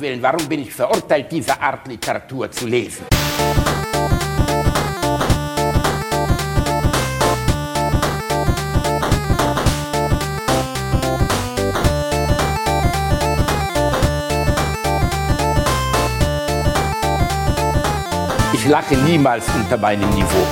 [0.00, 3.06] Willen, warum bin ich verurteilt, diese Art Literatur zu lesen?
[18.54, 20.46] Ich lache niemals unter meinem Niveau.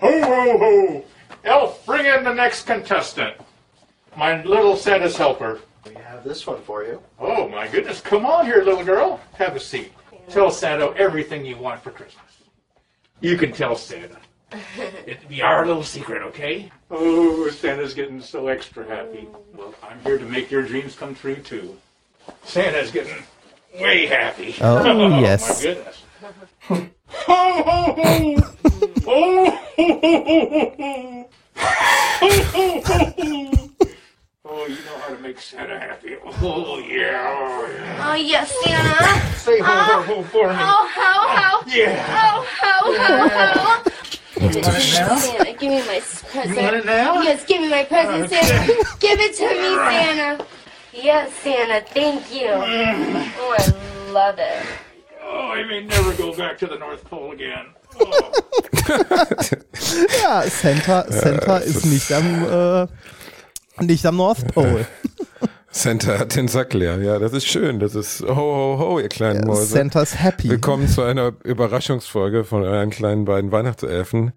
[0.00, 1.04] Ho, ho, ho!
[1.42, 3.34] Elf, bring in the next contestant.
[4.16, 5.58] My little Santa's helper.
[5.90, 7.02] We have this one for you.
[7.18, 8.00] Oh, my goodness.
[8.00, 9.20] Come on here, little girl.
[9.34, 9.92] Have a seat.
[10.28, 12.24] Tell Santa everything you want for Christmas.
[13.20, 14.18] You can tell Santa.
[15.06, 16.70] It'd be our little secret, okay?
[16.90, 19.28] Oh, Santa's getting so extra happy.
[19.54, 21.76] Well, I'm here to make your dreams come true, too.
[22.44, 23.16] Santa's getting
[23.80, 24.54] way happy.
[24.60, 25.64] Oh, oh yes.
[25.64, 26.02] my goodness.
[26.68, 28.36] ho, ho, ho!
[29.06, 31.26] Oh, ho, ho, ho, ho, ho!
[32.22, 33.59] Oh,
[34.70, 36.16] you know how to make Santa happy.
[36.24, 37.36] Oh, yeah.
[37.36, 38.08] Oh, yeah.
[38.10, 39.36] Oh, yes, Santa.
[39.36, 40.54] Say ho, ho, ho for me.
[40.58, 41.62] Oh, how, how.
[41.66, 42.06] Yeah.
[42.08, 43.82] Oh, how, how, how.
[44.36, 45.16] You want it now?
[45.16, 46.56] Santa, give me my present.
[46.56, 47.20] You want it now?
[47.22, 48.42] Yes, give me my present, Okay.
[48.42, 48.72] Santa.
[49.00, 50.46] Give it to me, Santa.
[50.92, 52.48] Yes, Santa, thank you.
[52.48, 53.32] Mm.
[53.38, 54.66] Oh, I love it.
[55.22, 57.66] Oh, I may never go back to the North Pole again.
[58.02, 58.32] Oh.
[60.22, 62.86] Ja, Santa, Santa ist nicht am, äh,
[63.82, 64.86] nicht am North Pole.
[65.72, 66.98] Santa hat den Sack leer.
[67.00, 67.78] Ja, das ist schön.
[67.78, 69.66] Das ist ho, ho, ho, ihr kleinen Mäuse.
[69.66, 70.48] Santa's happy.
[70.48, 74.32] Willkommen zu einer Überraschungsfolge von euren kleinen beiden Weihnachtselfen.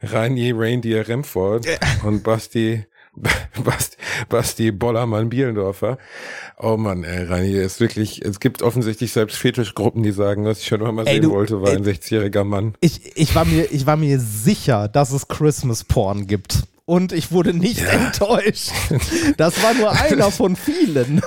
[0.00, 1.66] Reini Reindeer Remford
[2.04, 2.86] und Basti,
[3.64, 3.96] Basti,
[4.28, 5.98] Basti Bollermann-Bielendorfer.
[6.56, 10.68] Oh Mann, ey, Reini, ist wirklich, es gibt offensichtlich selbst Fetischgruppen, die sagen, was ich
[10.68, 11.76] schon immer mal Ey, sehen du- wollte, war ey.
[11.76, 12.74] ein 60-jähriger Mann.
[12.80, 16.60] Ich, ich, war mir, ich war mir sicher, dass es Christmas-Porn gibt.
[16.90, 18.72] Und ich wurde nicht enttäuscht.
[19.36, 21.22] Das war nur einer von vielen.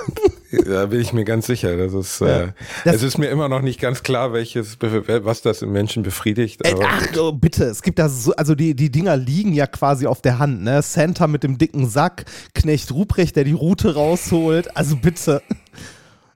[0.66, 1.74] Da bin ich mir ganz sicher.
[1.78, 2.48] Das ist, äh,
[2.84, 6.60] Das- es ist mir immer noch nicht ganz klar, welches, was das im Menschen befriedigt.
[6.66, 9.66] Äh, Aber Ach, oh, bitte, es gibt da so, also die, die Dinger liegen ja
[9.66, 10.82] quasi auf der Hand, ne?
[10.82, 14.76] Santa mit dem dicken Sack, Knecht Ruprecht, der die Rute rausholt.
[14.76, 15.40] Also bitte.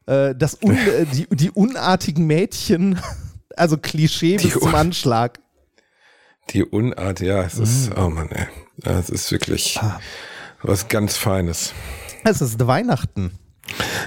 [0.06, 2.98] Äh, das un, äh, die, die unartigen Mädchen,
[3.56, 5.38] also Klischee bis Die zum un- Anschlag.
[6.50, 8.46] Die Unart, ja, es ist, oh Mann, ey.
[8.84, 10.00] Es ist wirklich Ah.
[10.62, 11.72] was ganz Feines.
[12.24, 13.32] Es ist Weihnachten.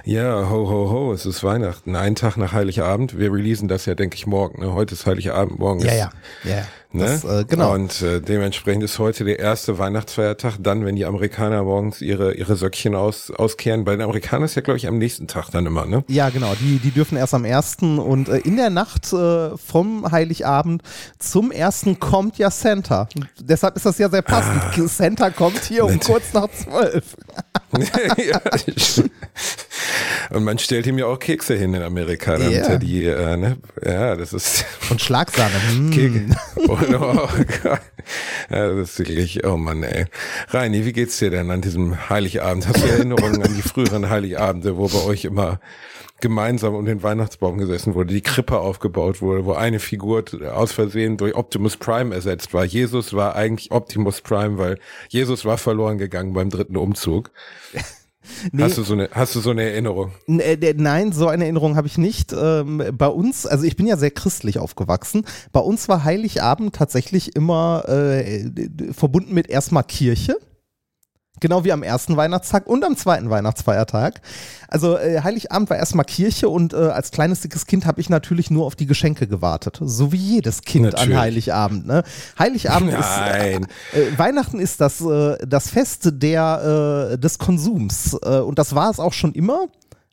[0.05, 1.95] Ja, ho, ho, ho, es ist Weihnachten.
[1.95, 3.17] Ein Tag nach Heiligabend.
[3.17, 4.61] Wir releasen das ja, denke ich, morgen.
[4.61, 4.73] Ne?
[4.73, 5.97] Heute ist Heiligabend, morgen Ja, ist.
[5.97, 6.11] ja.
[6.43, 6.63] ja, ja.
[6.93, 7.05] Ne?
[7.05, 7.73] Das, äh, genau.
[7.73, 12.57] Und äh, dementsprechend ist heute der erste Weihnachtsfeiertag, dann, wenn die Amerikaner morgens ihre, ihre
[12.57, 13.85] Söckchen aus, auskehren.
[13.85, 16.03] Bei den Amerikanern ist ja, glaube ich, am nächsten Tag dann immer, ne?
[16.09, 16.53] Ja, genau.
[16.59, 20.81] Die, die dürfen erst am ersten und äh, in der Nacht äh, vom Heiligabend
[21.17, 23.07] zum ersten kommt ja Santa.
[23.39, 24.89] Deshalb ist das ja sehr passend.
[24.89, 27.15] Santa kommt hier um kurz nach zwölf.
[28.17, 28.41] Ja,
[30.31, 32.63] und man stellt ihm ja auch Kekse hin in Amerika, damit Ja.
[32.67, 33.57] er die, äh, ne?
[33.83, 35.53] Ja, das ist Und Schlagsahne.
[35.73, 36.35] Mm.
[36.67, 37.27] Und, oh
[37.63, 37.81] Gott.
[38.49, 40.05] Ja, das ist wirklich, oh Mann, ey.
[40.49, 42.67] Reini, wie geht's dir denn an diesem Heiligabend?
[42.67, 45.59] Hast du Erinnerungen an die früheren Heiligabende, wo bei euch immer
[46.21, 50.23] gemeinsam um den Weihnachtsbaum gesessen wurde, die Krippe aufgebaut wurde, wo eine Figur
[50.53, 52.63] aus Versehen durch Optimus Prime ersetzt war.
[52.63, 57.31] Jesus war eigentlich Optimus Prime, weil Jesus war verloren gegangen beim dritten Umzug.
[58.51, 58.63] Nee.
[58.63, 60.11] Hast du so eine, hast du so eine Erinnerung?
[60.27, 62.33] Äh, Nein, so eine Erinnerung habe ich nicht.
[62.33, 65.25] Ähm, bei uns, also ich bin ja sehr christlich aufgewachsen.
[65.51, 68.49] Bei uns war Heiligabend tatsächlich immer äh,
[68.93, 70.37] verbunden mit erstmal Kirche.
[71.41, 74.21] Genau wie am ersten Weihnachtstag und am zweiten Weihnachtsfeiertag.
[74.67, 78.51] Also äh, Heiligabend war erstmal Kirche und äh, als kleines dickes Kind habe ich natürlich
[78.51, 79.79] nur auf die Geschenke gewartet.
[79.83, 81.15] So wie jedes Kind Natürlich.
[81.15, 81.87] an Heiligabend.
[81.87, 82.03] Ne?
[82.39, 83.67] Heiligabend Nein.
[83.91, 88.17] ist äh, Weihnachten ist das, äh, das Fest der, äh, des Konsums.
[88.23, 89.65] Äh, und das war es auch schon immer.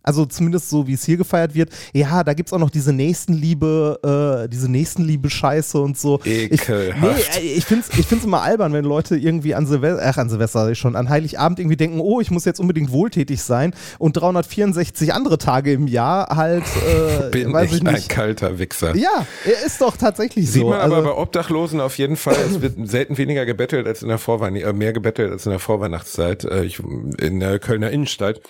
[0.08, 1.68] Also zumindest so, wie es hier gefeiert wird.
[1.92, 6.18] Ja, da gibt's auch noch diese Nächstenliebe, äh, diese Nächstenliebe-Scheiße und so.
[6.24, 7.40] Ich, Ekelhaft.
[7.42, 10.74] nee, ich find's, ich find's immer albern, wenn Leute irgendwie an Silvester, ach, an Silvester
[10.74, 15.36] schon, an Heiligabend irgendwie denken, oh, ich muss jetzt unbedingt wohltätig sein und 364 andere
[15.36, 16.64] Tage im Jahr halt,
[17.26, 18.08] äh, Bin weiß ich ich ein nicht.
[18.08, 18.96] kalter Wichser.
[18.96, 20.70] Ja, er ist doch tatsächlich Sieht so.
[20.70, 24.08] man aber also, bei Obdachlosen auf jeden Fall, es wird selten weniger gebettelt als in
[24.08, 26.44] der Vorweihnachtszeit, äh, mehr gebettelt als in der Vorweihnachtszeit.
[26.44, 26.80] Äh, ich,
[27.18, 28.40] in der Kölner Innenstadt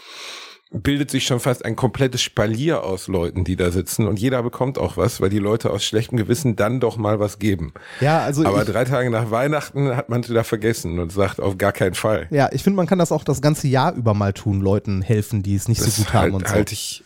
[0.71, 4.79] bildet sich schon fast ein komplettes Spalier aus Leuten, die da sitzen und jeder bekommt
[4.79, 7.73] auch was, weil die Leute aus schlechtem Gewissen dann doch mal was geben.
[8.01, 11.73] ja, also Aber drei Tage nach Weihnachten hat man wieder vergessen und sagt auf gar
[11.73, 12.27] keinen Fall.
[12.31, 15.43] Ja, ich finde, man kann das auch das ganze Jahr über mal tun, Leuten helfen,
[15.43, 16.55] die es nicht so Das gut haben halt, und so.
[16.55, 17.03] halte ich,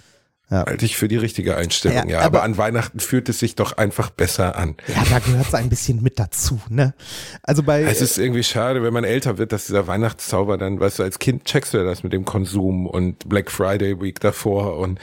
[0.52, 0.66] Ja.
[0.66, 2.18] Halte ich für die richtige Einstellung, Ja, ja.
[2.18, 4.76] Aber, aber- an Weihnachten fühlt es sich doch einfach besser an.
[4.86, 6.92] Ja, da gehört es ein bisschen mit dazu, ne?
[7.42, 10.98] Also bei Es ist irgendwie schade, wenn man älter wird, dass dieser Weihnachtszauber dann, weißt
[10.98, 14.76] du, als Kind checkst du ja das mit dem Konsum und Black Friday Week davor
[14.76, 14.98] und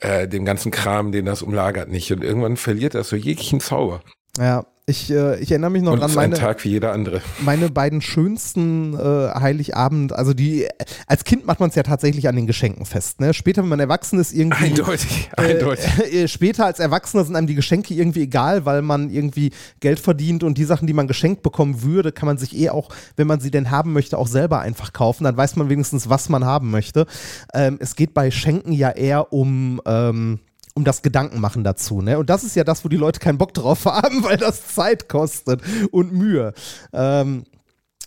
[0.00, 2.10] äh, dem ganzen Kram, den das umlagert nicht.
[2.12, 4.02] Und irgendwann verliert das so jeglichen Zauber.
[4.36, 7.20] ja, ich, äh, ich erinnere mich noch Und dran, meine, Tag wie jeder andere.
[7.40, 10.66] meine beiden schönsten äh, Heiligabend, also die,
[11.06, 13.34] als Kind macht man es ja tatsächlich an den Geschenken fest, ne?
[13.34, 14.64] Später, wenn man erwachsen ist, irgendwie.
[14.64, 15.86] Eindeutig, eindeutig.
[15.98, 19.50] Äh, äh, später als Erwachsener sind einem die Geschenke irgendwie egal, weil man irgendwie
[19.80, 22.88] Geld verdient und die Sachen, die man geschenkt bekommen würde, kann man sich eh auch,
[23.16, 25.24] wenn man sie denn haben möchte, auch selber einfach kaufen.
[25.24, 27.06] Dann weiß man wenigstens, was man haben möchte.
[27.52, 29.82] Ähm, es geht bei Schenken ja eher um.
[29.84, 30.40] Ähm,
[30.78, 32.18] um das Gedankenmachen dazu, ne?
[32.18, 35.08] Und das ist ja das, wo die Leute keinen Bock drauf haben, weil das Zeit
[35.08, 35.60] kostet
[35.90, 36.54] und Mühe.
[36.92, 37.44] Ähm,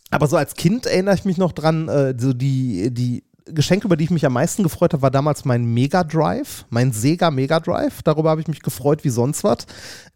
[0.09, 3.97] aber so als Kind erinnere ich mich noch dran, äh, so die, die Geschenke, über
[3.97, 7.59] die ich mich am meisten gefreut habe, war damals mein Mega Drive, mein Sega Mega
[7.59, 8.01] Drive.
[8.03, 9.65] Darüber habe ich mich gefreut wie sonst was.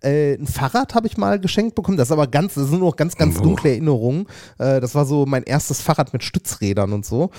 [0.01, 1.97] Äh, ein Fahrrad habe ich mal geschenkt bekommen.
[1.97, 3.41] Das ist aber ganz, das sind nur noch ganz, ganz Oh.
[3.41, 4.27] dunkle Erinnerungen.
[4.59, 7.31] Äh, das war so mein erstes Fahrrad mit Stützrädern und so.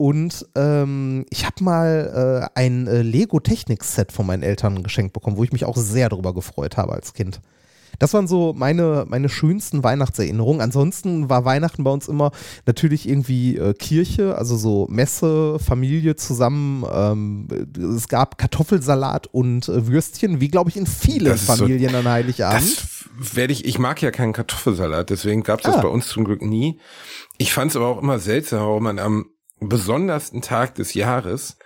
[0.00, 5.44] Und ähm, ich habe mal äh, ein äh, Lego-Technik-Set von meinen Eltern geschenkt bekommen, wo
[5.44, 7.42] ich mich auch sehr darüber gefreut habe als Kind.
[7.98, 10.62] Das waren so meine, meine schönsten Weihnachtserinnerungen.
[10.62, 12.30] Ansonsten war Weihnachten bei uns immer
[12.64, 16.86] natürlich irgendwie äh, Kirche, also so Messe, Familie zusammen.
[16.90, 17.48] Ähm,
[17.94, 21.94] es gab Kartoffelsalat und äh, Würstchen, wie glaube ich in vielen Das ist so- Familien
[21.94, 22.62] an Heiligabend.
[23.18, 25.82] Das werde ich, ich mag ja keinen Kartoffelsalat, deswegen gab es das Ah.
[25.82, 26.80] bei uns zum Glück nie.
[27.36, 29.26] Ich fand es aber auch immer seltsam, warum man am
[29.68, 31.56] besondersten Tag des Jahres,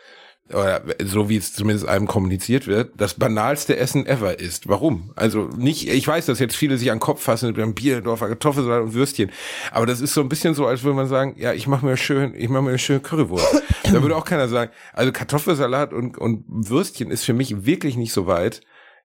[0.50, 4.68] oder so wie es zumindest einem kommuniziert wird, das banalste Essen ever ist.
[4.68, 5.12] Warum?
[5.16, 8.28] Also nicht, ich weiß, dass jetzt viele sich an den Kopf fassen mit einem Bierdorfer
[8.28, 9.30] Kartoffelsalat und Würstchen,
[9.70, 11.96] aber das ist so ein bisschen so, als würde man sagen, ja, ich mache mir
[11.96, 13.62] schön, ich mache mir eine schöne Currywurst.
[13.84, 18.12] da würde auch keiner sagen, also Kartoffelsalat und, und Würstchen ist für mich wirklich nicht
[18.12, 18.60] so weit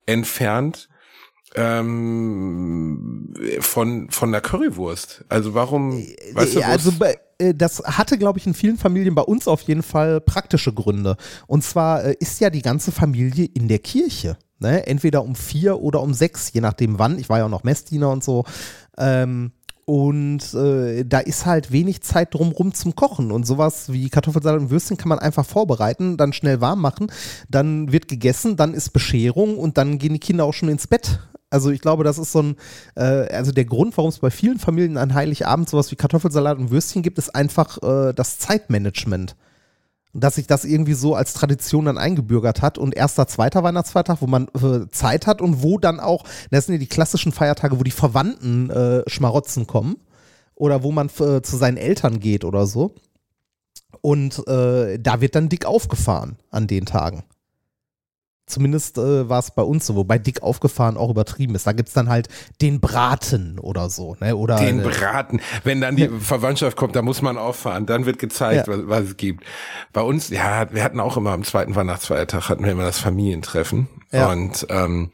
[0.05, 0.89] entfernt
[1.55, 5.25] ähm, von von der Currywurst.
[5.29, 6.05] Also warum?
[6.33, 7.17] Weißt du, also bei,
[7.55, 11.15] das hatte, glaube ich, in vielen Familien, bei uns auf jeden Fall praktische Gründe.
[11.47, 14.37] Und zwar äh, ist ja die ganze Familie in der Kirche.
[14.59, 14.85] Ne?
[14.87, 17.17] Entweder um vier oder um sechs, je nachdem wann.
[17.17, 18.43] Ich war ja auch noch Messdiener und so.
[18.97, 19.53] Ähm,
[19.85, 23.31] und äh, da ist halt wenig Zeit drumrum zum Kochen.
[23.31, 27.11] Und sowas wie Kartoffelsalat und Würstchen kann man einfach vorbereiten, dann schnell warm machen,
[27.49, 31.19] dann wird gegessen, dann ist Bescherung und dann gehen die Kinder auch schon ins Bett.
[31.49, 32.55] Also ich glaube, das ist so ein,
[32.95, 33.01] äh,
[33.33, 37.01] also der Grund, warum es bei vielen Familien an Heiligabend sowas wie Kartoffelsalat und Würstchen
[37.01, 39.35] gibt, ist einfach äh, das Zeitmanagement.
[40.13, 44.27] Dass sich das irgendwie so als Tradition dann eingebürgert hat und erster, zweiter Weihnachtsfeiertag, wo
[44.27, 47.83] man äh, Zeit hat und wo dann auch, das sind ja die klassischen Feiertage, wo
[47.83, 49.97] die Verwandten äh, Schmarotzen kommen
[50.55, 52.95] oder wo man äh, zu seinen Eltern geht oder so.
[54.01, 57.23] Und äh, da wird dann dick aufgefahren an den Tagen.
[58.49, 61.65] Zumindest äh, war es bei uns so, wobei dick aufgefahren auch übertrieben ist.
[61.67, 62.27] Da gibt es dann halt
[62.61, 64.17] den Braten oder so.
[64.19, 64.35] Ne?
[64.35, 65.39] Oder den Braten.
[65.63, 67.85] Wenn dann die Verwandtschaft kommt, da muss man auffahren.
[67.85, 68.73] Dann wird gezeigt, Ja.
[68.73, 69.43] was, was es gibt.
[69.93, 73.87] Bei uns, ja, wir hatten auch immer am zweiten Weihnachtsfeiertag hatten wir immer das Familientreffen.
[74.11, 74.31] Ja.
[74.31, 75.11] Und ähm,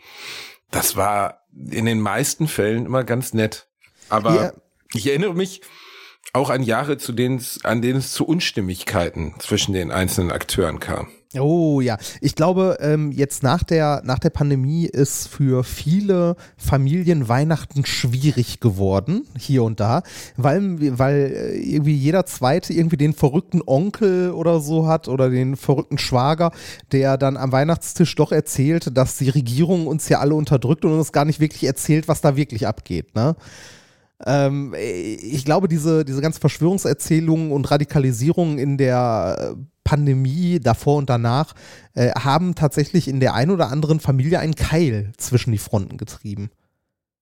[0.72, 1.42] das war
[1.72, 3.68] in den meisten Fällen immer ganz nett.
[4.10, 4.52] Aber Ja.
[4.94, 5.62] ich erinnere mich
[6.34, 10.80] auch an Jahre, zu denen es, an denen es zu Unstimmigkeiten zwischen den einzelnen Akteuren
[10.80, 11.08] kam.
[11.40, 17.28] Oh ja, ich glaube, ähm, jetzt nach der, nach der Pandemie ist für viele Familien
[17.28, 20.04] Weihnachten schwierig geworden, hier und da,
[20.38, 25.56] weil, weil äh, irgendwie jeder Zweite irgendwie den verrückten Onkel oder so hat oder den
[25.56, 26.52] verrückten Schwager,
[26.92, 31.12] der dann am Weihnachtstisch doch erzählt, dass die Regierung uns ja alle unterdrückt und uns
[31.12, 33.36] gar nicht wirklich erzählt, was da wirklich abgeht, ne?
[34.26, 41.09] Ähm, ich glaube, diese, diese ganzen Verschwörungserzählungen und Radikalisierungen in der äh, Pandemie davor und
[41.09, 41.54] danach
[41.94, 46.49] äh, haben tatsächlich in der einen oder anderen Familie einen Keil zwischen die Fronten getrieben.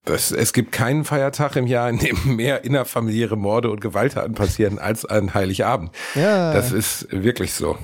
[0.04, 4.78] Das, es gibt keinen Feiertag im Jahr, in dem mehr innerfamiliäre Morde und Gewalttaten passieren
[4.78, 5.92] als an Heiligabend.
[6.14, 7.78] Ja, Das ist wirklich so.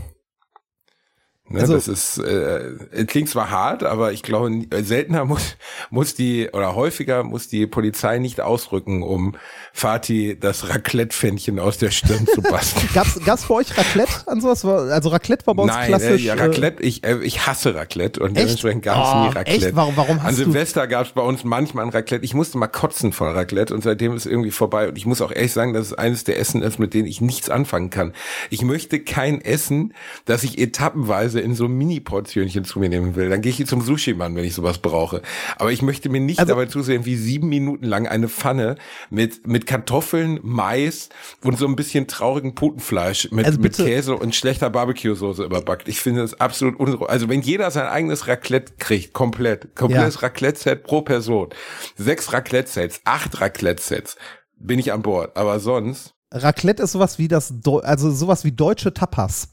[1.53, 5.57] Ne, Also- das ist, äh, klingt zwar hart, aber ich glaube, äh, seltener muss,
[5.91, 9.35] muss die, oder häufiger muss die Polizei nicht ausrücken, um
[9.73, 12.89] Fatih das Raclette-Pfännchen aus der Stirn zu basteln.
[12.95, 14.65] gab's, gab's bei euch Raclette an sowas?
[14.65, 16.23] Also Raclette war bei uns Nein, klassisch.
[16.23, 18.45] äh, ja, Raclette, ich, äh, ich hasse Raclette und Echt?
[18.47, 19.67] dementsprechend gab es Oh, nie Raclette.
[19.67, 19.77] echt?
[19.77, 22.25] Warum- warum An hast du- Silvester gab es bei uns manchmal ein Raclette.
[22.25, 24.89] Ich musste mal kotzen von Raclette und seitdem ist irgendwie vorbei.
[24.89, 27.21] Und ich muss auch ehrlich sagen, dass es eines der Essen ist, mit denen ich
[27.21, 28.13] nichts anfangen kann.
[28.51, 29.95] Ich möchte kein Essen,
[30.27, 33.81] das ich etappenweise Käse in so Mini-Portionchen zu mir nehmen will, dann gehe ich zum
[33.81, 35.23] Sushi-Mann, wenn ich sowas brauche.
[35.57, 38.77] Aber ich möchte mir nicht Also- dabei zusehen, wie sieben Minuten lang eine Pfanne
[39.11, 41.09] mit, mit Kartoffeln, Mais
[41.43, 45.89] und so ein bisschen traurigen Putenfleisch mit, Also mit Käse und schlechter Barbecue-Soße überbackt.
[45.89, 47.09] Ich finde das absolut unruhig.
[47.09, 51.49] Also wenn jeder sein eigenes Raclette kriegt, komplett, komplettes Raclette-Set pro Person,
[51.97, 54.17] sechs Raclette-Sets, acht Raclette-Sets,
[54.59, 55.37] bin ich an Bord.
[55.37, 59.49] Aber sonst, Raclette ist sowas wie das, Deu- also sowas wie deutsche Tapas.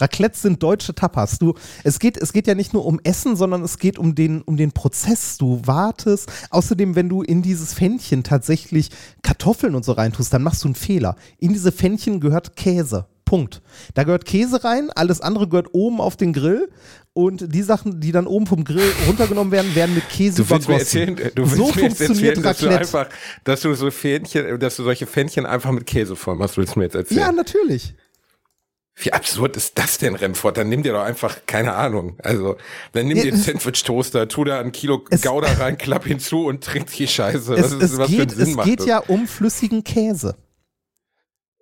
[0.00, 1.38] Raclette sind deutsche Tapas.
[1.38, 1.54] Du,
[1.84, 4.56] es geht, es geht ja nicht nur um Essen, sondern es geht um den, um
[4.56, 5.38] den Prozess.
[5.38, 6.30] Du wartest.
[6.50, 8.90] Außerdem, wenn du in dieses Pfännchen tatsächlich
[9.22, 11.16] Kartoffeln und so reintust, dann machst du einen Fehler.
[11.38, 13.06] In diese Pfännchen gehört Käse.
[13.24, 13.62] Punkt.
[13.94, 16.68] Da gehört Käse rein, alles andere gehört oben auf den Grill
[17.12, 20.68] und die Sachen, die dann oben vom Grill runtergenommen werden, werden mit Käse Du willst
[20.68, 21.00] mir übergossen.
[21.16, 22.58] erzählen, du willst so mir jetzt funktioniert erzählen, dass
[22.90, 23.08] du einfach,
[23.44, 26.80] dass du so Fähnchen, dass du solche Fännchen einfach mit Käse voll machst, willst du
[26.80, 27.20] mir jetzt erzählen?
[27.20, 27.94] ja, natürlich.
[29.02, 30.56] Wie absurd ist das denn, Remford?
[30.58, 32.16] Dann nimm dir doch einfach, keine Ahnung.
[32.22, 32.56] Also,
[32.92, 36.62] dann nimm Ja, dir einen Sandwich-Toaster, tu da ein Kilo Gouda rein, klapp hinzu und
[36.64, 37.54] trink die Scheiße.
[37.54, 38.86] Es, Was ist, es was für geht, einen Sinn es geht das?
[38.86, 40.36] ja um flüssigen Käse.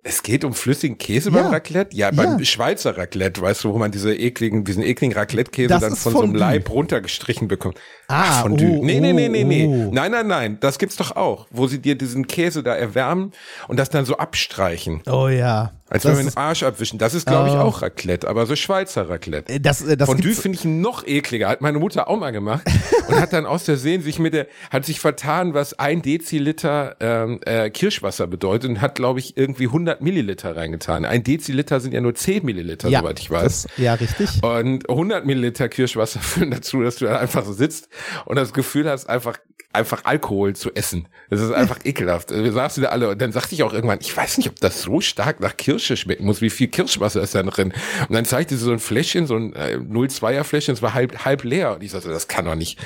[0.01, 1.41] Es geht um flüssigen Käse Ja.
[1.43, 1.95] beim Raclette?
[1.95, 2.45] Ja, beim Ja.
[2.45, 6.35] Schweizer Raclette, weißt du, wo man diese ekligen, diesen ekligen Raclette-Käse dann von so einem.
[6.35, 7.77] Leib runtergestrichen bekommt.
[8.11, 8.79] Ah, Ach, Fondue.
[8.79, 9.67] oh, nee, nee, nee, nee, nee.
[9.67, 9.91] oh.
[9.93, 10.57] Nein, nein, nein.
[10.59, 13.31] Das gibt's doch auch, wo sie dir diesen Käse da erwärmen
[13.67, 15.01] und das dann so abstreichen.
[15.05, 15.73] Oh ja.
[15.91, 16.99] Als das wenn wir den Arsch abwischen.
[16.99, 17.59] Das ist, glaube ich, Oh.
[17.61, 19.59] auch Raclette, aber so Schweizer Raclette.
[19.59, 21.47] das, äh, das Fondue finde ich noch ekliger.
[21.49, 22.61] Hat meine Mutter auch mal gemacht
[23.07, 27.39] und hat dann aus Versehen sich mit der, hat sich vertan, was ein Deziliter ähm,
[27.43, 31.05] äh, Kirschwasser bedeutet und hat, glaube ich, irgendwie 100 Milliliter reingetan.
[31.05, 33.63] Ein Deziliter sind ja nur 10 Milliliter, ja, soweit ich weiß.
[33.63, 34.43] Das, ja, richtig.
[34.43, 37.89] Und 100 Milliliter Kirschwasser führen dazu, dass du dann einfach so sitzt
[38.25, 39.37] und das Gefühl hast, einfach
[39.71, 41.07] einfach Alkohol zu essen.
[41.29, 42.31] Das ist einfach ekelhaft.
[42.31, 44.81] Wir saßen da alle und dann sagte ich auch irgendwann, ich weiß nicht, ob das
[44.81, 47.73] so stark nach Kirsche schmecken muss, wie viel Kirschwasser ist da drin.
[48.07, 51.23] Und dann zeigte sie so ein Fläschchen, so ein äh, 0,2er Fläschchen, es war halb,
[51.23, 51.75] halb leer.
[51.75, 52.79] Und ich sagte, das kann doch nicht,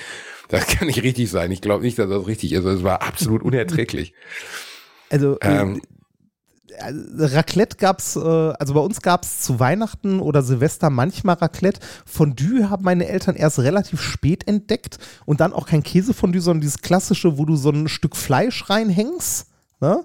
[0.49, 1.51] das kann nicht richtig sein.
[1.51, 2.65] Ich glaube nicht, dass das richtig ist.
[2.65, 4.13] Es war absolut unerträglich.
[5.09, 5.81] Also, äh, Ähm,
[7.17, 11.79] Raclette gab's, äh, also bei uns gab's zu Weihnachten oder Silvester manchmal Raclette.
[12.05, 16.79] Fondue haben meine Eltern erst relativ spät entdeckt und dann auch kein Käsefondue, sondern dieses
[16.79, 19.47] klassische, wo du so ein Stück Fleisch reinhängst.
[19.79, 20.03] Ne?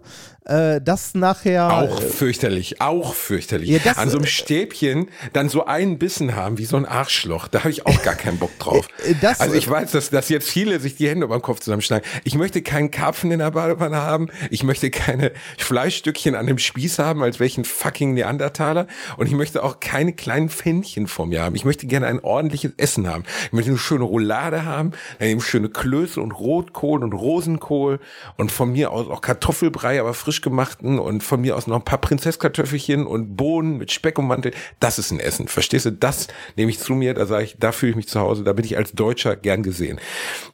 [0.48, 1.70] Äh, das nachher.
[1.72, 3.68] Auch fürchterlich, auch fürchterlich.
[3.84, 7.48] Ja, An so einem Stäbchen dann so einen Bissen haben, wie so ein Arschloch.
[7.48, 8.86] Da habe ich auch gar keinen Bock drauf.
[9.06, 11.60] Äh, das- also ich weiß, dass, dass jetzt viele sich die Hände über den Kopf
[11.60, 12.04] zusammenschlagen.
[12.24, 14.28] Ich möchte keinen Karpfen in der Badewanne haben.
[14.50, 18.86] Ich möchte keine Fleischstückchen an dem Spieß haben, als welchen fucking Neandertaler.
[19.16, 21.54] Und ich möchte auch keine kleinen Pfännchen vor mir haben.
[21.54, 23.24] Ich möchte gerne ein ordentliches Essen haben.
[23.46, 28.00] Ich möchte eine schöne Roulade haben, dann eben schöne Klöße und Rotkohl und Rosenkohl
[28.36, 31.85] und von mir aus auch Kartoffelbrei, aber frisch gemachten und von mir aus noch ein
[31.85, 34.52] paar Prinzesskartoffelchen und Bohnen mit Speck und Mantel.
[34.80, 35.49] Das ist ein Essen.
[35.49, 35.92] Verstehst du?
[35.92, 37.14] Das nehme ich zu mir.
[37.14, 38.45] Da sage ich, da fühle ich mich zu Hause.
[38.45, 40.00] Da bin ich als Deutscher gern gesehen.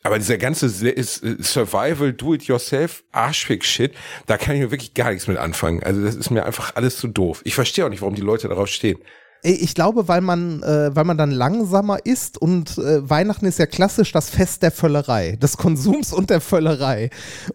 [0.02, 3.94] Aber dieser ganze äh, Survival, Do-it-yourself, Arschfick-Shit,
[4.26, 5.82] da kann ich mir wirklich gar nichts mit anfangen.
[5.82, 7.40] Also das ist mir einfach alles zu doof.
[7.44, 8.98] Ich verstehe auch nicht, warum die Leute darauf stehen.
[9.46, 13.66] Ich glaube, weil man, äh, weil man dann langsamer isst und äh, Weihnachten ist ja
[13.66, 17.10] klassisch das Fest der Völlerei, des Konsums und der Völlerei.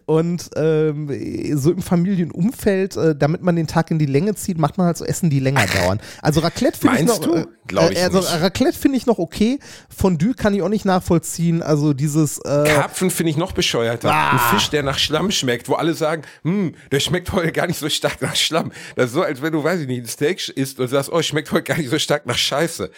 [0.06, 1.10] Und ähm,
[1.58, 4.98] so im Familienumfeld, äh, damit man den Tag in die Länge zieht, macht man halt
[4.98, 5.98] so Essen, die länger dauern.
[6.22, 7.46] Also Raclette finde ich noch, du?
[7.70, 8.40] Glaub ich äh, also nicht.
[8.40, 9.58] Raclette finde ich noch okay.
[9.94, 11.62] Fondue kann ich auch nicht nachvollziehen.
[11.62, 14.12] Also dieses äh, Karpfen finde ich noch bescheuerter.
[14.12, 14.32] Ah.
[14.32, 17.78] Ein Fisch, der nach Schlamm schmeckt, wo alle sagen, hm, der schmeckt heute gar nicht
[17.78, 18.72] so stark nach Schlamm.
[18.96, 21.22] Das ist so, als wenn du, weiß ich nicht, ein Steak isst und sagst, oh,
[21.22, 22.90] schmeckt heute gar nicht so stark nach Scheiße.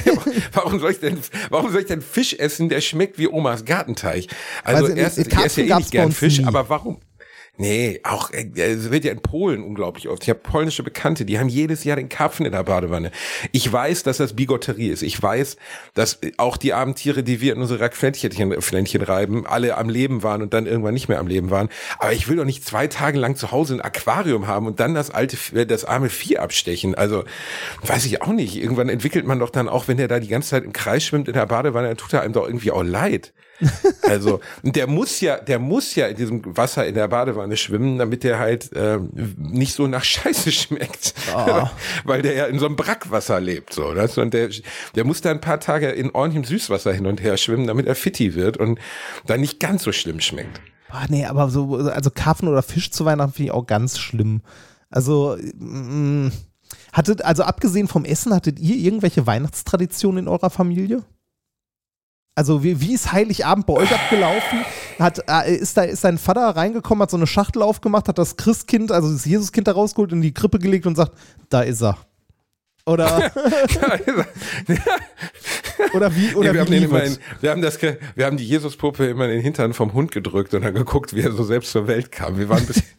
[0.52, 4.28] warum soll ich denn, warum soll ich denn Fisch essen, der schmeckt wie Omas Gartenteich?
[4.64, 6.44] Also, Also, erst, äh, ich esse ja eh nicht gern Fisch, nie.
[6.46, 6.98] aber warum?
[7.56, 10.22] Nee, auch, äh, es wird ja in Polen unglaublich oft.
[10.22, 13.10] Ich habe polnische Bekannte, die haben jedes Jahr den Karpfen in der Badewanne.
[13.52, 15.02] Ich weiß, dass das Bigotterie ist.
[15.02, 15.56] Ich weiß,
[15.94, 20.22] dass auch die armen Tiere, die wir in unsere Racfländchen Fländchen reiben, alle am Leben
[20.22, 21.68] waren und dann irgendwann nicht mehr am Leben waren.
[21.98, 24.94] Aber ich will doch nicht zwei Tage lang zu Hause ein Aquarium haben und dann
[24.94, 26.94] das alte, äh, das arme Vieh abstechen.
[26.94, 27.24] Also,
[27.82, 28.56] weiß ich auch nicht.
[28.56, 31.28] Irgendwann entwickelt man doch dann auch, wenn der da die ganze Zeit im Kreis schwimmt
[31.28, 33.32] in der Badewanne, dann tut er einem doch irgendwie auch leid.
[34.02, 38.24] Also, der muss ja, der muss ja in diesem Wasser in der Badewanne schwimmen, damit
[38.24, 41.14] der halt ähm, nicht so nach Scheiße schmeckt.
[42.04, 43.94] Weil der ja in so einem Brackwasser lebt, so.
[43.94, 44.48] Das, und der,
[44.96, 47.94] der muss da ein paar Tage in ordentlichem Süßwasser hin und her schwimmen, damit er
[47.94, 48.80] fitti wird und
[49.26, 50.60] dann nicht ganz so schlimm schmeckt.
[50.88, 54.42] Ah, nee, aber so, also Karpfen oder Fisch zu Weihnachten finde ich auch ganz schlimm.
[54.90, 56.30] Also, mm,
[56.92, 61.04] hattet, also abgesehen vom Essen, hattet ihr irgendwelche Weihnachtstraditionen in eurer Familie?
[62.40, 64.64] Also, wie, wie ist Heiligabend bei euch abgelaufen?
[64.98, 68.38] Hat, äh, ist, da, ist dein Vater reingekommen, hat so eine Schachtel aufgemacht, hat das
[68.38, 71.12] Christkind, also das Jesuskind da rausgeholt, in die Krippe gelegt und sagt,
[71.50, 71.98] da ist er.
[72.86, 73.30] Oder,
[75.94, 77.16] oder wie, oder nee, wir, haben wie immer es?
[77.16, 80.54] in, wir haben das, wir haben die Jesuspuppe immer in den Hintern vom Hund gedrückt
[80.54, 82.38] und dann geguckt, wie er so selbst zur Welt kam.
[82.38, 82.84] Wir waren ein bisschen.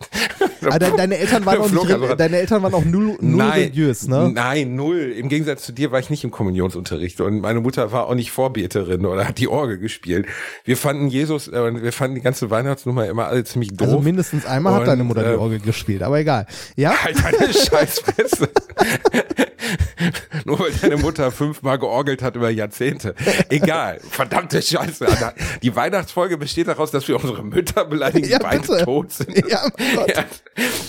[0.64, 4.08] Ah, de- deine Eltern waren auch nicht, also deine Eltern waren auch null, null religiös,
[4.08, 4.32] ne?
[4.32, 5.12] Nein, null.
[5.18, 8.32] Im Gegensatz zu dir war ich nicht im Kommunionsunterricht und meine Mutter war auch nicht
[8.32, 10.28] Vorbeterin oder hat die Orgel gespielt.
[10.64, 13.88] Wir fanden Jesus, äh, wir fanden die ganze Weihnachtsnummer immer alle ziemlich doof.
[13.88, 16.46] Also mindestens einmal hat Und, deine Mutter die äh, Orgel gespielt, aber egal.
[16.76, 16.94] Ja?
[17.04, 18.50] Halt deine Scheißfresse.
[20.46, 23.16] Nur weil deine Mutter fünfmal georgelt hat über Jahrzehnte.
[23.50, 24.00] Egal.
[24.10, 25.08] Verdammte Scheiße.
[25.08, 25.34] Alter.
[25.62, 28.84] Die Weihnachtsfolge besteht daraus, dass wir unsere Mütter beleidigen, die Ja, beide bitte.
[28.86, 29.36] tot sind.
[29.50, 29.62] Ja.
[30.16, 30.26] Ja,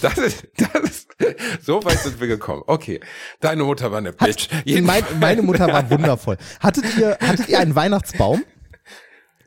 [0.01, 1.09] das ist, das ist,
[1.65, 2.62] so weit sind wir gekommen.
[2.67, 3.01] Okay.
[3.41, 4.49] Deine Mutter war eine Bitch.
[4.83, 6.37] Mein, meine Mutter war wundervoll.
[6.61, 8.43] Hattet ihr, hattet ihr einen Weihnachtsbaum?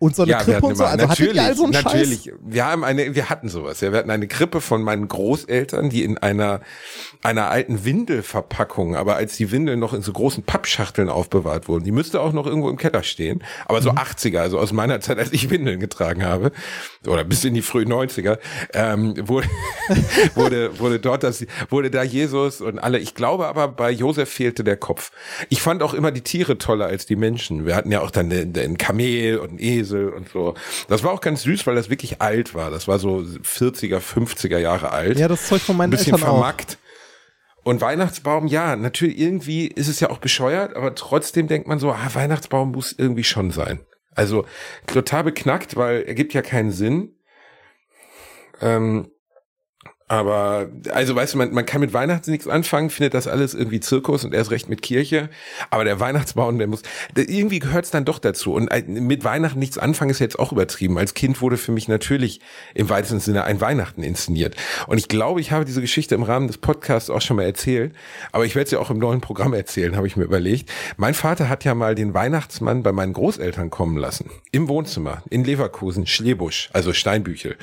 [0.05, 0.83] Und so eine ja, wir Krippe hatten und so?
[0.83, 2.24] immer, Also hattet natürlich, ihr all natürlich.
[2.24, 2.33] Scheiß?
[2.45, 3.81] Wir haben eine, wir hatten sowas.
[3.81, 6.62] Ja, wir hatten eine Krippe von meinen Großeltern, die in einer
[7.24, 11.91] einer alten Windelverpackung, aber als die Windeln noch in so großen Pappschachteln aufbewahrt wurden, die
[11.91, 13.83] müsste auch noch irgendwo im Keller stehen, aber Mhm.
[13.83, 16.51] so 80er, also aus meiner Zeit, als ich Windeln getragen habe,
[17.07, 18.38] oder bis in die frühen 90er,
[18.74, 19.47] ähm, wurde,
[20.35, 24.63] wurde, wurde dort das, wurde da Jesus und alle, ich glaube aber bei Josef fehlte
[24.63, 25.12] der Kopf.
[25.50, 27.65] Ich fand auch immer die Tiere toller als die Menschen.
[27.65, 30.54] Wir hatten ja auch dann den, den Kamel und einen Esel und so.
[30.88, 32.72] Das war auch ganz süß, weil das wirklich alt war.
[32.72, 36.30] Das war so 40er, 50er Jahre alt Ja, das Zeug von meinen ein bisschen Eltern
[36.30, 36.34] auch.
[36.40, 36.78] vermackt.
[37.64, 41.92] Und Weihnachtsbaum, ja, natürlich irgendwie ist es ja auch bescheuert, aber trotzdem denkt man so,
[41.92, 43.80] ah, Weihnachtsbaum muss irgendwie schon sein.
[44.14, 44.46] Also
[44.86, 47.16] total beknackt, weil er gibt ja keinen Sinn.
[48.62, 49.10] Ähm,
[50.07, 53.79] aber, also weißt du, man, man kann mit Weihnachten nichts anfangen, findet das alles irgendwie
[53.79, 55.29] Zirkus und erst recht mit Kirche.
[55.71, 56.83] Aber der Weihnachtsbaum, der muss,
[57.15, 58.53] der, irgendwie gehört es dann doch dazu.
[58.53, 61.00] Und äh, mit Weihnachten nichts anfangen ist jetzt auch übertrieben.
[61.00, 62.39] Als Kind wurde für mich natürlich
[62.75, 64.55] im weitesten Sinne ein Weihnachten inszeniert.
[64.85, 67.95] Und ich glaube, ich habe diese Geschichte im Rahmen des Podcasts auch schon mal erzählt.
[68.31, 70.71] Aber ich werde sie auch im neuen Programm erzählen, habe ich mir überlegt.
[70.97, 74.29] Mein Vater hat ja mal den Weihnachtsmann bei meinen Großeltern kommen lassen.
[74.51, 77.57] Im Wohnzimmer, in Leverkusen, Schlebusch, also Steinbüchel.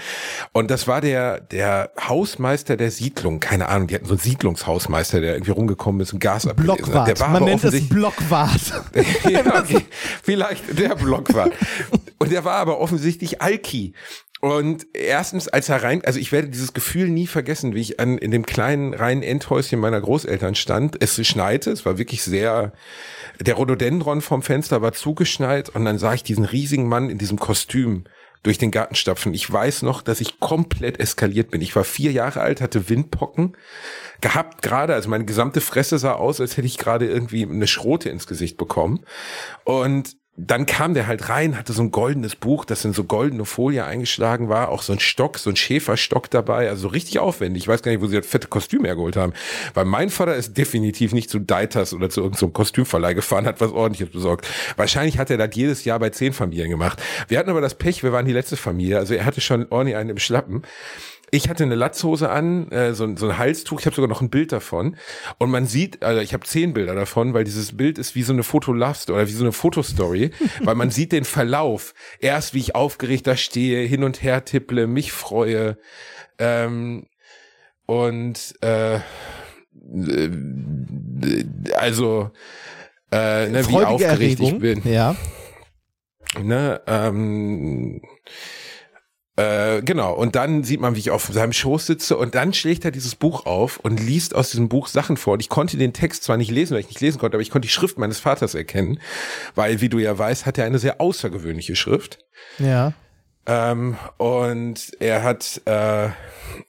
[0.50, 1.92] Und das war der, der
[2.32, 3.40] Hausmeister der Siedlung.
[3.40, 6.84] Keine Ahnung, die hatten so einen Siedlungshausmeister, der irgendwie rumgekommen ist und Gas abgelesen hat.
[6.84, 7.08] Blockwart.
[7.08, 8.84] Der war Man nennt es Blockwart.
[9.30, 9.84] ja, okay.
[10.22, 11.50] Vielleicht der Block war.
[12.18, 13.92] Und der war aber offensichtlich Alki.
[14.40, 18.18] Und erstens, als er rein, also ich werde dieses Gefühl nie vergessen, wie ich an,
[18.18, 20.96] in dem kleinen reinen Endhäuschen meiner Großeltern stand.
[21.00, 22.72] Es schneite, es war wirklich sehr,
[23.40, 27.38] der Rhododendron vom Fenster war zugeschneit und dann sah ich diesen riesigen Mann in diesem
[27.38, 28.04] Kostüm
[28.42, 29.34] durch den Garten stapfen.
[29.34, 31.60] Ich weiß noch, dass ich komplett eskaliert bin.
[31.60, 33.56] Ich war vier Jahre alt, hatte Windpocken
[34.20, 38.08] gehabt gerade, also meine gesamte Fresse sah aus, als hätte ich gerade irgendwie eine Schrote
[38.08, 39.04] ins Gesicht bekommen.
[39.64, 43.44] Und dann kam der halt rein, hatte so ein goldenes Buch, das in so goldene
[43.44, 47.64] Folie eingeschlagen war, auch so ein Stock, so ein Schäferstock dabei, also so richtig aufwendig.
[47.64, 49.34] Ich weiß gar nicht, wo sie das fette Kostüm hergeholt haben.
[49.74, 53.72] Weil mein Vater ist definitiv nicht zu Deitas oder zu irgendeinem Kostümverleih gefahren, hat was
[53.72, 54.48] ordentliches besorgt.
[54.76, 57.02] Wahrscheinlich hat er das jedes Jahr bei zehn Familien gemacht.
[57.28, 59.96] Wir hatten aber das Pech, wir waren die letzte Familie, also er hatte schon ordentlich
[59.96, 60.62] einen im Schlappen.
[61.34, 64.20] Ich hatte eine Latzhose an, äh, so, ein- so ein Halstuch, ich habe sogar noch
[64.20, 64.96] ein Bild davon.
[65.38, 68.34] Und man sieht, also ich habe zehn Bilder davon, weil dieses Bild ist wie so
[68.34, 70.30] eine Fotolast oder wie so eine Fotostory,
[70.62, 71.94] weil man sieht den Verlauf.
[72.20, 75.78] Erst wie ich aufgeregt da stehe, hin und her tipple, mich freue.
[76.38, 77.06] Ähm,
[77.86, 79.00] und äh, äh,
[81.76, 82.30] also
[83.10, 84.60] äh, ne, wie aufgeregt ich Erregung.
[84.60, 84.82] bin.
[84.84, 85.16] Ja.
[86.42, 88.02] Ne, ähm,
[89.36, 92.84] äh, genau, und dann sieht man, wie ich auf seinem Schoß sitze und dann schlägt
[92.84, 95.34] er dieses Buch auf und liest aus diesem Buch Sachen vor.
[95.34, 97.50] Und ich konnte den Text zwar nicht lesen, weil ich nicht lesen konnte, aber ich
[97.50, 99.00] konnte die Schrift meines Vaters erkennen,
[99.54, 102.18] weil, wie du ja weißt, hat er eine sehr außergewöhnliche Schrift.
[102.58, 102.92] Ja.
[103.44, 106.10] Ähm, und er hat äh,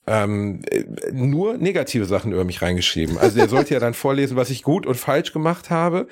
[0.08, 3.20] ähm, äh, nur negative Sachen über mich reingeschrieben.
[3.20, 6.08] Also er sollte ja dann vorlesen, was ich gut und falsch gemacht habe.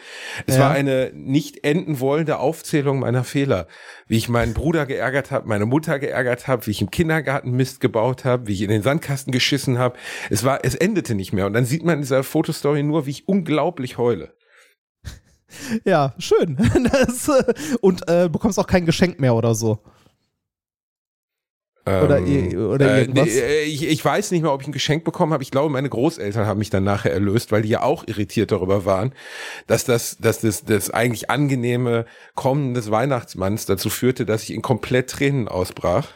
[0.46, 0.62] Es Ja.
[0.66, 3.68] war eine nicht enden wollende Aufzählung meiner Fehler.
[4.08, 7.80] Wie ich meinen Bruder geärgert habe, meine Mutter geärgert habe, wie ich im Kindergarten Mist
[7.80, 9.98] gebaut habe, wie ich in den Sandkasten geschissen habe.
[10.30, 11.48] Es war, es endete nicht mehr.
[11.48, 14.36] Und dann sieht man in dieser Fotostory nur, wie ich unglaublich heule.
[15.86, 16.58] Ja, schön.
[16.92, 19.80] Das, äh, und äh, bekommst auch kein Geschenk mehr oder so.
[21.86, 23.28] Oder i- oder äh, irgendwas?
[23.30, 25.42] äh, ich, ich weiß nicht mehr, ob ich ein Geschenk bekommen habe.
[25.42, 28.86] Ich glaube, meine Großeltern haben mich dann nachher erlöst, weil die ja auch irritiert darüber
[28.86, 29.14] waren,
[29.66, 34.62] dass das, dass das, das eigentlich angenehme Kommen des Weihnachtsmanns dazu führte, dass ich in
[34.62, 36.08] komplett Tränen ausbrach.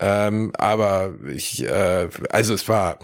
[0.00, 2.98] Ähm, aber ich, äh, also es war,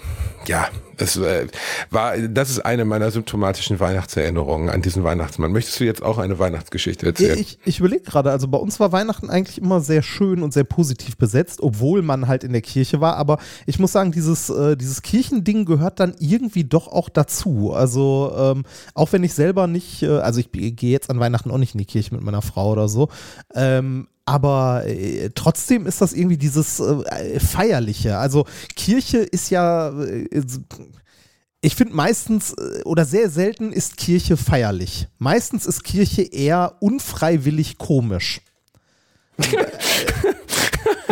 [0.46, 0.68] ja,
[1.00, 1.46] es äh,
[1.90, 5.52] war, das ist eine meiner symptomatischen Weihnachtserinnerungen an diesen Weihnachtsmann.
[5.52, 7.38] Möchtest du jetzt auch eine Weihnachtsgeschichte erzählen?
[7.38, 10.64] Ich, ich überlege gerade, also bei uns war Weihnachten eigentlich immer sehr schön und sehr
[10.64, 13.16] positiv besetzt, obwohl man halt in der Kirche war.
[13.16, 17.72] Aber ich muss sagen, dieses, äh, dieses Kirchending gehört dann irgendwie doch auch dazu.
[17.72, 21.58] Also ähm, auch wenn ich selber nicht, äh, also ich gehe jetzt an Weihnachten auch
[21.58, 23.08] nicht in die Kirche mit meiner Frau oder so.
[23.54, 28.18] Ähm, aber äh, trotzdem ist das irgendwie dieses äh, Feierliche.
[28.18, 28.44] Also
[28.76, 30.28] Kirche ist ja, äh,
[31.60, 35.08] ich finde meistens äh, oder sehr selten ist Kirche feierlich.
[35.18, 38.40] Meistens ist Kirche eher unfreiwillig komisch.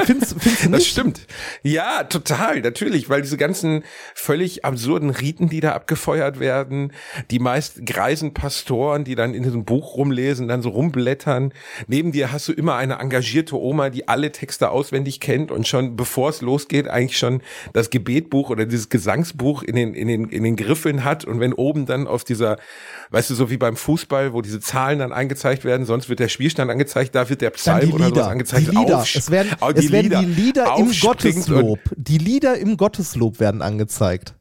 [0.05, 0.81] findest, findest du nicht?
[0.81, 1.21] Das stimmt.
[1.63, 3.85] Ja, total, natürlich, weil diese ganzen
[4.15, 6.93] völlig absurden Riten, die da abgefeuert werden,
[7.31, 11.53] die meist greisen Pastoren, die dann in diesem Buch rumlesen, dann so rumblättern.
[11.87, 15.97] Neben dir hast du immer eine engagierte Oma, die alle Texte auswendig kennt und schon
[15.97, 20.43] bevor es losgeht, eigentlich schon das Gebetbuch oder dieses Gesangsbuch in den, in den, in
[20.45, 21.25] den Griffeln hat.
[21.25, 22.59] Und wenn oben dann auf dieser,
[23.11, 26.29] weißt du, so wie beim Fußball, wo diese Zahlen dann angezeigt werden, sonst wird der
[26.29, 28.29] Spielstand angezeigt, da wird der Psalm oder sowas Lieder.
[28.29, 28.67] angezeigt.
[28.71, 29.05] Die Lieder.
[29.15, 31.79] Es werden, Oh, es werden die Lieder im Gotteslob.
[31.97, 34.35] Die Lieder im Gotteslob werden angezeigt.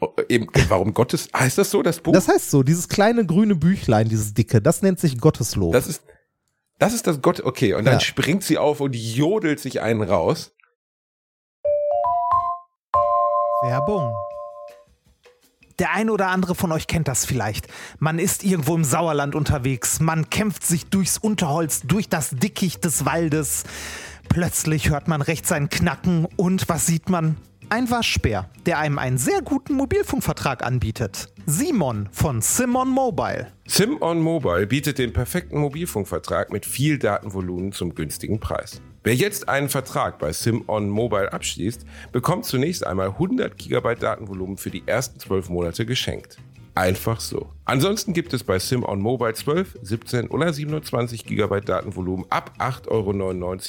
[0.00, 2.12] Oh, Eben, warum Gottes, heißt das so, das Buch?
[2.12, 5.72] Das heißt so, dieses kleine grüne Büchlein, dieses dicke, das nennt sich Gotteslob.
[5.74, 6.02] Das ist,
[6.78, 7.74] das ist das Gott, okay.
[7.74, 8.00] Und dann Ja.
[8.00, 10.52] springt sie auf und jodelt sich einen raus.
[13.62, 14.14] Werbung.
[15.78, 17.66] Der eine oder andere von euch kennt das vielleicht.
[17.98, 23.06] Man ist irgendwo im Sauerland unterwegs, man kämpft sich durchs Unterholz, durch das Dickicht des
[23.06, 23.64] Waldes.
[24.32, 27.36] Plötzlich hört man rechts ein Knacken und was sieht man?
[27.68, 31.34] Ein Waschbär, der einem einen sehr guten Mobilfunkvertrag anbietet.
[31.46, 33.48] Simon von Simon Mobile.
[33.66, 38.80] SimOn Mobile bietet den perfekten Mobilfunkvertrag mit viel Datenvolumen zum günstigen Preis.
[39.02, 44.70] Wer jetzt einen Vertrag bei SimOn Mobile abschließt, bekommt zunächst einmal 100 GB Datenvolumen für
[44.70, 46.38] die ersten 12 Monate geschenkt.
[46.80, 47.50] Einfach so.
[47.66, 53.10] Ansonsten gibt es bei SimOn Mobile 12, 17 oder 27 GB Datenvolumen ab 8,99 Euro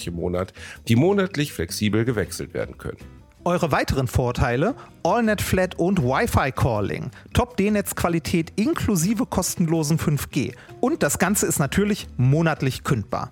[0.07, 0.53] im Monat,
[0.87, 2.99] die monatlich flexibel gewechselt werden können.
[3.43, 11.19] Eure weiteren Vorteile: AllNet Flat und Wi-Fi Calling, Top D-Netz-Qualität inklusive kostenlosen 5G und das
[11.19, 13.29] Ganze ist natürlich monatlich kündbar.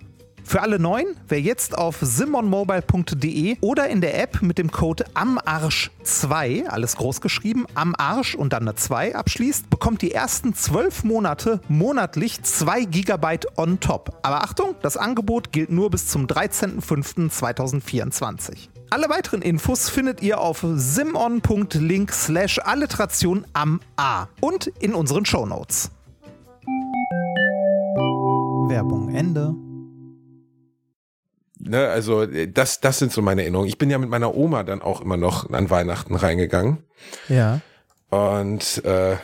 [0.50, 6.66] Für alle Neuen, wer jetzt auf simonmobile.de oder in der App mit dem Code AMARSCH2,
[6.66, 11.60] alles groß geschrieben, am Arsch und dann eine 2 abschließt, bekommt die ersten 12 Monate
[11.68, 14.18] monatlich 2 GB on top.
[14.22, 18.70] Aber Achtung, das Angebot gilt nur bis zum 13.05.2024.
[18.90, 25.92] Alle weiteren Infos findet ihr auf simon.link slash alliteration am A und in unseren Shownotes.
[28.68, 29.69] Werbung Ende.
[31.70, 33.68] Ne, also äh, das, das sind so meine Erinnerungen.
[33.68, 36.78] Ich bin ja mit meiner Oma dann auch immer noch an Weihnachten reingegangen.
[37.28, 37.60] ja.
[38.10, 39.16] Und äh,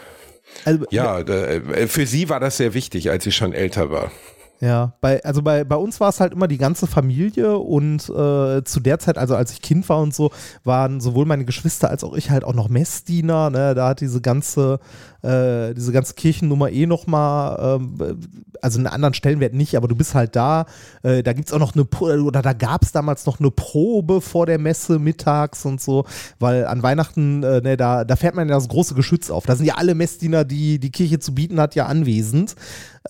[0.64, 4.12] Also, ja, äh, für sie war das sehr wichtig, als sie schon älter war.
[4.60, 8.64] Ja, bei, also bei, bei uns war es halt immer die ganze Familie und äh,
[8.64, 10.30] zu der Zeit, also als ich Kind war und so,
[10.64, 13.50] waren sowohl meine Geschwister als auch ich halt auch noch Messdiener.
[13.50, 13.74] Ne?
[13.74, 14.80] Da hat diese ganze,
[15.22, 18.18] äh, diese ganze Kirchennummer eh nochmal, ähm,
[18.62, 20.64] also einen anderen Stellenwert nicht, aber du bist halt da.
[21.02, 21.84] Äh, da gibt es auch noch eine,
[22.22, 26.06] oder da gab es damals noch eine Probe vor der Messe mittags und so,
[26.38, 29.44] weil an Weihnachten, äh, ne, da, da fährt man ja das große Geschütz auf.
[29.44, 32.56] Da sind ja alle Messdiener, die die Kirche zu bieten hat, ja anwesend.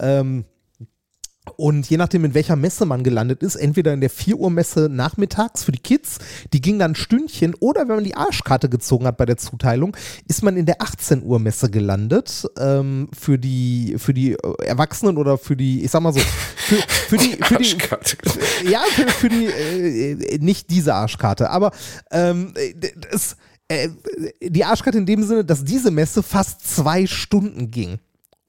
[0.00, 0.44] Ähm,
[1.56, 4.88] und je nachdem, in welcher Messe man gelandet ist, entweder in der 4 Uhr Messe
[4.90, 6.18] nachmittags für die Kids,
[6.52, 9.96] die ging dann ein Stündchen, oder wenn man die Arschkarte gezogen hat bei der Zuteilung,
[10.28, 15.16] ist man in der 18 Uhr Messe gelandet ähm, für die für die äh, Erwachsenen
[15.16, 18.16] oder für die, ich sag mal so, für, für die für die Arschkarte.
[18.70, 21.70] ja, für, für die, äh, nicht diese Arschkarte, aber
[22.11, 22.52] ähm,
[23.11, 23.37] das,
[23.68, 23.88] äh,
[24.40, 27.98] die Arschkarte in dem Sinne, dass diese Messe fast zwei Stunden ging.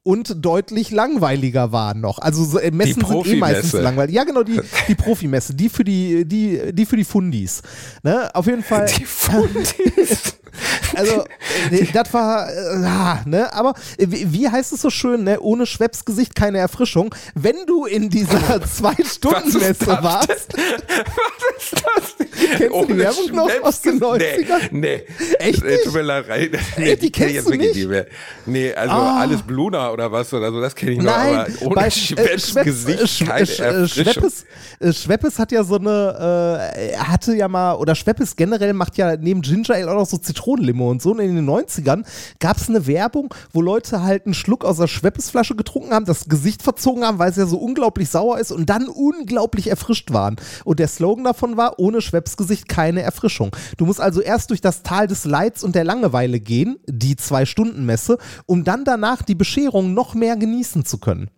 [0.08, 2.20] Und deutlich langweiliger war noch.
[2.20, 4.16] Also so, äh, Messen sind eh meistens langweilig.
[4.16, 7.62] Ja, genau, die, die Profimesse, die für die, die, die für die Fundis.
[8.04, 8.34] Ne?
[8.34, 8.86] Auf jeden Fall.
[8.98, 10.38] Die Fundis.
[10.96, 11.24] Also,
[11.72, 15.66] äh, das war, äh, ah, ne, aber äh, wie, heißt es so schön, ne, ohne
[15.66, 17.14] Schwepps-Gesicht keine Erfrischung.
[17.36, 22.28] Wenn du in dieser Zwei-Stunden-Messe warst, Was ist das?
[22.58, 24.70] Kennst du die Werbung noch aus den 90ern?
[24.72, 25.04] Nee, nee.
[25.40, 25.84] Echt nicht?
[25.84, 26.26] Tut mir leid.
[26.78, 27.88] Nee, die kennst du wirklich nicht?
[27.90, 28.06] mehr.
[28.46, 29.20] Nee, also Ah.
[29.22, 32.50] alles Bluna oder was oder so, das kenne ich noch, Nein, aber ohne bei Schwepps
[32.52, 34.04] Schweppes- Gesicht äh, Schwe- keine Sch- Erfrischung.
[34.14, 34.46] Schweppes,
[35.04, 39.16] Schweppes hat ja so eine, äh, er hatte ja mal, oder Schweppes generell macht ja
[39.18, 41.12] neben Ginger Ale auch noch so Zitronenlimo und so.
[41.12, 42.06] Und in den 90ern
[42.40, 46.30] gab es eine Werbung, wo Leute halt einen Schluck aus der Schweppes-Flasche getrunken haben, das
[46.30, 50.36] Gesicht verzogen haben, weil es ja so unglaublich sauer ist und dann unglaublich erfrischt waren.
[50.64, 53.56] Und der Slogan davon war, ohne Schweppes Schnöpsgesicht keine Erfrischung.
[53.78, 58.18] Du musst also erst durch das Tal des Leids und der Langeweile gehen, die Zwei-Stunden-Messe,
[58.46, 61.30] um dann danach die Bescherung noch mehr genießen zu können.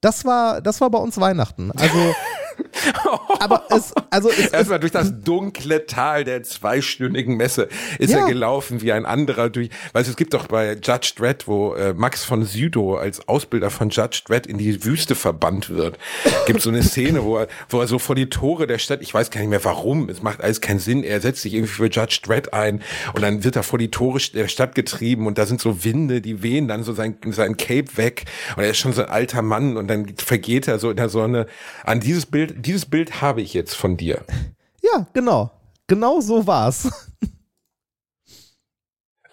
[0.00, 1.72] Das war, das war bei uns Weihnachten.
[1.72, 1.98] Also,
[3.40, 7.68] aber es, also es, Erstmal durch das dunkle Tal der zweistündigen Messe
[7.98, 8.20] ist Ja.
[8.20, 9.70] er gelaufen wie ein anderer durch.
[9.92, 13.70] Weißt du, es gibt doch bei Judge Dredd, wo äh, Max von Sydow als Ausbilder
[13.70, 15.98] von Judge Dredd in die Wüste verbannt wird.
[16.46, 19.12] Gibt so eine Szene, wo er, wo er so vor die Tore der Stadt, ich
[19.12, 21.86] weiß gar nicht mehr warum, es macht alles keinen Sinn, er setzt sich irgendwie für
[21.86, 22.82] Judge Dredd ein
[23.14, 26.20] und dann wird er vor die Tore der Stadt getrieben und da sind so Winde,
[26.20, 28.24] die wehen dann so sein, sein Cape weg
[28.56, 31.08] und er ist schon so ein alter Mann und dann vergeht er so in der
[31.08, 31.46] Sonne.
[31.84, 34.24] An dieses Bild, dieses Bild habe ich jetzt von dir.
[34.82, 35.50] ja, genau.
[35.86, 36.90] Genau so war's.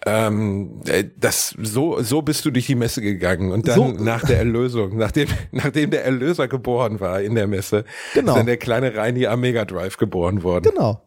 [0.08, 4.24] Ähm, äh, das so so bist du durch die Messe gegangen und dann So- nach
[4.24, 8.32] der Erlösung, nachdem nachdem der Erlöser geboren war in der Messe, Genau.
[8.32, 10.70] ist dann der kleine Reini am Mega Drive geboren worden.
[10.72, 11.02] Genau.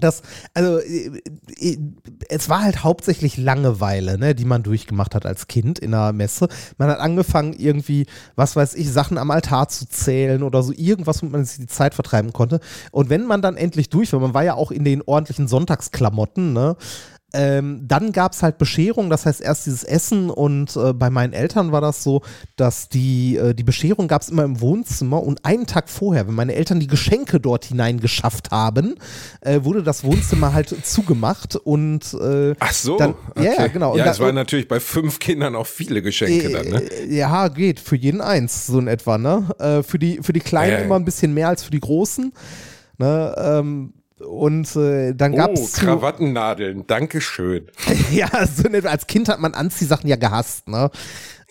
[0.00, 0.22] Das,
[0.54, 1.20] also, äh,
[1.58, 1.78] äh,
[2.28, 6.48] es war halt hauptsächlich Langeweile, ne, die man durchgemacht hat als Kind in der Messe.
[6.78, 11.22] Man hat angefangen, irgendwie, was weiß ich, Sachen am Altar zu zählen oder so, irgendwas,
[11.22, 12.60] womit man sich die Zeit vertreiben konnte.
[12.90, 16.52] Und wenn man dann endlich durch war, man war ja auch in den ordentlichen Sonntagsklamotten,
[16.52, 16.76] ne,
[17.32, 21.32] ähm, dann gab es halt Bescherung, das heißt erst dieses Essen und äh, bei meinen
[21.32, 22.22] Eltern war das so,
[22.56, 26.34] dass die, äh, die Bescherung gab es immer im Wohnzimmer und einen Tag vorher, wenn
[26.34, 28.96] meine Eltern die Geschenke dort hinein geschafft haben,
[29.40, 33.54] äh, wurde das Wohnzimmer halt zugemacht und äh, Ach so, Dann- okay.
[33.58, 33.96] ja, genau.
[33.96, 36.82] Ja, es waren natürlich bei fünf Kindern auch viele Geschenke dann, ne?
[36.82, 37.80] äh, Ja, geht.
[37.80, 39.48] Für jeden eins, so in etwa, ne?
[39.58, 40.84] Äh, für, die, für die Kleinen Ja, ja.
[40.84, 42.32] immer ein bisschen mehr als für die Großen.
[42.98, 43.34] Ne?
[43.38, 47.68] Ähm, und äh, dann gab Oh, es Krawattennadeln, Dankeschön.
[48.12, 50.90] ja, so in etwa, als Kind hat man Anziehsachen ja gehasst, ne?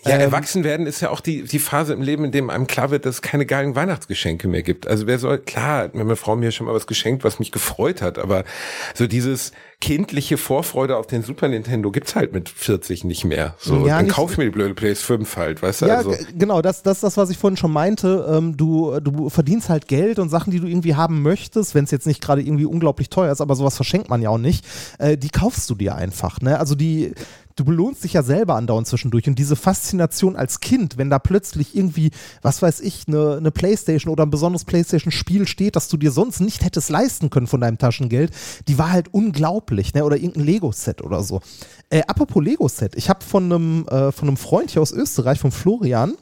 [0.06, 2.68] Ja, Ähm, erwachsen werden ist ja auch die, die Phase im Leben, in dem einem
[2.68, 4.88] klar wird, dass es keine geilen Weihnachtsgeschenke mehr gibt.
[4.88, 7.52] Also wer soll, klar, hat mir meine Frau mir schon mal was geschenkt, was mich
[7.52, 8.46] gefreut hat, aber
[8.94, 13.56] so dieses kindliche Vorfreude auf den Super Nintendo gibt's halt mit 40 nicht mehr.
[13.60, 15.86] So, Ja, dann nicht- kauf ich mir die blöde PS 5 halt, weißt du?
[15.88, 18.26] Ja, also, genau, das, das ist das, was ich vorhin schon meinte.
[18.30, 21.92] Ähm, du, du verdienst halt Geld und Sachen, die du irgendwie haben möchtest, wenn es
[21.92, 24.66] jetzt nicht gerade irgendwie unglaublich teuer ist, aber sowas verschenkt man ja auch nicht,
[24.98, 26.40] äh, die kaufst du dir einfach.
[26.42, 26.60] Ne?
[26.60, 27.14] Also die,
[27.56, 31.76] du belohnst dich ja selber andauernd zwischendurch und diese Faszination als Kind, wenn da plötzlich
[31.76, 36.12] irgendwie, was weiß ich, eine, eine Playstation oder ein besonderes Playstation-Spiel steht, das du dir
[36.12, 38.32] sonst nicht hättest leisten können von deinem Taschengeld,
[38.68, 40.06] die war halt unglaublich, ne?
[40.06, 41.42] oder irgendein Lego-Set oder so.
[41.90, 43.50] Äh, apropos Lego-Set, ich habe von
[43.88, 46.14] äh, von einem Freund hier aus Österreich, von Florian,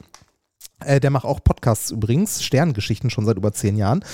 [0.84, 4.04] äh, der macht auch Podcasts übrigens, Sterngeschichten schon seit über zehn Jahren.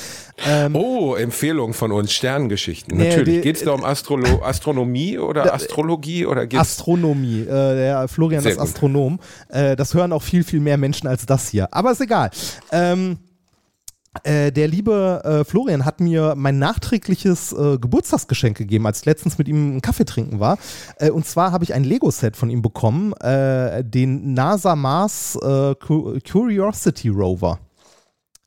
[0.46, 2.96] Ähm, oh, Empfehlung von uns, Sterngeschichten.
[2.96, 3.34] Nee, Natürlich.
[3.36, 7.42] die- geht's da um Astrolo Astronomie oder Astrologie oder geht's Astronomie.
[7.42, 8.58] Äh, der Florian Sehr ist.
[8.58, 9.18] Astronom.
[9.48, 11.68] Äh, das hören auch viel, viel mehr Menschen als das hier.
[11.72, 12.30] Aber ist egal.
[12.72, 13.18] Ähm,
[14.22, 19.38] äh, der liebe äh, Florian hat mir mein nachträgliches äh, Geburtstagsgeschenk gegeben, als ich letztens
[19.38, 20.56] mit ihm einen Kaffee trinken war.
[20.98, 25.74] Äh, und zwar habe ich ein Lego-Set von ihm bekommen, äh, den NASA Mars äh,
[25.74, 27.58] Cu- Curiosity Rover.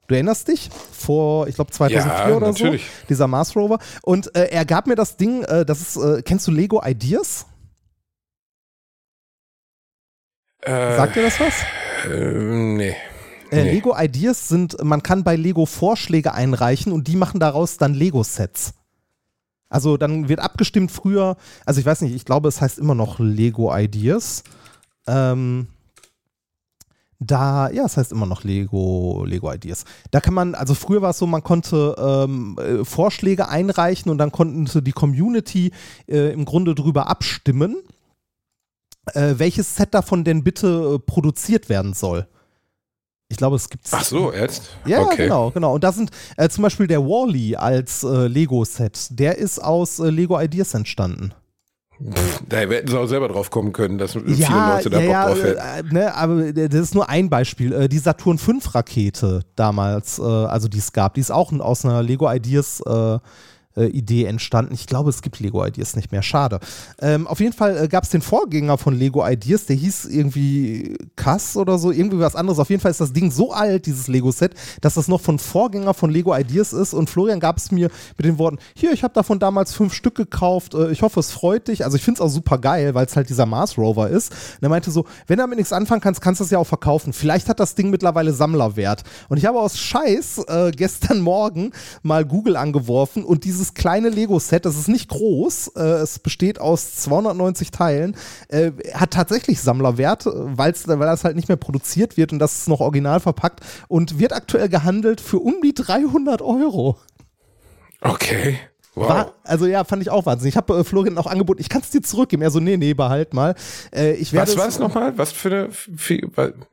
[0.08, 0.69] Du erinnerst dich?
[0.93, 2.86] Vor, ich glaube, 2004 Ja, oder natürlich.
[2.86, 3.08] so.
[3.10, 3.77] Dieser Mars Rover.
[4.03, 7.45] Und er gab mir das Ding, das ist, kennst du Lego Ideas?
[10.65, 11.53] Sagt dir das was?
[12.10, 12.95] nee.
[13.51, 13.71] Äh, Nee.
[13.73, 18.73] Lego Ideas sind, man kann bei Lego Vorschläge einreichen und die machen daraus dann Lego-Sets.
[19.69, 23.19] Also dann wird abgestimmt früher, also ich weiß nicht, ich glaube, es heißt immer noch
[23.19, 24.43] Lego Ideas.
[25.07, 25.67] Ähm,
[27.19, 29.86] da, ja, es heißt immer noch Lego, Lego Ideas.
[30.12, 34.19] Da kann man, also früher war es so, man konnte ähm, äh, Vorschläge einreichen und
[34.19, 35.71] dann konnten so die Community
[36.07, 37.77] äh, im Grunde drüber abstimmen,
[39.13, 42.27] äh, welches Set davon denn bitte äh, produziert werden soll.
[43.30, 44.70] Ich glaube, es gibt Ach so, jetzt?
[44.86, 45.24] ja, okay.
[45.24, 45.74] genau, genau.
[45.76, 50.10] Und da sind äh, zum Beispiel der Wally als äh, Lego-Set, der ist aus äh,
[50.10, 51.34] Lego Ideas entstanden.
[52.02, 55.36] Pff, da hätten sie auch selber drauf kommen können, dass viele Leute da ja, Bock
[55.36, 55.88] drauf hätten.
[55.90, 57.74] äh, ne, aber äh, das ist nur ein Beispiel.
[57.74, 62.04] Äh, die Saturn 5 Rakete damals, also die es gab, die ist auch aus einer
[62.04, 62.82] Lego Ideas
[63.78, 64.74] äh, Idee entstanden.
[64.74, 66.22] Ich glaube, es gibt Lego Ideas nicht mehr.
[66.22, 66.60] Schade.
[67.00, 70.98] Ähm, auf jeden Fall äh, gab es den Vorgänger von Lego Ideas, der hieß irgendwie
[71.16, 72.60] Kass oder so, irgendwie was anderes.
[72.60, 75.94] Auf jeden Fall ist das Ding so alt, dieses Lego-Set, dass das noch von Vorgänger
[75.94, 76.94] von Lego Ideas ist.
[76.94, 80.16] Und Florian gab es mir mit den Worten: Hier, ich habe davon damals fünf Stück
[80.16, 80.74] gekauft.
[80.74, 81.86] Äh, ich hoffe, es freut dich.
[81.86, 84.32] Also, ich finde es auch super geil, weil es halt dieser Mars Rover ist.
[84.32, 86.68] Und er meinte so: Wenn du damit nichts anfangen kannst, kannst du es ja auch
[86.68, 87.13] verkaufen.
[87.13, 89.04] Vielleicht hat das Ding mittlerweile Sammlerwert.
[89.30, 91.72] Und ich habe aus Scheiß äh, gestern Morgen
[92.04, 96.95] mal Google angeworfen und dieses kleine Lego-Set, das ist nicht groß, äh, es besteht aus
[96.95, 98.15] 290 Teilen,
[98.49, 102.60] äh, hat tatsächlich Sammlerwert, äh, weil's, weil das halt nicht mehr produziert wird und das
[102.60, 106.97] ist noch original verpackt und wird aktuell gehandelt für um die 300 Euro.
[108.01, 108.60] Okay.
[108.97, 109.10] Wow.
[109.10, 110.53] War, also ja, fand ich auch wahnsinnig.
[110.53, 112.41] Ich habe äh, Florian auch angeboten, ich kann es dir zurückgeben.
[112.41, 113.53] Er so, nee, nee, behalt mal.
[113.93, 115.15] Äh, ich werde was war es- nochmal?
[115.17, 116.19] Was für eine, für,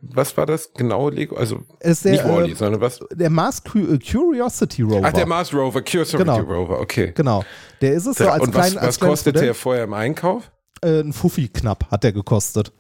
[0.01, 1.37] was war das genaue Lego?
[1.37, 3.01] Also der, nicht Wally, äh, sondern was?
[3.13, 5.03] Der Mars äh, Curiosity Rover.
[5.05, 6.39] Ach, der Mars Rover, Curiosity Genau.
[6.39, 7.13] Rover, okay.
[7.15, 7.45] Genau.
[7.83, 9.93] Der ist es so als Und was, klein, als was kleines kostete der vorher im
[9.93, 10.51] Einkauf?
[10.83, 12.73] Äh, ein Fuffi knapp hat der gekostet.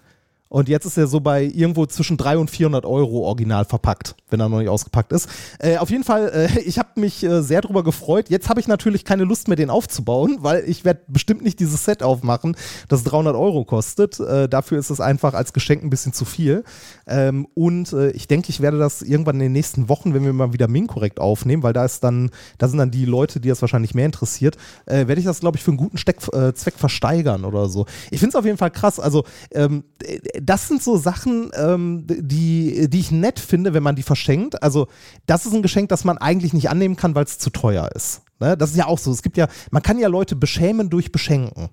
[0.55, 4.38] Und jetzt ist er so bei irgendwo zwischen 300 und 400 Euro original verpackt, wenn
[4.38, 5.29] er noch nicht ausgepackt ist.
[5.59, 8.31] Äh, auf jeden Fall, äh, ich habe mich äh, sehr drüber gefreut.
[8.31, 11.85] Jetzt habe ich natürlich keine Lust mehr, den aufzubauen, weil ich werde bestimmt nicht dieses
[11.85, 14.21] Set aufmachen, das 300 Euro kostet.
[14.21, 16.62] Äh, dafür ist es einfach als Geschenk ein bisschen zu viel.
[17.09, 20.33] Ähm, und äh, ich denke, ich werde das irgendwann in den nächsten Wochen, wenn wir
[20.33, 23.61] mal wieder Min-korrekt aufnehmen, weil da ist dann, da sind dann die Leute, die das
[23.61, 27.45] wahrscheinlich mehr interessiert, äh, werde ich das, glaube ich, für einen guten Steck, Zweck versteigern
[27.45, 27.87] oder so.
[28.12, 29.01] Ich finde es auf jeden Fall krass.
[29.01, 33.96] Also, ähm, äh, das sind so Sachen, ähm, die, die ich nett finde, wenn man
[33.96, 34.62] die verschenkt.
[34.62, 34.88] Also,
[35.26, 38.22] das ist ein Geschenk, das man eigentlich nicht annehmen kann, weil es zu teuer ist.
[38.40, 38.57] Ne?
[38.57, 39.11] Das ist ja auch so.
[39.12, 41.68] Es gibt ja, man kann ja Leute beschämen durch Beschenken.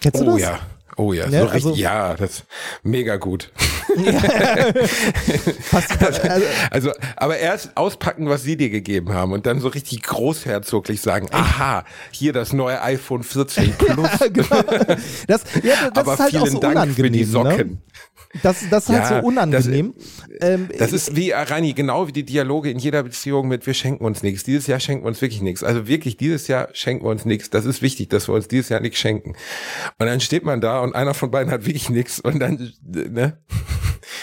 [0.00, 0.40] Kennst du Oh das?
[0.40, 0.58] ja.
[0.98, 2.44] Oh ja, Ne, so richtig, also- ja, das ist
[2.82, 3.52] mega gut.
[5.70, 10.02] Passt, also, Also, aber erst auspacken, was sie dir gegeben haben und dann so richtig
[10.02, 14.62] großherzoglich sagen, aha, hier das neue iPhone 14 Plus, genau.
[15.26, 17.80] Das, ja, das aber ist halt auch vielen so Dank für die Socken.
[18.42, 19.94] Das, das ist halt Ja, so unangenehm.
[20.40, 23.72] ähm, Das ist wie, äh, Rani, genau wie die Dialoge in jeder Beziehung mit wir
[23.74, 24.44] schenken uns nichts.
[24.44, 25.62] Dieses Jahr schenken wir uns wirklich nichts.
[25.64, 27.48] Also wirklich, dieses Jahr schenken wir uns nichts.
[27.48, 29.30] Das ist wichtig, dass wir uns dieses Jahr nichts schenken.
[29.98, 33.38] Und dann steht man da und einer von beiden hat wirklich nichts und dann, ne?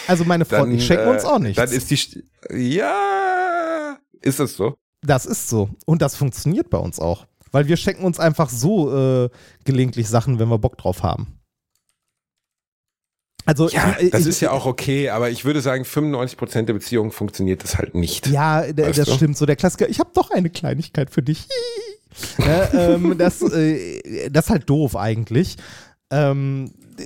[0.06, 1.56] also meine Freunde, ich schenke uns äh, auch nichts.
[1.56, 2.22] Dann ist die, St-
[2.54, 4.74] ja, ist das so?
[5.02, 5.70] Das ist so.
[5.84, 7.26] Und das funktioniert bei uns auch.
[7.52, 9.30] Weil wir schenken uns einfach so äh,
[9.64, 11.38] gelegentlich Sachen, wenn wir Bock drauf haben.
[13.46, 16.68] Also Ja, ich, das ich, ist ja auch okay, aber ich würde sagen, 95 Prozent
[16.68, 18.26] der Beziehungen funktioniert das halt nicht.
[18.26, 19.14] Ja, Weißt das du?
[19.14, 19.36] stimmt.
[19.38, 21.46] So der Klassiker, ich habe doch eine Kleinigkeit für dich.
[22.38, 25.56] ne, ähm, das, äh, das ist halt doof eigentlich.
[26.10, 27.02] Ähm, äh,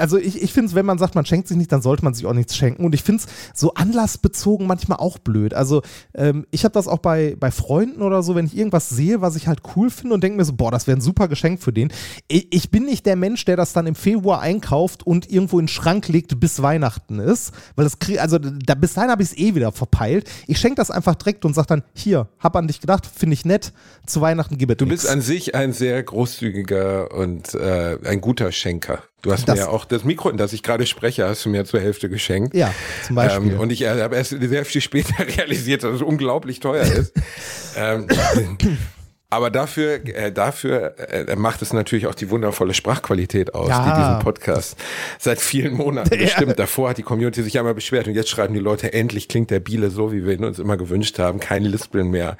[0.00, 2.14] also ich, ich finde es, wenn man sagt, man schenkt sich nicht, dann sollte man
[2.14, 2.84] sich auch nichts schenken.
[2.84, 5.54] Und ich finde es so anlassbezogen manchmal auch blöd.
[5.54, 5.82] Also
[6.14, 9.36] ähm, ich habe das auch bei, bei Freunden oder so, wenn ich irgendwas sehe, was
[9.36, 11.72] ich halt cool finde und denke mir so, boah, das wäre ein super Geschenk für
[11.72, 11.92] den.
[12.28, 15.66] Ich, ich bin nicht der Mensch, der das dann im Februar einkauft und irgendwo in
[15.66, 17.52] den Schrank legt, bis Weihnachten ist.
[17.76, 20.28] Weil das krieg, also da, bis dahin habe ich es eh wieder verpeilt.
[20.46, 23.44] Ich schenke das einfach direkt und sage dann, hier, hab an dich gedacht, finde ich
[23.44, 23.72] nett,
[24.06, 25.02] zu Weihnachten gib es Du nix.
[25.02, 29.02] bist an sich ein sehr großzügiger und äh, ein guter Schenker.
[29.22, 31.50] Du hast Das- mir ja auch das Mikro, in das ich gerade spreche, hast du
[31.50, 32.54] mir zur Hälfte geschenkt.
[32.54, 32.72] Ja,
[33.06, 33.52] zum Beispiel.
[33.52, 37.12] Ähm, und ich äh, habe erst sehr viel später realisiert, dass es unglaublich teuer ist.
[37.76, 38.06] ähm,
[39.30, 43.84] aber dafür, äh, dafür äh, macht es natürlich auch die wundervolle Sprachqualität aus, Ja.
[43.94, 44.76] die diesen Podcast
[45.18, 46.58] seit vielen Monaten bestimmt.
[46.58, 49.60] Davor hat die Community sich einmal beschwert und jetzt schreiben die Leute, endlich klingt der
[49.60, 51.38] Biele so, wie wir ihn uns immer gewünscht haben.
[51.40, 52.36] Kein Lispeln mehr.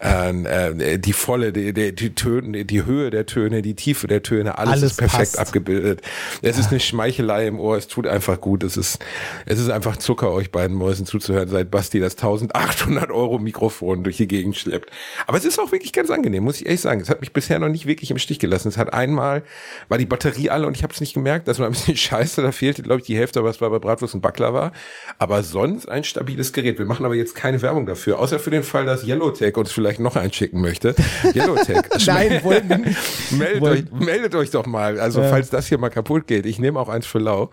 [0.00, 4.22] Ähm, äh, die volle, die, die, die Töne, die Höhe der Töne, die Tiefe der
[4.22, 5.38] Töne, alles, Alles ist perfekt passt.
[5.38, 6.02] abgebildet.
[6.42, 8.62] Es ist eine Schmeichelei im Ohr, es tut einfach gut.
[8.62, 8.98] Es ist,
[9.46, 14.16] es ist einfach Zucker, euch beiden Mäusen zuzuhören, seit Basti das 1800 Euro Mikrofon durch
[14.18, 14.90] die Gegend schleppt.
[15.26, 17.00] Aber es ist auch wirklich ganz angenehm, muss ich ehrlich sagen.
[17.00, 18.68] Es hat mich bisher noch nicht wirklich im Stich gelassen.
[18.68, 19.42] Es hat einmal,
[19.88, 21.48] war die Batterie alle und ich habe es nicht gemerkt.
[21.48, 24.14] Das war ein bisschen scheiße, da fehlte, glaube ich, die Hälfte, was war bei Bratwurst
[24.14, 24.72] und Backler war.
[25.18, 26.78] Aber sonst ein stabiles Gerät.
[26.78, 30.00] Wir machen aber jetzt keine Werbung dafür, außer für den Fall, dass Yellowtech uns vielleicht
[30.00, 30.94] noch einschicken möchte.
[31.34, 31.82] Yellowtech.
[32.06, 32.98] Nein, wollen wir nicht.
[33.32, 34.98] meldet, euch, Wollen- meldet euch doch mal.
[35.00, 35.28] Also Ja.
[35.28, 37.50] falls das hier mal kaputt geht, ich nehme auch eins für lau.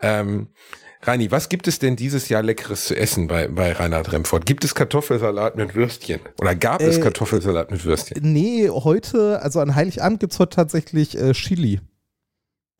[0.00, 0.48] Ähm,
[1.02, 4.44] Rani, was gibt es denn dieses Jahr Leckeres zu essen bei, bei Reinhard Remford?
[4.44, 6.20] Gibt es Kartoffelsalat mit Würstchen?
[6.38, 8.18] Oder gab es Äh, Kartoffelsalat mit Würstchen?
[8.22, 11.80] Nee, heute, also an Heiligabend gibt es heute tatsächlich äh, Chili.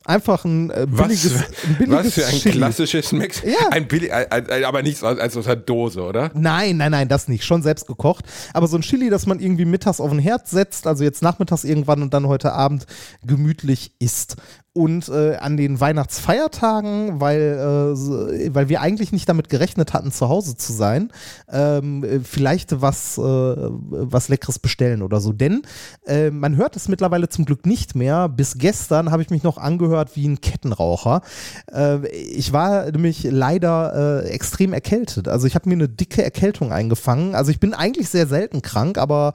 [0.05, 2.57] Einfach ein äh, Was, billiges, ein billiges was für ein Chili.
[2.57, 3.41] klassisches Mex.
[3.43, 3.69] Ja.
[3.69, 6.31] Ein billig, ein, ein, aber nichts als, als aus einer Dose, oder?
[6.33, 7.43] Nein, nein, nein, das nicht.
[7.43, 8.25] Schon selbst gekocht.
[8.53, 11.63] Aber so ein Chili, das man irgendwie mittags auf den Herd setzt, also jetzt nachmittags
[11.63, 12.85] irgendwann und dann heute Abend
[13.23, 14.37] gemütlich isst.
[14.73, 20.29] Und äh, an den Weihnachtsfeiertagen, weil, äh, weil wir eigentlich nicht damit gerechnet hatten, zu
[20.29, 21.11] Hause zu sein,
[21.51, 25.33] ähm, äh, vielleicht was, äh, was Leckeres bestellen oder so.
[25.33, 25.63] Denn
[26.07, 28.29] äh, man hört es mittlerweile zum Glück nicht mehr.
[28.29, 31.19] Bis gestern habe ich mich noch angehört wie ein Kettenraucher.
[31.69, 35.27] Äh, ich war nämlich leider äh, extrem erkältet.
[35.27, 37.35] Also ich habe mir eine dicke Erkältung eingefangen.
[37.35, 39.33] Also ich bin eigentlich sehr selten krank, aber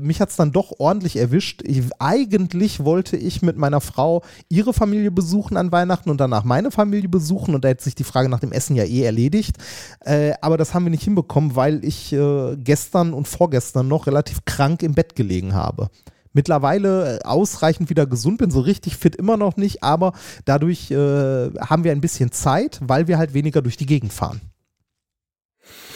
[0.00, 1.62] mich hat es dann doch ordentlich erwischt.
[1.64, 6.70] Ich, eigentlich wollte ich mit meiner Frau ihre Familie besuchen an Weihnachten und danach meine
[6.70, 9.56] Familie besuchen und da hätte sich die Frage nach dem Essen ja eh erledigt.
[10.00, 14.44] Äh, aber das haben wir nicht hinbekommen, weil ich äh, gestern und vorgestern noch relativ
[14.44, 15.90] krank im Bett gelegen habe
[16.32, 20.12] mittlerweile äh, ausreichend wieder gesund bin, so richtig fit immer noch nicht, aber
[20.44, 24.40] dadurch äh, haben wir ein bisschen Zeit, weil wir halt weniger durch die Gegend fahren.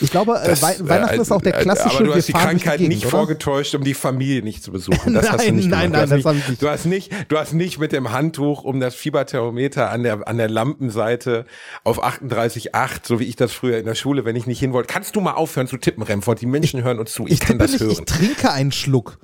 [0.00, 2.26] Ich glaube, äh, Das, Wei äh, Weihnachten ist auch der äh, klassische Aber du hast
[2.26, 3.10] die Krankheit Gegend, nicht oder?
[3.10, 5.14] vorgetäuscht, um die Familie nicht zu besuchen.
[5.14, 6.08] Das hast du Nein, nicht nein, gemacht.
[6.10, 6.58] nein, du hast das hab nicht, ich.
[6.58, 10.38] Du hast nicht, du hast nicht mit dem Handtuch um das Fieberthermometer an der an
[10.38, 11.46] der Lampenseite
[11.84, 14.92] auf 38,8, so wie ich das früher in der Schule, wenn ich nicht hin wollte.
[14.92, 16.40] Kannst du mal aufhören zu tippen, Remford?
[16.40, 17.26] Die Menschen hören uns zu.
[17.26, 18.06] Ich, Ich kann das nicht, ich hören.
[18.06, 19.18] trinke einen Schluck.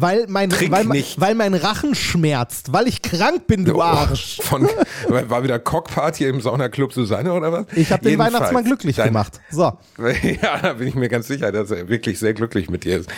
[0.00, 1.20] Weil mein, Trink weil, nicht.
[1.20, 4.38] weil mein Rachen schmerzt, weil ich krank bin, du Oh, Arsch.
[4.42, 4.68] Von,
[5.08, 7.66] war wieder Cockparty im Saunaclub Susanne oder was?
[7.74, 9.40] Ich habe den Weihnachtsmann glücklich dein- gemacht.
[9.50, 9.78] So.
[10.42, 13.10] Ja, da bin ich mir ganz sicher, dass er wirklich sehr glücklich mit dir ist.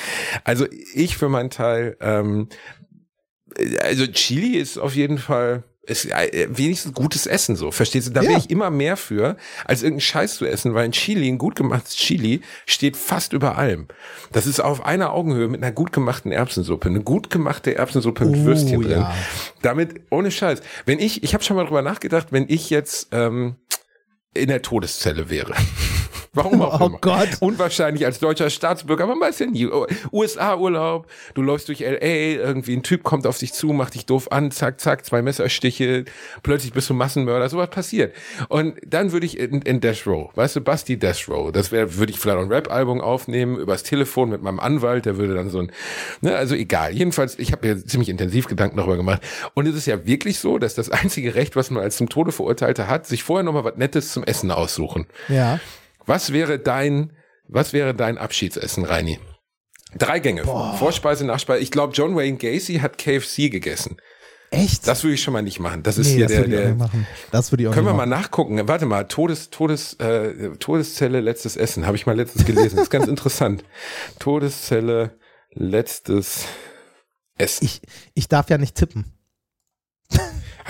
[0.45, 2.49] Also ich für meinen Teil, ähm,
[3.83, 8.13] also Chili ist auf jeden Fall ist äh, wenigstens gutes Essen so, verstehst du?
[8.13, 8.29] Da Ja.
[8.31, 11.57] wäre ich immer mehr für, als irgendeinen Scheiß zu essen, weil ein Chili, ein gut
[11.57, 13.89] gemachtes Chili, steht fast über allem.
[14.33, 16.89] Das ist auf einer Augenhöhe mit einer gut gemachten Erbsensuppe.
[16.89, 18.91] Eine gut gemachte Erbsensuppe mit Oh, Würstchen drin.
[19.01, 19.15] ja.
[19.63, 20.61] Damit, ohne Scheiß.
[20.87, 23.57] Wenn ich, ich habe schon mal drüber nachgedacht, wenn ich jetzt ähm,
[24.33, 25.55] in der Todeszelle wäre.
[26.33, 26.99] Warum auch Oh immer.
[27.01, 27.29] Gott.
[27.41, 29.69] Und wahrscheinlich als deutscher Staatsbürger, man weiß ja nie.
[30.13, 34.31] USA-Urlaub, du läufst durch L.A., irgendwie ein Typ kommt auf dich zu, macht dich doof
[34.33, 36.05] an, zack, zack, zwei Messerstiche,
[36.43, 38.15] plötzlich bist du Massenmörder, sowas passiert.
[38.49, 41.97] Und dann würde ich in, in Death Row, weißt du, Basti Death Row, das wäre,
[41.97, 45.51] würde ich vielleicht auch ein Rap-Album aufnehmen, übers Telefon mit meinem Anwalt, der würde dann
[45.51, 45.73] so ein,
[46.21, 46.93] ne, also egal.
[46.93, 49.23] Jedenfalls, ich habe mir ziemlich intensiv Gedanken darüber gemacht.
[49.55, 52.33] Und es ist ja wirklich so, dass das einzige Recht, was man als zum Tode
[52.33, 55.07] Verurteilte hat, sich vorher nochmal was Nettes zum Essen aussuchen.
[55.29, 55.61] Ja.
[56.11, 57.13] Was wäre dein,
[57.47, 59.21] was wäre dein Abschiedsessen, Reini?
[59.97, 60.43] Drei Gänge.
[60.43, 61.63] Vorspeise, Nachspeise.
[61.63, 63.97] Ich glaube, John Wayne Gacy hat KFC gegessen.
[64.51, 64.89] Echt?
[64.89, 65.85] Das würde ich schon mal nicht machen.
[65.85, 67.07] Das ist nee, hier das der, würde ich auch der nicht machen.
[67.31, 68.23] Das würde ich auch können wir nicht mal machen.
[68.23, 68.67] nachgucken.
[68.67, 71.87] Warte mal, Todes, Todes, äh, Todeszelle, letztes Essen.
[71.87, 72.75] Habe ich mal letztes gelesen.
[72.75, 73.63] Das ist ganz interessant.
[74.19, 75.17] Todeszelle,
[75.53, 76.47] letztes
[77.39, 77.67] Essen.
[77.67, 77.83] Ich,
[78.15, 79.20] ich darf ja nicht tippen.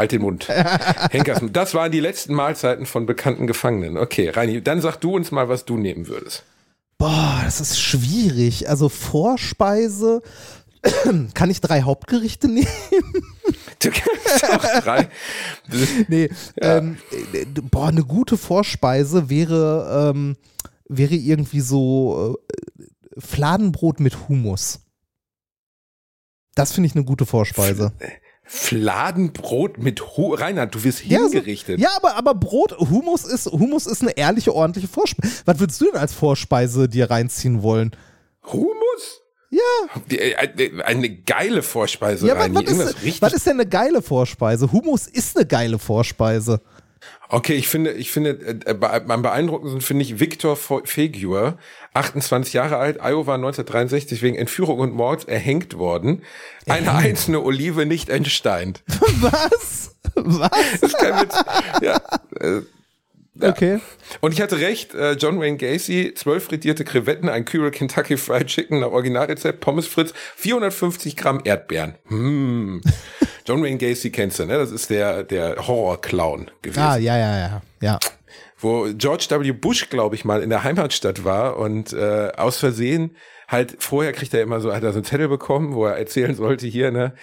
[0.00, 0.48] Halt den Mund.
[1.10, 3.98] Henkers, das waren die letzten Mahlzeiten von bekannten Gefangenen.
[3.98, 6.42] Okay, Reini, dann sag du uns mal, was du nehmen würdest.
[6.96, 8.70] Boah, das ist schwierig.
[8.70, 10.22] Also Vorspeise.
[11.34, 12.66] Kann ich drei Hauptgerichte nehmen?
[13.80, 15.10] Du kannst auch drei.
[16.08, 16.30] Nee.
[16.62, 16.96] Ähm,
[17.34, 20.38] äh, boah, eine gute Vorspeise wäre, ähm,
[20.88, 22.38] wäre irgendwie so
[22.78, 22.84] äh,
[23.18, 24.80] Fladenbrot mit Hummus.
[26.54, 27.92] Das finde ich eine gute Vorspeise.
[28.52, 31.78] Fladenbrot mit Hu Reinhard, du wirst Ja, so- hingerichtet.
[31.78, 35.32] Ja, aber, aber Brot, Hummus ist, Hummus ist eine ehrliche, ordentliche Vorspeise.
[35.44, 37.92] Was würdest du denn als Vorspeise dir reinziehen wollen?
[38.44, 39.22] Hummus?
[39.50, 39.60] Ja,
[40.10, 42.56] Die- äh, Eine geile Vorspeise, ja was, Reini.
[42.56, 44.72] was, Irgendwas ist, was ist denn eine geile Vorspeise?
[44.72, 46.60] Hummus ist eine geile Vorspeise.
[47.32, 48.30] Okay, ich finde, ich finde,
[48.66, 48.74] äh,
[49.08, 51.58] am beeindruckendsten finde ich Victor Fe- Fegur,
[51.94, 56.22] 28 Jahre alt, Iowa 1963 wegen Entführung und Mord erhängt worden.
[56.66, 58.82] Eine einzelne Olive nicht entsteint.
[59.20, 59.94] Was?
[60.16, 60.50] Was?
[60.80, 61.36] Das ist kein Witz.
[61.82, 62.00] Ja,
[62.40, 62.62] äh,
[63.48, 63.80] Okay.
[64.20, 68.46] Und ich hatte recht, äh, John Wayne Gacy, zwölf frittierte Krevetten, ein Kübel Kentucky Fried
[68.46, 71.94] Chicken nach Originalrezept, Pommes Fritz, 450 Gramm Erdbeeren.
[72.08, 72.80] Hm.
[73.46, 74.58] John Wayne Gacy kennst du, ne?
[74.58, 76.80] Das ist der, der Horror-Clown gewesen.
[76.80, 77.62] Ah, ja, ja, ja.
[77.82, 77.98] Ja.
[78.60, 79.52] Wo George W.
[79.52, 83.16] Bush, glaube ich, mal in der Heimatstadt war und äh, aus Versehen
[83.48, 86.36] halt vorher kriegt er immer so, hat er so einen Zettel bekommen, wo er erzählen
[86.36, 87.14] sollte hier, ne,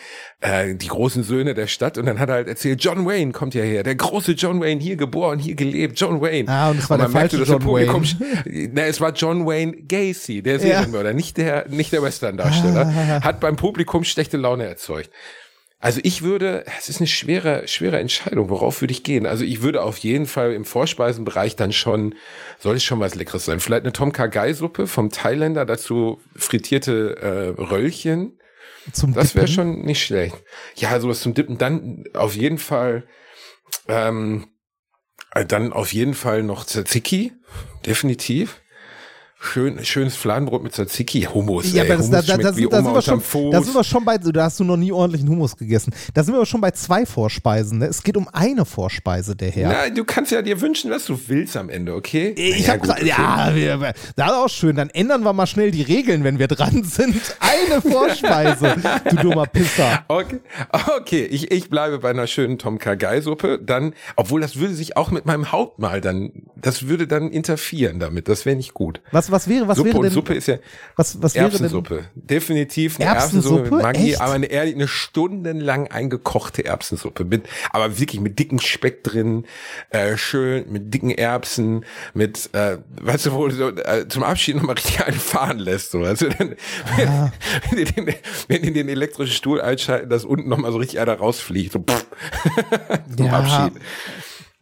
[0.41, 3.55] äh, die großen Söhne der Stadt und dann hat er halt erzählt, John Wayne kommt
[3.55, 6.49] ja her, der große John Wayne, hier geboren, hier gelebt, John Wayne.
[6.51, 8.69] Ah, und es war der man merkte, falsche der John Publikum, Wayne.
[8.73, 10.59] Na, es war John Wayne Gacy, der Ja.
[10.59, 15.09] Serienmörder, nicht der, nicht der Western-Darsteller, hat beim Publikum schlechte Laune erzeugt.
[15.79, 19.27] Also ich würde, es ist eine schwere, schwere Entscheidung, worauf würde ich gehen?
[19.27, 22.15] Also ich würde auf jeden Fall im Vorspeisenbereich dann schon,
[22.57, 23.59] soll es schon was Leckeres sein?
[23.59, 27.17] Vielleicht eine Tom Kha Suppe vom Thailänder, dazu frittierte
[27.57, 28.39] äh, Röllchen.
[28.91, 30.35] Zum Das wäre schon nicht schlecht.
[30.75, 31.57] Ja, sowas zum Dippen.
[31.57, 33.03] Dann auf jeden Fall,
[33.87, 34.47] ähm,
[35.33, 37.33] äh, dann auf jeden Fall noch Tzatziki,
[37.85, 38.61] definitiv.
[39.39, 41.71] Schön, schönes Fladenbrot mit Tzatziki, Hummus.
[41.71, 41.91] Ja, ey.
[41.91, 43.51] aber das, Hummus da, da, da, wie sind, da, sind wir schon, Fuß.
[43.51, 45.93] da sind wir schon bei, da hast du noch nie ordentlichen Hummus gegessen.
[46.15, 47.77] Da sind wir aber schon bei zwei Vorspeisen.
[47.77, 47.85] Ne?
[47.85, 49.69] Es geht um eine Vorspeise, der Herr.
[49.69, 52.29] Na, du kannst ja dir wünschen, was du willst am Ende, okay?
[52.35, 53.05] Ich Ja, hab gut, okay.
[53.05, 54.75] ja, wir, das ist auch schön.
[54.75, 57.15] Dann ändern wir mal schnell die Regeln, wenn wir dran sind.
[57.39, 58.75] Eine Vorspeise,
[59.07, 60.03] du dummer Pisser.
[60.07, 60.39] Okay,
[60.97, 61.25] okay.
[61.25, 63.59] Ich, ich bleibe bei einer schönen Tom Kha Suppe.
[63.63, 68.27] Dann, obwohl das würde sich auch mit meinem Hauptmahl dann, das würde dann interferieren damit.
[68.27, 68.99] Das wäre nicht gut.
[69.11, 70.57] Was, was wäre, was Suppe wäre denn, Suppe ist ja
[70.95, 72.05] was, was wäre denn, Erbsensuppe.
[72.15, 73.55] Definitiv eine Erbsensuppe?
[73.57, 74.21] Erbsensuppe, mit Maggi, Echt?
[74.21, 77.25] aber eine, eine stundenlang eingekochte Erbsensuppe.
[77.25, 79.45] Mit, aber wirklich mit dicken Speck drin,
[79.89, 84.55] äh, schön, mit dicken Erbsen, mit, äh, weißt du, wo du so, äh, zum Abschied
[84.55, 85.91] nochmal richtig einen fahren lässt.
[85.91, 85.99] So.
[85.99, 86.55] Also dann,
[87.07, 87.31] Ah.
[87.69, 88.13] wenn, die den,
[88.47, 91.73] wenn die den elektrischen Stuhl einschalten, dass unten nochmal so richtig einer rausfliegt.
[91.73, 92.05] So, pff,
[93.17, 93.33] zum Ja.
[93.39, 93.81] Abschied.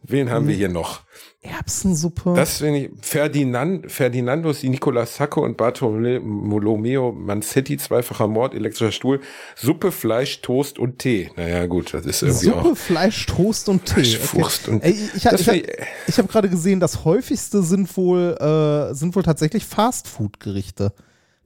[0.02, 1.02] Wen haben wir hier noch?
[1.46, 2.34] Erbsensuppe.
[2.36, 9.20] Das finde ich, Ferdinand, Ferdinandus di Nicola Sacco und Bartolomeo Manzetti, zweifacher Mord, elektrischer Stuhl,
[9.54, 11.30] Suppe, Fleisch, Toast und Tee.
[11.36, 12.76] Naja, gut, das ist irgendwie Suppe, auch.
[12.76, 14.04] Fleisch, Toast und Tee.
[14.04, 15.64] Fleisch, Wurst und- Ey, ich ich, ich, ich,
[16.08, 20.92] ich- habe gerade gesehen, das häufigste sind wohl, äh, sind wohl tatsächlich Fastfood-Gerichte.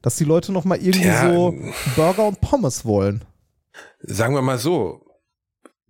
[0.02, 1.54] Dass die Leute noch mal irgendwie Tja, so
[1.94, 3.22] Burger und Pommes wollen.
[4.00, 5.02] Sagen wir mal so.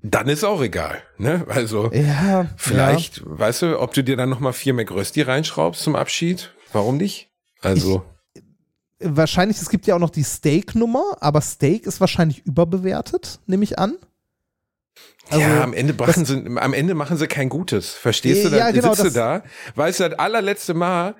[0.03, 1.45] Dann ist auch egal, ne?
[1.49, 6.55] Also, Ja, vielleicht, weißt du, ob du dir dann nochmal vier McRösti reinschraubst zum Abschied?
[6.73, 7.29] Warum nicht?
[7.61, 8.43] Also, Ja.
[9.03, 13.79] Wahrscheinlich, es gibt ja auch noch die Steak-Nummer, aber Steak ist wahrscheinlich überbewertet, nehme ich
[13.79, 13.97] an.
[15.31, 17.91] Also, ja, am Ende, machen sie, am Ende machen sie kein Gutes.
[17.95, 18.49] Verstehst du?
[18.49, 19.43] Ja, Dann genau, sitzt du da,
[19.75, 21.15] weißt du, das allerletzte Mal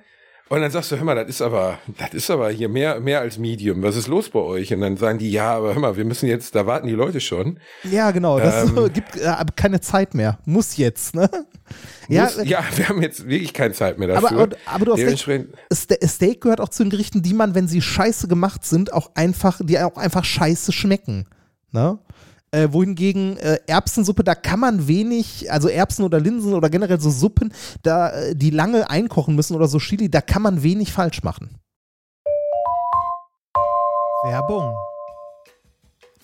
[0.51, 3.21] und dann sagst du, hör mal, das ist aber, das ist aber hier mehr, mehr
[3.21, 3.85] als Medium.
[3.85, 4.75] Was ist los bei euch?
[4.75, 7.21] Und dann sagen die, ja, aber hör mal, wir müssen jetzt, da warten die Leute
[7.21, 7.61] schon.
[7.85, 8.41] Ja, genau.
[8.41, 8.91] Das Ähm.
[8.93, 10.41] gibt äh, keine Zeit mehr.
[10.45, 11.31] Muss jetzt, ne?
[12.09, 14.29] Ja, Muss, ja, wir haben jetzt wirklich keine Zeit mehr dafür.
[14.33, 15.25] aber, aber, aber du hast recht.
[15.29, 15.55] Dementsprechend,
[16.05, 19.61] Steak gehört auch zu den Gerichten, die man, wenn sie scheiße gemacht sind, auch einfach,
[19.63, 21.27] die auch einfach scheiße schmecken.
[21.71, 21.97] Ne?
[22.53, 27.09] Äh, wohingegen äh, Erbsensuppe, da kann man wenig, also Erbsen oder Linsen oder generell so
[27.09, 27.53] Suppen,
[27.85, 31.61] da, äh, die lange einkochen müssen oder so Chili, da kann man wenig falsch machen.
[34.25, 34.75] Werbung.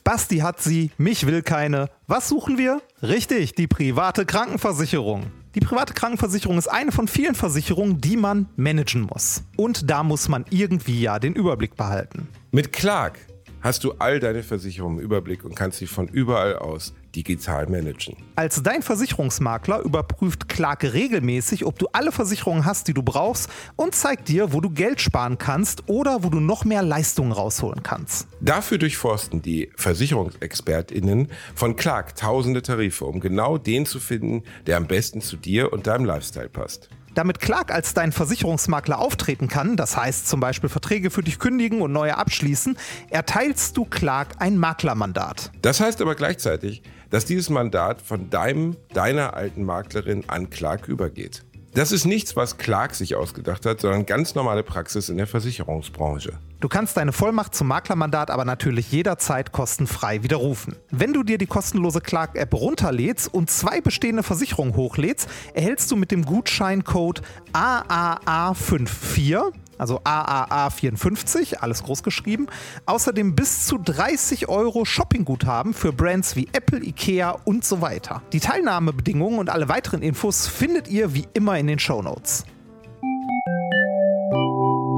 [0.02, 1.90] Basti hat sie, mich will keine.
[2.08, 2.82] Was suchen wir?
[3.02, 5.26] Richtig, die private Krankenversicherung.
[5.54, 9.44] Die private Krankenversicherung ist eine von vielen Versicherungen, die man managen muss.
[9.56, 12.28] Und da muss man irgendwie ja den Überblick behalten.
[12.50, 13.18] mit Clark
[13.66, 18.16] hast du all deine Versicherungen im Überblick und kannst sie von überall aus digital managen.
[18.36, 23.94] Als dein Versicherungsmakler überprüft Clark regelmäßig, ob du alle Versicherungen hast, die du brauchst und
[23.94, 28.28] zeigt dir, wo du Geld sparen kannst oder wo du noch mehr Leistungen rausholen kannst.
[28.40, 34.86] Dafür durchforsten die VersicherungsexpertInnen von Clark tausende Tarife, um genau den zu finden, der am
[34.86, 36.88] besten zu dir und deinem Lifestyle passt.
[37.16, 41.80] Damit Clark als dein Versicherungsmakler auftreten kann, das heißt zum Beispiel Verträge für dich kündigen
[41.80, 42.76] und neue abschließen,
[43.08, 45.50] erteilst du Clark ein Maklermandat.
[45.62, 51.42] Das heißt aber gleichzeitig, dass dieses Mandat von deinem, deiner alten Maklerin an Clark übergeht.
[51.72, 56.34] Das ist nichts, was Clark sich ausgedacht hat, sondern ganz normale Praxis in der Versicherungsbranche.
[56.58, 60.74] Du kannst deine Vollmacht zum Maklermandat aber natürlich jederzeit kostenfrei widerrufen.
[60.90, 66.10] Wenn du dir die kostenlose Clark-App runterlädst und zwei bestehende Versicherungen hochlädst, erhältst du mit
[66.10, 67.20] dem Gutscheincode
[67.52, 72.46] AAA54, also AAA54, alles groß geschrieben,
[72.86, 78.22] außerdem bis zu 30 Euro Shoppingguthaben für Brands wie Apple, Ikea und so weiter.
[78.32, 82.46] Die Teilnahmebedingungen und alle weiteren Infos findet ihr wie immer in den Shownotes.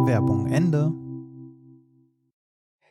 [0.07, 0.93] Werbung Ende.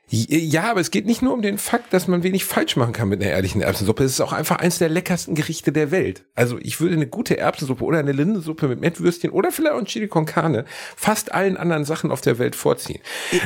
[0.09, 3.09] Ja, aber es geht nicht nur um den Fakt, dass man wenig falsch machen kann
[3.09, 4.05] mit einer ehrlichen Erbsensuppe.
[4.05, 6.23] Es ist auch einfach eines der leckersten Gerichte der Welt.
[6.33, 9.85] Also ich würde eine gute Erbsensuppe oder eine Linsensuppe mit Mettwürstchen oder vielleicht auch ein
[9.85, 10.63] Chili con Carne
[10.95, 13.01] fast allen anderen Sachen auf der Welt vorziehen.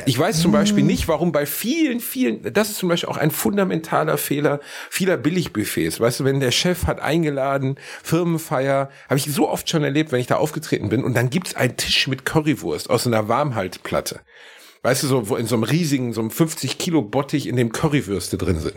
[0.06, 3.32] Ich weiß zum Beispiel nicht, warum bei vielen, vielen, das ist zum Beispiel auch ein
[3.32, 4.60] fundamentaler Fehler
[4.92, 6.00] vieler Billigbuffets.
[6.00, 10.20] Weißt du, wenn der Chef hat eingeladen, Firmenfeier, habe ich so oft schon erlebt, wenn
[10.20, 14.20] ich da aufgetreten bin und dann gibt's einen Tisch mit Currywurst aus einer Warmhaltplatte.
[14.84, 17.72] Weißt du, so, wo in so einem riesigen, so einem 50 Kilo Bottich, in dem
[17.72, 18.76] Currywürste drin sind.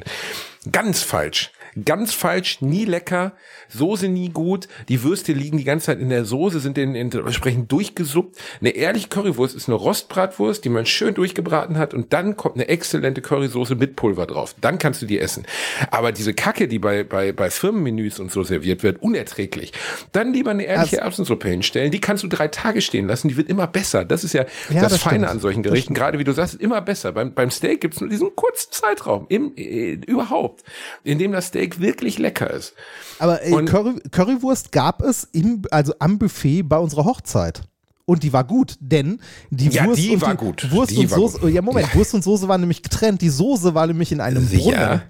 [0.71, 1.51] Ganz falsch.
[1.85, 3.33] Ganz falsch, nie lecker,
[3.68, 7.11] Soße nie gut, die Würste liegen die ganze Zeit in der Soße, sind in, in,
[7.12, 8.37] entsprechend durchgesuppt.
[8.61, 12.68] Eine ehrliche Currywurst ist eine Rostbratwurst, die man schön durchgebraten hat und dann kommt eine
[12.68, 14.55] exzellente Currysoße mit Pulver drauf.
[14.61, 15.45] Dann kannst du die essen.
[15.91, 19.72] Aber diese Kacke, die bei, bei, bei Firmenmenüs und so serviert wird, unerträglich.
[20.12, 23.37] Dann lieber eine ehrliche Also- Erbsensuppe hinstellen, die kannst du drei Tage stehen lassen, die
[23.37, 24.05] wird immer besser.
[24.05, 25.31] Das ist ja, Ja, das, das Feine stimmt.
[25.31, 27.12] an solchen Gerichten, gerade wie du sagst, immer besser.
[27.12, 30.62] Beim, beim Steak gibt's nur diesen kurzen Zeitraum, im, äh, überhaupt,
[31.03, 32.75] in dem das Steak wirklich lecker ist.
[33.19, 37.62] Aber ey, Curry, Currywurst gab es im, also am Buffet bei unserer Hochzeit.
[38.07, 40.71] Und die war gut, denn die Ja, Wurst die und war die gut.
[40.71, 43.23] Wurst Die und Soße, ja Moment, Wurst und Soße waren nämlich getrennt.
[43.23, 44.47] Die Soße war nämlich in einem?
[44.47, 45.03] Brunnen.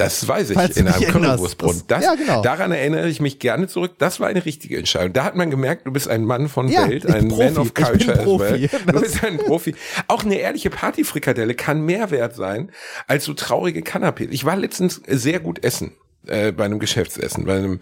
[0.00, 1.10] Das weiß ich, Falls in einem.
[1.10, 1.82] Currywurstbrunnen.
[1.86, 2.42] Das, Das- ja, genau.
[2.42, 3.92] Daran erinnere ich mich gerne zurück.
[3.98, 5.12] Das war eine richtige Entscheidung.
[5.12, 7.60] Da hat man gemerkt, du bist ein Mann von Ja, Welt, ein bin Man Profi.
[7.60, 8.68] of Culture as well.
[8.68, 8.68] Profi.
[8.86, 9.74] Du bist ein Profi.
[10.08, 12.70] Auch eine ehrliche Partyfrikadelle kann mehr wert sein
[13.06, 14.28] als so traurige Canapés.
[14.30, 15.92] Ich war letztens sehr gut essen.
[16.26, 17.80] Äh, bei einem Geschäftsessen, bei einem,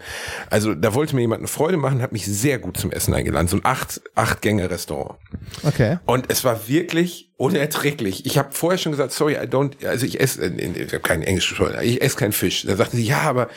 [0.49, 3.49] also da wollte mir jemand eine Freude machen, hat mich sehr gut zum Essen eingeladen,
[3.49, 5.19] so ein acht, acht Gänge Restaurant.
[5.63, 5.97] Okay.
[6.05, 8.25] Und es war wirklich unerträglich.
[8.25, 11.23] Ich habe vorher schon gesagt, sorry, I don't, also ich esse, äh, ich habe kein
[11.23, 12.65] Englisch ich esse keinen Fisch.
[12.67, 13.47] Da sagte sie, ja, aber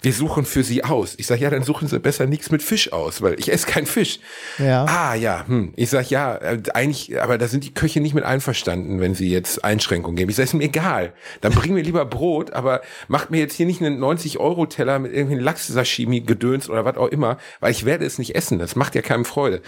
[0.00, 1.14] wir suchen für Sie aus.
[1.16, 3.86] Ich sage, ja, dann suchen Sie besser nichts mit Fisch aus, weil ich esse keinen
[3.86, 4.20] Fisch.
[4.58, 4.84] Ja.
[4.84, 5.72] Ah, ja, hm.
[5.74, 9.28] Ich sage, ja, äh, eigentlich, aber da sind die Köche nicht mit einverstanden, wenn sie
[9.28, 10.30] jetzt Einschränkungen geben.
[10.30, 11.12] Ich sage, ist mir egal.
[11.40, 15.44] Dann bring mir lieber Brot, aber macht mir jetzt hier nicht einen 90-Euro-Teller mit irgendwelchen
[15.44, 18.60] Lachs-Sashimi-Gedöns oder was auch immer, weil ich werde es nicht essen.
[18.60, 19.62] Das macht ja keinem Freude.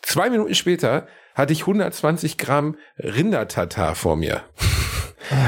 [0.00, 4.42] Zwei Minuten später hatte ich 120 Gramm Rindertatar vor mir.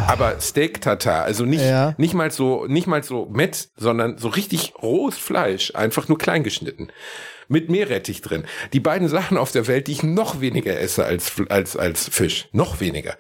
[0.07, 1.95] Aber Steak Tatar, also nicht, Ja.
[1.97, 6.45] nicht mal so, nicht mal so Mett, sondern so richtig rohes Fleisch, einfach nur klein
[6.45, 6.89] geschnitten.
[7.53, 8.45] Mit Meerrettich drin.
[8.73, 12.49] Die beiden Sachen auf der Welt, die ich noch weniger esse als, als, als Fisch.
[12.53, 13.15] Noch weniger.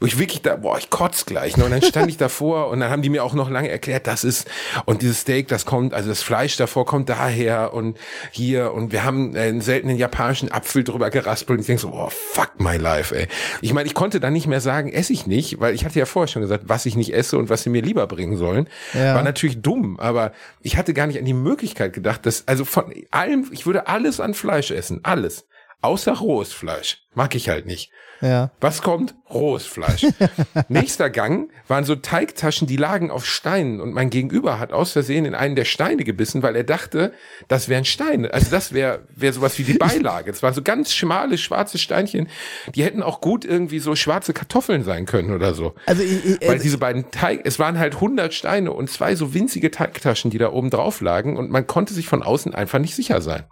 [0.00, 1.58] Wo ich wirklich da, boah, ich kotz gleich.
[1.58, 1.66] Ne?
[1.66, 4.24] Und dann stand ich davor und dann haben die mir auch noch lange erklärt, das
[4.24, 4.48] ist,
[4.86, 7.98] und dieses Steak, das kommt, also das Fleisch davor kommt daher und
[8.30, 12.08] hier und wir haben einen seltenen japanischen Apfel drüber geraspelt und ich denk so, oh,
[12.08, 13.28] fuck my life, ey.
[13.60, 16.06] Ich meine, ich konnte dann nicht mehr sagen, esse ich nicht, weil ich hatte ja
[16.06, 18.66] vorher schon gesagt, was ich nicht esse und was sie mir lieber bringen sollen.
[18.94, 19.14] Ja.
[19.14, 20.32] War natürlich dumm, aber
[20.62, 24.20] ich hatte gar nicht an die Möglichkeit gedacht, dass, also von allem, ich würde alles
[24.20, 25.46] an Fleisch essen, alles.
[25.84, 27.02] Außer rohes Fleisch.
[27.14, 27.90] Mag ich halt nicht.
[28.22, 28.50] Ja.
[28.58, 29.14] Was kommt?
[29.28, 30.06] Rohes Fleisch.
[30.68, 35.26] Nächster Gang waren so Teigtaschen, die lagen auf Steinen und mein Gegenüber hat aus Versehen
[35.26, 37.12] in einen der Steine gebissen, weil er dachte,
[37.48, 38.32] das wären Steine.
[38.32, 40.30] Also das wäre wär sowas wie die Beilage.
[40.30, 42.28] Es waren so ganz schmale, schwarze Steinchen.
[42.74, 45.74] Die hätten auch gut irgendwie so schwarze Kartoffeln sein können oder so.
[45.84, 49.16] Also, ich, ich, Weil also diese beiden Teig, es waren halt 100 Steine und zwei
[49.16, 52.78] so winzige Teigtaschen, die da oben drauf lagen und man konnte sich von außen einfach
[52.78, 53.44] nicht sicher sein.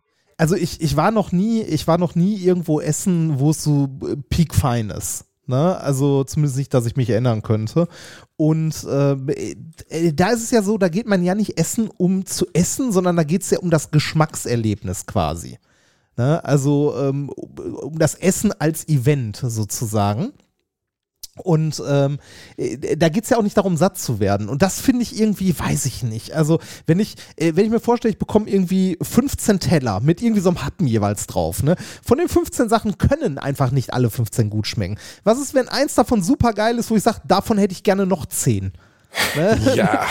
[0.43, 3.89] Also ich, ich war noch nie, ich war noch nie irgendwo essen, wo es so
[4.03, 5.27] äh, peak fein ist.
[5.47, 5.79] Ne?
[5.79, 7.87] Also zumindest nicht, dass ich mich erinnern könnte.
[8.37, 12.27] Und ähm, äh, da ist es ja so, da geht man ja nicht essen, um
[12.27, 15.61] zu essen, sondern da geht es ja um das Geschmackserlebnis quasi.
[16.17, 16.45] Ne?
[16.45, 20.33] Also ähm, um das Essen als Event sozusagen.
[21.39, 22.19] Und ähm,
[22.59, 24.51] äh, da geht es ja auch nicht darum, satt zu werden.
[24.51, 26.33] Und das finde ich irgendwie, weiß ich nicht.
[26.33, 30.43] Also, wenn ich, äh, wenn ich mir vorstelle, ich bekomme irgendwie 15 Teller mit irgendwie
[30.43, 31.77] so einem Happen jeweils drauf, ne?
[32.05, 34.99] Von den 15 Sachen können einfach nicht alle 15 gut schmecken.
[35.25, 38.05] Was ist, wenn eins davon super geil ist, wo ich sage, davon hätte ich gerne
[38.05, 38.73] noch 10?
[39.37, 39.73] Ne?
[39.75, 40.07] Ja,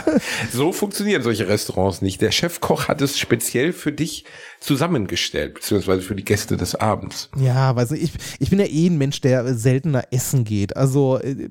[0.52, 2.20] so funktionieren solche Restaurants nicht.
[2.20, 4.24] Der Chefkoch hat es speziell für dich
[4.60, 7.30] zusammengestellt, beziehungsweise für die Gäste des Abends.
[7.36, 10.76] Ja, weiß ich, ich, bin ja eh ein Mensch, der seltener essen geht.
[10.76, 11.48] Also äh,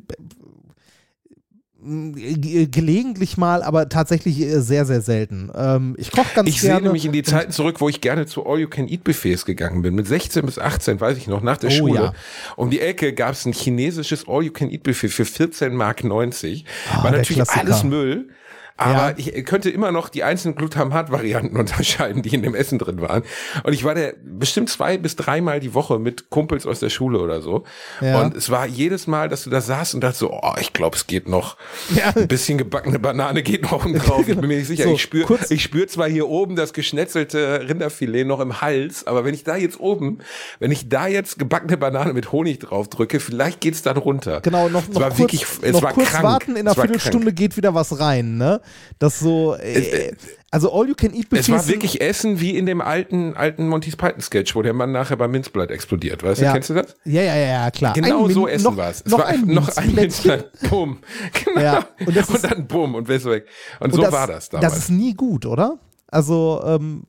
[1.86, 5.52] gelegentlich mal, aber tatsächlich äh, sehr, sehr selten.
[5.56, 6.84] Ähm, ich koche ganz Ich sehe gerne.
[6.86, 9.96] nämlich in die Zeiten zurück, wo ich gerne zu All-You-Can-Eat-Buffets gegangen bin.
[9.96, 11.96] Mit 16 bis 18, weiß ich noch, nach der Oh, Schule.
[12.02, 12.14] ja.
[12.56, 16.66] Um die Ecke gab es ein chinesisches All-You-Can-Eat-Buffet für 14 Mark 90.
[16.92, 18.30] Ah, War natürlich alles Müll.
[18.78, 19.14] Aber Ja.
[19.18, 23.24] ich könnte immer noch die einzelnen Glutamat-Varianten unterscheiden, die in dem Essen drin waren.
[23.64, 27.20] Und ich war der bestimmt zwei bis dreimal die Woche mit Kumpels aus der Schule
[27.20, 27.64] oder so.
[28.02, 28.22] Ja.
[28.22, 30.98] Und es war jedes Mal, dass du da saßt und dachtest so, oh, ich glaube,
[30.98, 31.56] es geht noch.
[31.96, 32.14] Ja.
[32.16, 34.28] Ein bisschen gebackene Banane geht noch drauf.
[34.28, 34.84] Ich bin mir nicht sicher.
[34.84, 39.24] So, ich spüre ich spür zwar hier oben das geschnetzelte Rinderfilet noch im Hals, aber
[39.26, 40.20] wenn ich da jetzt oben,
[40.60, 44.42] wenn ich da jetzt gebackene Banane mit Honig drauf drücke, vielleicht geht's dann runter.
[44.42, 46.24] Genau, noch, es noch war kurz, wirklich, es noch war kurz krank.
[46.24, 48.62] warten, in einer Es Viertelstunde geht wieder was rein, ne?
[49.00, 50.14] Das so, äh,
[50.52, 53.68] also all you can eat Es war Buffets wirklich Essen wie in dem alten, alten
[53.68, 56.24] Monty Python Sketch, wo der Mann nachher beim Minzblatt explodiert.
[56.24, 56.48] Weißt Ja.
[56.50, 56.96] du, kennst du das?
[57.04, 57.94] Ja, ja, ja, ja, klar.
[57.94, 59.02] Genau Ein so Min- essen noch, war es.
[59.06, 59.96] Es noch war ein noch ein.
[59.96, 60.52] Minzblatt.
[60.70, 61.00] Bumm.
[61.46, 61.62] Genau.
[61.62, 63.46] Ja, und Und, das ist- dann bumm und bist weg.
[63.80, 64.74] Und, Und so war das damals.
[64.74, 65.78] Das ist nie gut, oder?
[66.08, 67.04] Also, ähm,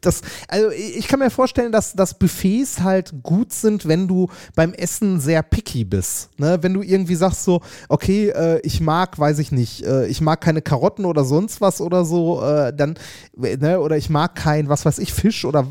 [0.00, 4.72] das, also ich kann mir vorstellen, dass, dass Buffets halt gut sind, wenn du beim
[4.72, 6.30] Essen sehr picky bist.
[6.38, 6.58] Ne?
[6.60, 10.40] Wenn du irgendwie sagst so, okay, äh, ich mag, weiß ich nicht, äh, ich mag
[10.40, 12.94] keine Karotten oder sonst was oder so, äh, dann,
[13.36, 13.80] ne?
[13.80, 15.66] oder ich mag kein, was weiß ich, Fisch oder,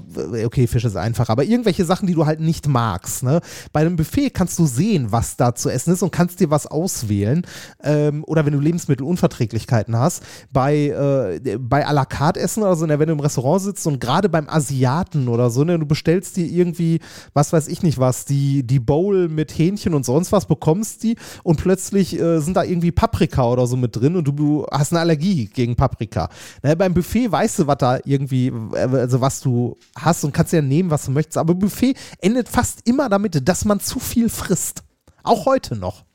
[0.46, 3.24] okay, Fisch ist einfach, aber irgendwelche Sachen, die du halt nicht magst.
[3.24, 3.42] Ne?
[3.72, 6.68] Bei einem Buffet kannst du sehen, was da zu essen ist und kannst dir was
[6.68, 7.46] auswählen.
[7.84, 12.86] Ähm, oder wenn du Lebensmittelunverträglichkeiten hast, bei, äh, bei à la carte essen oder so,
[12.86, 16.38] ne, wenn du im Restaurant sitzt und gerade beim Asiaten oder so, ne, du bestellst
[16.38, 17.00] dir irgendwie,
[17.34, 21.16] was weiß ich nicht was, die, die Bowl mit Hähnchen und sonst was, bekommst die
[21.44, 24.92] und plötzlich äh, sind da irgendwie Paprika oder so mit drin und du, du hast
[24.92, 26.30] eine Allergie gegen Paprika.
[26.64, 30.54] Ne, beim Buffet weißt du, was da irgendwie, äh, also was du hast und kannst
[30.54, 31.38] ja nehmen, was du möchtest.
[31.38, 34.84] Aber Buffet endet fast immer damit, dass man zu viel frisst.
[35.24, 36.06] Auch heute noch.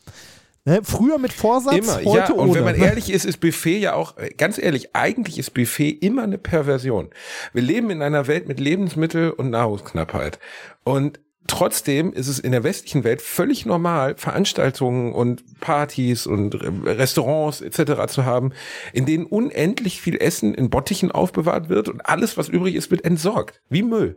[0.64, 2.32] Ne, früher mit Vorsatz, Immer, heute ja.
[2.34, 2.54] Und ohne.
[2.54, 2.86] wenn man ne?
[2.86, 7.10] ehrlich ist, ist Buffet ja auch, äh, ganz ehrlich, eigentlich ist Buffet immer eine Perversion.
[7.52, 10.38] Wir leben in einer Welt mit Lebensmittel- und Nahrungsknappheit.
[10.84, 17.60] Und trotzdem ist es in der westlichen Welt völlig normal, Veranstaltungen und Partys und Restaurants
[17.60, 18.06] etc.
[18.06, 18.52] zu haben,
[18.92, 23.04] in denen unendlich viel Essen in Bottichen aufbewahrt wird und alles, was übrig ist, wird
[23.04, 23.60] entsorgt.
[23.68, 24.16] Wie Müll.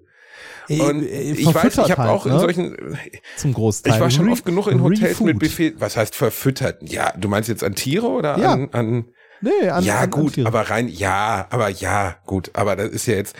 [0.70, 2.40] Äh, Und äh, ich weiß, ich habe halt, auch in ne?
[2.40, 2.98] solchen,
[3.38, 3.94] Zum Großteil.
[3.94, 5.40] ich war schon Re- oft genug in Hotels mit.
[5.40, 5.76] Buffet.
[5.80, 6.78] Was heißt verfüttert?
[6.90, 8.52] Ja, du meinst jetzt an Tiere oder Ja.
[8.54, 9.06] an, an
[9.42, 13.06] Nee, an, ja, an, gut, an aber rein, ja, aber ja, gut, aber das ist
[13.06, 13.36] ja jetzt,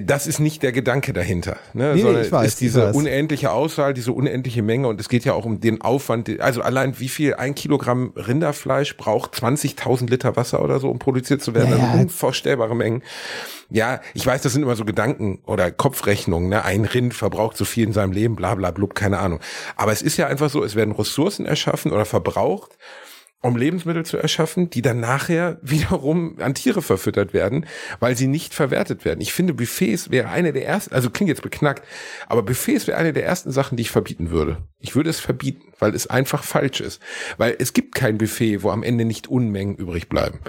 [0.00, 1.90] das ist nicht der Gedanke dahinter, ne?
[1.90, 5.24] Nee, nee, sondern ich weiß, ist diese unendliche Auswahl, diese unendliche Menge und es geht
[5.24, 10.34] ja auch um den Aufwand, also allein wie viel ein Kilogramm Rinderfleisch braucht 20.000 Liter
[10.34, 12.02] Wasser oder so, um produziert zu werden, Ja, also ja.
[12.02, 13.04] unvorstellbare Mengen.
[13.70, 16.64] Ja, ich weiß, das sind immer so Gedanken oder Kopfrechnungen, ne?
[16.64, 19.38] ein Rind verbraucht so viel in seinem Leben, bla bla blub, keine Ahnung.
[19.76, 22.76] Aber es ist ja einfach so, es werden Ressourcen erschaffen oder verbraucht,
[23.40, 27.66] um Lebensmittel zu erschaffen, die dann nachher wiederum an Tiere verfüttert werden,
[28.00, 29.20] weil sie nicht verwertet werden.
[29.20, 31.86] Ich finde, Buffets wäre eine der ersten, also klingt jetzt beknackt,
[32.26, 34.58] aber Buffets wäre eine der ersten Sachen, die ich verbieten würde.
[34.80, 37.00] Ich würde es verbieten, weil es einfach falsch ist.
[37.36, 40.40] Weil es gibt kein Buffet, wo am Ende nicht Unmengen übrig bleiben.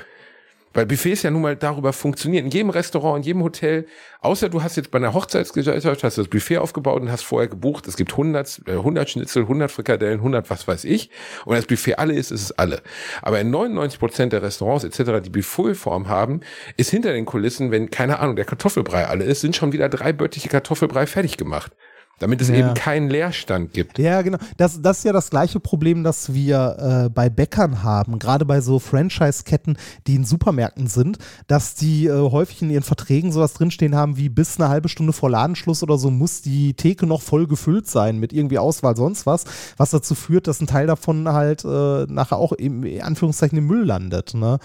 [0.74, 2.46] Weil Buffets ja nun mal darüber funktionieren.
[2.46, 3.88] In jedem Restaurant, in jedem Hotel,
[4.22, 7.48] außer du hast jetzt bei einer Hochzeitsgesellschaft, hast du das Buffet aufgebaut und hast vorher
[7.48, 11.10] gebucht, es gibt 100, äh, 100 Schnitzel, 100 Frikadellen, 100 was weiß ich.
[11.46, 12.82] Und das Buffet alle ist, ist es alle.
[13.22, 16.42] Aber in 99 Prozent der Restaurants etc., die Buffetform haben,
[16.78, 20.14] ist hinter den Kulissen, wenn, keine Ahnung, der Kartoffelbrei alle ist, sind schon wieder drei
[20.14, 21.72] Böttiche Kartoffelbrei fertig gemacht.
[22.20, 22.56] Damit es Ja.
[22.56, 23.98] eben keinen Leerstand gibt.
[23.98, 24.38] Ja, genau.
[24.58, 28.62] Das, das ist ja das gleiche Problem, das wir äh, bei Bäckern haben, gerade bei
[28.62, 31.18] so Franchise-Ketten, die in Supermärkten sind,
[31.48, 35.14] dass die äh, häufig in ihren Verträgen sowas drinstehen haben wie bis eine halbe Stunde
[35.14, 39.26] vor Ladenschluss oder so muss die Theke noch voll gefüllt sein mit irgendwie Auswahl sonst
[39.26, 39.46] was,
[39.78, 43.68] was dazu führt, dass ein Teil davon halt äh, nachher auch im in Anführungszeichen im
[43.68, 44.34] Müll landet.
[44.34, 44.60] Ne?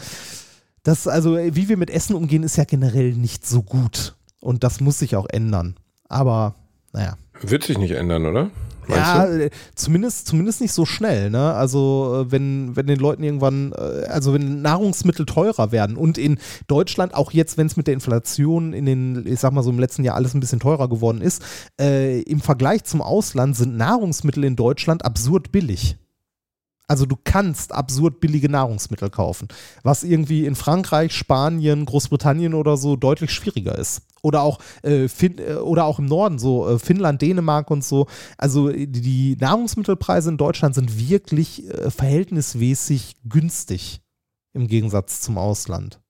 [0.82, 4.16] Das, also, äh, wie wir mit Essen umgehen, ist ja generell nicht so gut.
[4.40, 5.76] Und das muss sich auch ändern.
[6.09, 6.55] Aber,
[6.92, 7.16] naja.
[7.41, 8.51] Wird sich nicht ändern, oder?
[8.87, 9.45] Meinst Ja, du?
[9.47, 11.55] äh, zumindest, zumindest nicht so schnell, ne?
[11.55, 16.39] Also, äh, wenn, wenn den Leuten irgendwann, äh, also wenn Nahrungsmittel teurer werden und in
[16.66, 19.78] Deutschland, auch jetzt, wenn es mit der Inflation in den, ich sag mal so im
[19.78, 21.43] letzten Jahr alles ein bisschen teurer geworden ist,
[21.80, 25.97] äh, im Vergleich zum Ausland sind Nahrungsmittel in Deutschland absurd billig.
[26.87, 29.49] Also du kannst absurd billige Nahrungsmittel kaufen,
[29.82, 34.03] was irgendwie in Frankreich, Spanien, Großbritannien oder so deutlich schwieriger ist.
[34.25, 38.07] Oder auch, äh, fin äh, oder auch im Norden, so äh, Finnland, Dänemark und so.
[38.39, 44.01] Also äh, die- Nahrungsmittelpreise in Deutschland sind wirklich äh, verhältnismäßig günstig
[44.55, 46.01] im Gegensatz zum Ausland.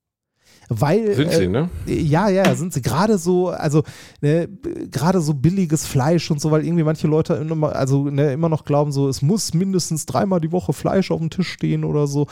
[0.69, 1.69] Weil, Sind äh, sie, ne?
[1.87, 2.81] ja, ja, sind sie.
[2.81, 3.83] Gerade so, also
[4.23, 4.49] ne,
[4.91, 8.65] gerade so billiges Fleisch und so, weil irgendwie manche Leute immer, also ne, immer noch
[8.65, 12.29] glauben, so es muss mindestens dreimal die Woche Fleisch auf dem Tisch stehen oder so.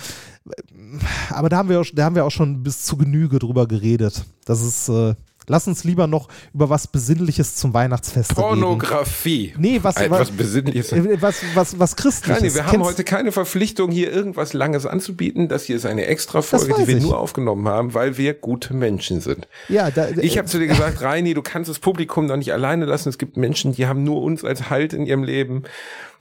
[1.30, 4.24] Aber da haben wir, auch, da haben wir auch schon bis zu Genüge drüber geredet.
[4.46, 5.14] Das ist, äh,
[5.48, 8.40] lass uns lieber noch über was Besinnliches zum Weihnachtsfest reden.
[8.40, 9.54] Pornografie.
[9.58, 10.92] Nee, was, Etwas was, Besinnliches.
[10.92, 12.42] äh, was, was, was Christliches.
[12.42, 15.48] Reini, wir haben Kennst- heute keine Verpflichtung, hier irgendwas Langes anzubieten.
[15.48, 17.02] Das hier ist eine extra Das Folge, die wir ich.
[17.02, 19.48] nur aufgenommen haben, weil wir gute Menschen sind.
[19.68, 22.84] ja, da, Ich habe zu dir gesagt, Reini, du kannst das Publikum doch nicht alleine
[22.84, 23.08] lassen.
[23.08, 25.62] Es gibt Menschen, die haben nur uns als Halt in ihrem Leben,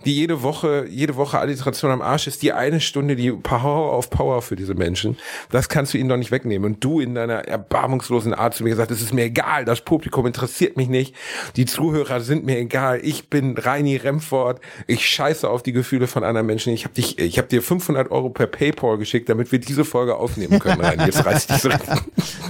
[0.06, 2.42] die jede Woche, jede Woche Alliteration am Arsch ist.
[2.42, 5.18] Die eine Stunde, die Power auf Power für diese Menschen.
[5.50, 6.74] Das kannst du ihnen doch nicht wegnehmen.
[6.74, 10.26] Und du in deiner erbarmungslosen Art zu mir gesagt, es ist mir egal, das Publikum
[10.26, 11.16] interessiert mich nicht.
[11.56, 13.00] Die Zuhörer sind mir egal.
[13.04, 14.60] Ich bin Reini Remford.
[14.88, 16.74] Ich scheiße auf die Gefühle von anderen Menschen.
[16.74, 20.16] Ich habe dich, ich habe dir 500 Euro per PayPal geschickt, damit wir diese Folge
[20.16, 21.06] aufnehmen können, Reini.
[21.06, 21.82] Jetzt reiß dich zurück.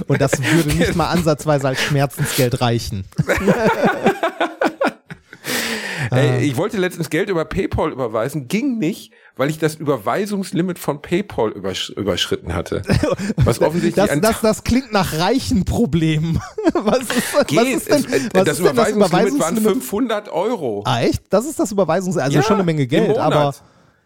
[0.08, 3.04] und das würde nicht mal ansatzweise als Schmerzensgeld reichen.
[6.14, 11.00] Ey, ich wollte letztens Geld über PayPal überweisen, ging nicht, weil ich das Überweisungslimit von
[11.02, 12.82] PayPal übersch überschritten hatte.
[13.36, 16.40] Was offensichtlich Das, das, das klingt nach reichen Problemen.
[16.74, 17.76] was ist, was geht.
[17.76, 19.72] ist denn, Es- äh, was das ist denn das Überweisungslimit waren Überweisungslimit?
[19.82, 20.82] 500 Euro.
[20.86, 21.22] Ah, echt?
[21.30, 22.24] Das ist das Überweisungslimit.
[22.26, 23.54] Also Ja, schon eine Menge Geld, aber.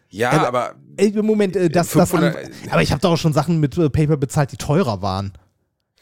[0.08, 3.16] Ja, Äh, aber Ey, Moment, äh, das, das an, 500 aber ich habe doch auch
[3.16, 5.32] schon Sachen mit äh, PayPal bezahlt, die teurer waren.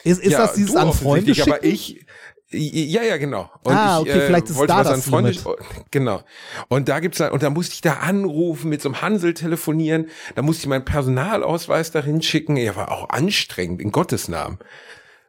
[0.03, 1.73] Ist, ist ja, das dieses du an Freunde offensichtlich, aber schicken?
[1.73, 2.04] ich
[2.51, 3.49] ja, ja, genau.
[3.63, 5.45] Und Ah, ich, okay, vielleicht ist wollte da was das an Freunde, Limit.
[5.91, 6.21] genau.
[6.67, 10.07] Und da gibt's da, und da musste ich da anrufen, mit so einem Hansel telefonieren,
[10.35, 12.55] da musste ich meinen Personalausweis dahin schicken.
[12.57, 14.59] Ja, war auch anstrengend, in Gottes Namen.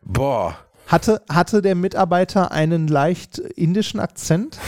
[0.03, 0.59] Boah.
[0.87, 4.59] Hatte, hatte der Mitarbeiter einen leicht indischen Akzent?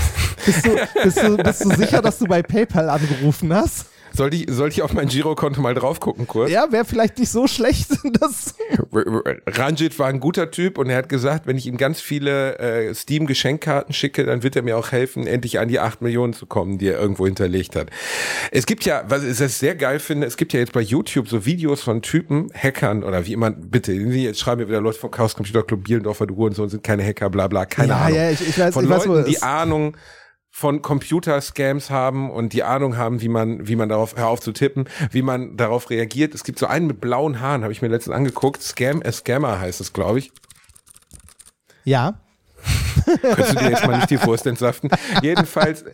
[0.45, 0.71] Bist du,
[1.05, 3.87] bist, du, bist du sicher, dass du bei PayPal angerufen hast?
[4.19, 6.51] Soll ich, soll ich auf mein Girokonto mal drauf gucken kurz?
[6.51, 7.91] Ja, wäre vielleicht nicht so schlecht.
[8.21, 8.55] Das
[8.93, 12.01] R- R- Ranjit war ein guter Typ und er hat gesagt, wenn ich ihm ganz
[12.01, 16.33] viele äh, Steam-Geschenkkarten schicke, dann wird er mir auch helfen, endlich an die 8 Millionen
[16.33, 17.91] zu kommen, die er irgendwo hinterlegt hat.
[18.51, 21.29] Es gibt ja, was ich das sehr geil finde, es gibt ja jetzt bei YouTube
[21.29, 25.11] so Videos von Typen, Hackern oder wie immer, bitte, jetzt schreiben mir wieder Leute vom
[25.13, 28.17] Chaos Computer Club, Bielendorfer, du und so sind keine Hacker, bla bla, keine Ja, Ahnung.
[28.17, 29.97] ja, ich- ich weiß- von ich weiß, wo Leuten, es- die Ahnung
[30.59, 34.51] von Computerscams haben und die Ahnung haben, wie man, wie man darauf, hör auf zu
[34.51, 36.35] tippen, wie man darauf reagiert.
[36.35, 38.61] Es gibt so einen mit blauen Haaren, habe ich mir letztens angeguckt.
[38.61, 40.33] Scam a Scammer heißt es, glaube ich.
[41.85, 42.21] ja.
[43.23, 44.89] Könntest du dir jetzt mal nicht die Wurst entsaften?
[45.23, 45.85] Jedenfalls,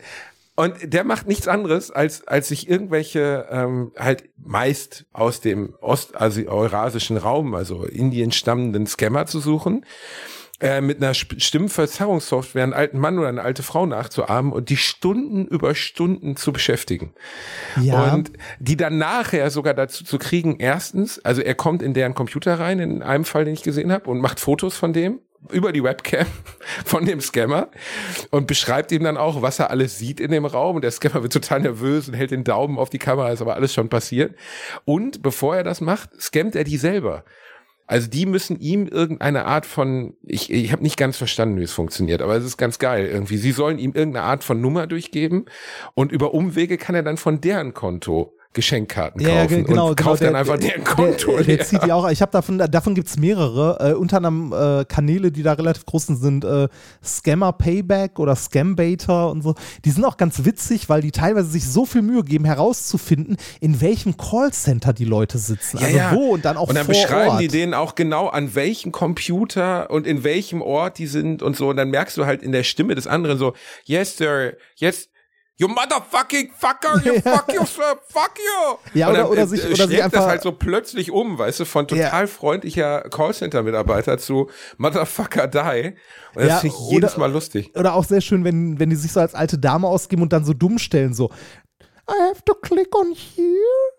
[0.56, 7.18] und der macht nichts anderes, als, als sich irgendwelche ähm, halt meist aus dem ost-eurasischen
[7.18, 9.84] Raum, also Indien stammenden Scammer zu suchen
[10.60, 15.46] äh, mit einer Stimmverzerrungssoftware einen alten Mann oder eine alte Frau nachzuahmen und die Stunden
[15.46, 17.12] über Stunden zu beschäftigen.
[17.80, 18.14] Ja.
[18.14, 22.60] Und die dann nachher sogar dazu zu kriegen, erstens, also er kommt in deren Computer
[22.60, 25.18] rein, in einem Fall, den ich gesehen habe, und macht Fotos von dem
[25.52, 26.26] über die Webcam
[26.84, 27.68] von dem Scammer
[28.30, 30.76] und beschreibt ihm dann auch, was er alles sieht in dem Raum.
[30.76, 33.54] Und der Scammer wird total nervös und hält den Daumen auf die Kamera, ist aber
[33.54, 34.36] alles schon passiert.
[34.84, 37.24] Und bevor er das macht, scammt er die selber.
[37.86, 41.72] Also die müssen ihm irgendeine Art von, ich, ich habe nicht ganz verstanden, wie es
[41.72, 43.36] funktioniert, aber es ist ganz geil irgendwie.
[43.36, 45.44] Sie sollen ihm irgendeine Art von Nummer durchgeben
[45.92, 49.88] und über Umwege kann er dann von deren Konto Geschenkkarten Ja, ja, kaufen ge- genau,
[49.88, 50.08] und genau.
[50.10, 52.08] kauft dann der- einfach der- deren Konto Der, der zieht die auch.
[52.10, 53.76] Ich habe davon, davon gibt's mehrere.
[53.80, 56.68] Äh, unter anderem äh, Kanäle, die da relativ groß sind, sind äh,
[57.04, 59.54] Scammer Payback oder Scambaiter und so.
[59.84, 63.80] Die sind auch ganz witzig, weil die teilweise sich so viel Mühe geben, herauszufinden, in
[63.80, 65.78] welchem Callcenter die Leute sitzen.
[65.78, 66.12] Ja, also ja.
[66.14, 67.40] wo und dann auch Und dann vor beschreiben Ort.
[67.40, 71.68] die denen auch genau, an welchem Computer und in welchem Ort die sind und so.
[71.70, 73.52] Und dann merkst du halt in der Stimme des anderen so,
[73.84, 75.08] yes, sir, yes,
[75.56, 78.76] you motherfucking fucker, you fuck yourself, fuck you.
[78.98, 81.38] Ja, oder- oder äh, sich- äh, oder sich schlägt das einfach- halt so plötzlich um,
[81.38, 82.04] weißt du, von Ja.
[82.06, 85.96] total freundlicher Callcenter-Mitarbeiter zu motherfucker die.
[86.34, 87.70] Und das Ja, finde ich jedes oder- Mal lustig.
[87.76, 90.44] Oder auch sehr schön, wenn, wenn die sich so als alte Dame ausgeben und dann
[90.44, 91.30] so dumm stellen, so
[92.10, 93.93] I have to click on here.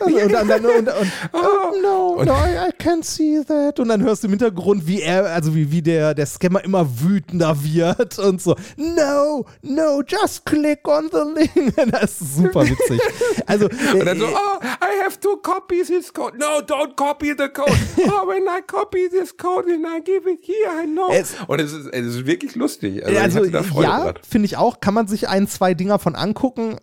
[0.00, 0.88] Also, und dann, dann, und, und,
[1.32, 3.78] oh, no, Und- no, I, I can't see that.
[3.80, 6.86] Und dann hörst du im Hintergrund, wie er, also wie, wie der, der Scammer immer
[7.00, 11.74] wütender wird und so, no, no, just click on the link.
[11.90, 13.00] Das ist super witzig.
[13.46, 16.38] Also, Und dann so, äh, oh, I have to copy this code.
[16.38, 17.72] No, don't copy the code.
[18.06, 21.10] Oh, when I copy this code and I give it here, I know.
[21.12, 23.04] Es- und es ist, es ist wirklich lustig.
[23.04, 24.80] Also, Also, ja, finde ich auch.
[24.80, 26.76] Kann man sich ein, zwei Dinger von angucken.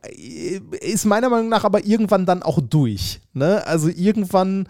[0.82, 3.22] Ist meiner Meinung nach aber irgendwann dann auch durch.
[3.34, 3.66] Ne?
[3.66, 4.68] Also irgendwann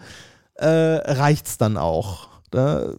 [0.54, 2.28] äh, reicht's dann auch.
[2.54, 2.98] Ne?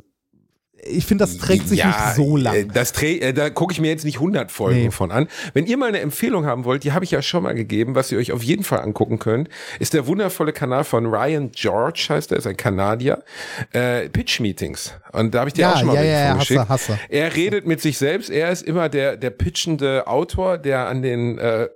[0.85, 2.71] Ich finde, das trägt sich nicht so äh, lang.
[2.73, 4.91] Das trä äh, da gucke ich mir jetzt nicht 100 Folgen Nee.
[4.91, 5.29] von an.
[5.53, 8.11] Wenn ihr mal eine Empfehlung haben wollt, die habe ich ja schon mal gegeben, was
[8.11, 9.47] ihr euch auf jeden Fall angucken könnt,
[9.79, 13.23] ist der wundervolle Kanal von Ryan George, heißt er, ist ein Kanadier,
[13.71, 14.93] äh, Pitch Meetings.
[15.13, 16.69] Und da habe ich dir Ja, auch schon mal ja, welche ja, von hasse, geschickt.
[16.69, 16.99] hasse.
[17.07, 18.29] Er redet mit sich selbst.
[18.29, 21.69] Er ist immer der der pitchende Autor, der an den äh,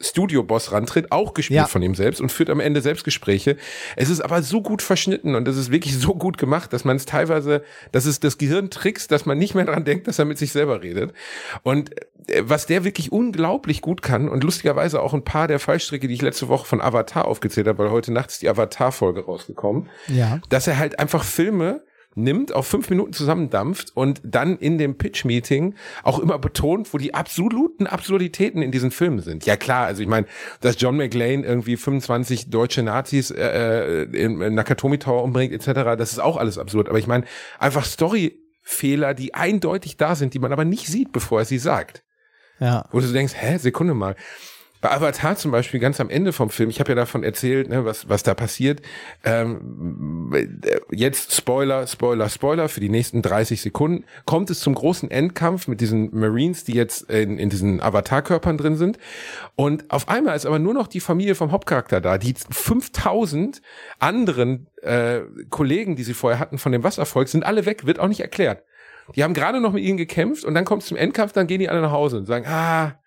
[0.00, 1.66] Studio-Boss rantritt, auch gespielt Ja.
[1.66, 3.56] von ihm selbst und führt am Ende Selbstgespräche.
[3.96, 6.96] Es ist aber so gut verschnitten und es ist wirklich so gut gemacht, dass man
[6.96, 10.24] es teilweise, dass es das Gehirn trickst, dass man nicht mehr dran denkt, dass er
[10.24, 11.12] mit sich selber redet.
[11.62, 11.90] Und
[12.28, 16.14] äh, was der wirklich unglaublich gut kann und lustigerweise auch ein paar der Fallstricke, die
[16.14, 20.40] ich letzte Woche von Avatar aufgezählt habe, weil heute Nacht ist die Avatar-Folge rausgekommen, Ja.
[20.48, 21.82] dass er halt einfach Filme
[22.14, 27.14] nimmt, auf fünf Minuten zusammendampft und dann in dem Pitch-Meeting auch immer betont, wo die
[27.14, 29.46] absoluten Absurditäten in diesen Filmen sind.
[29.46, 30.26] Ja klar, also ich meine,
[30.60, 36.18] dass John McLean irgendwie 25 deutsche Nazis äh, im Nakatomi Tower umbringt etc., das ist
[36.18, 36.88] auch alles absurd.
[36.88, 37.24] Aber ich meine,
[37.58, 42.02] einfach Storyfehler, die eindeutig da sind, die man aber nicht sieht, bevor er sie sagt.
[42.60, 42.86] Ja.
[42.90, 44.16] Wo du denkst, hä, Sekunde mal.
[44.80, 47.84] Bei Avatar zum Beispiel ganz am Ende vom Film, ich habe ja davon erzählt, ne,
[47.84, 48.80] was, was da passiert.
[49.24, 50.32] Ähm,
[50.90, 54.04] jetzt Spoiler, Spoiler, Spoiler für die nächsten 30 Sekunden.
[54.24, 58.76] Kommt es zum großen Endkampf mit diesen Marines, die jetzt in, in diesen Avatar-Körpern drin
[58.76, 58.98] sind.
[59.56, 62.18] Und auf einmal ist aber nur noch die Familie vom Hauptcharakter da.
[62.18, 63.60] Die 5000
[63.98, 65.20] anderen äh,
[65.50, 68.62] Kollegen, die sie vorher hatten von dem Wasservolk, sind alle weg, wird auch nicht erklärt.
[69.16, 71.60] Die haben gerade noch mit ihnen gekämpft und dann kommt es zum Endkampf, dann gehen
[71.60, 72.98] die alle nach Hause und sagen, ah,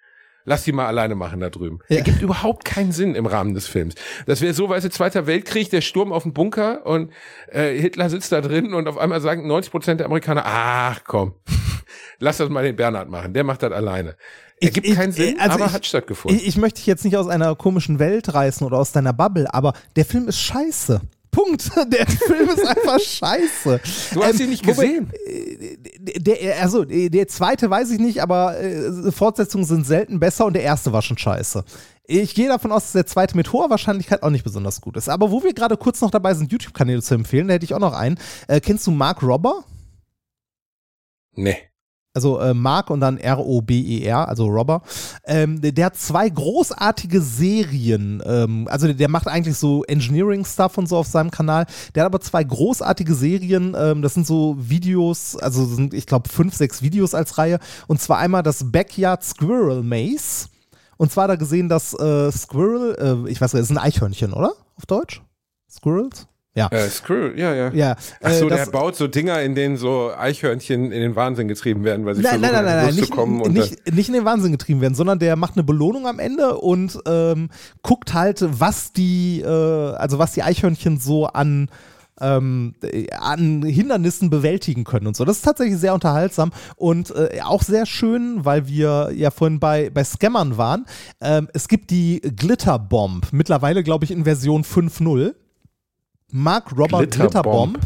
[0.45, 1.79] lass die mal alleine machen da drüben.
[1.89, 1.97] Ja.
[1.97, 3.95] Ergibt überhaupt keinen Sinn im Rahmen des Films.
[4.25, 7.11] Das wäre so, weißt du, Zweiter Weltkrieg, der Sturm auf den Bunker und
[7.51, 11.33] äh, Hitler sitzt da drin und auf einmal sagen 90 Prozent der Amerikaner, ach komm,
[12.19, 14.15] lass das mal den Bernhard machen, der macht das alleine.
[14.59, 16.39] Ergibt Ich- keinen Sinn, also aber ich- hat stattgefunden.
[16.39, 19.51] Ich, ich möchte dich jetzt nicht aus einer komischen Welt reißen oder aus deiner Bubble,
[19.53, 21.01] aber der Film ist scheiße.
[21.31, 21.71] Punkt.
[21.93, 23.79] Der Film ist einfach scheiße.
[24.13, 25.11] du hast Ähm, ihn nicht wobei- gesehen.
[26.03, 30.63] Der, also, der zweite weiß ich nicht, aber äh, Fortsetzungen sind selten besser und der
[30.63, 31.63] erste war schon scheiße.
[32.07, 35.09] Ich gehe davon aus, dass der zweite mit hoher Wahrscheinlichkeit auch nicht besonders gut ist.
[35.09, 37.79] Aber wo wir gerade kurz noch dabei sind, YouTube-Kanäle zu empfehlen, da hätte ich auch
[37.79, 38.17] noch einen.
[38.47, 39.63] Äh, kennst du Mark Robber?
[41.35, 41.57] Nee.
[42.13, 44.81] Also äh, Mark und dann R-O-B-E-R, also Robber.
[45.23, 48.21] Ähm, der, der hat zwei großartige Serien.
[48.25, 51.65] Ähm, also der, der macht eigentlich so Engineering-Stuff und so auf seinem Kanal.
[51.95, 53.75] Der hat aber zwei großartige Serien.
[53.77, 57.59] Ähm, das sind so Videos, also sind, ich glaube, fünf, sechs Videos als Reihe.
[57.87, 60.49] Und zwar einmal das Backyard Squirrel Maze.
[60.97, 64.51] Und zwar da gesehen, dass äh, Squirrel, äh, ich weiß nicht, ist ein Eichhörnchen, oder?
[64.75, 65.21] Auf Deutsch?
[65.69, 66.27] Squirrels?
[66.53, 66.67] Ja.
[66.67, 67.71] Äh, Screw, ja, ja.
[67.73, 71.47] Ja, Ach so, äh, der baut so Dinger, in denen so Eichhörnchen in den Wahnsinn
[71.47, 73.41] getrieben werden, weil sie Nein, nein, versuchen, nein, nein, nein, nicht, zu kommen.
[73.41, 76.57] Und nicht, nicht in den Wahnsinn getrieben werden, sondern der macht eine Belohnung am Ende
[76.57, 77.49] und ähm,
[77.83, 81.69] guckt halt, was die, äh, also was die Eichhörnchen so an
[82.19, 85.25] ähm, äh, an Hindernissen bewältigen können und so.
[85.25, 89.89] Das ist tatsächlich sehr unterhaltsam und äh, auch sehr schön, weil wir ja vorhin bei,
[89.89, 90.85] bei Scammern waren.
[91.19, 95.33] Ähm, es gibt die Glitterbomb, mittlerweile glaube ich in Version 5.0.
[96.31, 97.73] Mark Robert Glitterbomb.
[97.75, 97.79] Glitterbomb.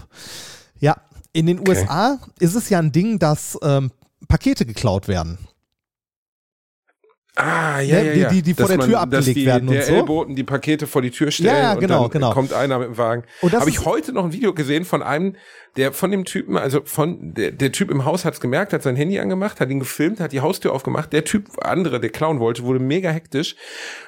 [0.80, 0.96] Ja,
[1.34, 3.92] in den USA ist es ja ein Ding, dass ähm,
[4.28, 5.38] Pakete geklaut werden.
[7.38, 8.30] Ah, ja, Ne, ja, die- ja.
[8.30, 9.94] die- die vor Dass der Tür man, dass abgelegt die, werden und der so.
[9.94, 12.34] Ellboten die Pakete vor die Tür stellen Ja, ja, genau, und dann genau.
[12.34, 13.24] kommt einer mit dem Wagen.
[13.42, 15.36] Habe ich heute noch ein Video gesehen von einem,
[15.76, 18.84] der von dem Typen, also von der, der Typ im Haus hat es gemerkt, hat
[18.84, 21.12] sein Handy angemacht, hat ihn gefilmt, hat die Haustür aufgemacht.
[21.12, 23.56] Der Typ, andere, der klauen wollte, wurde mega hektisch,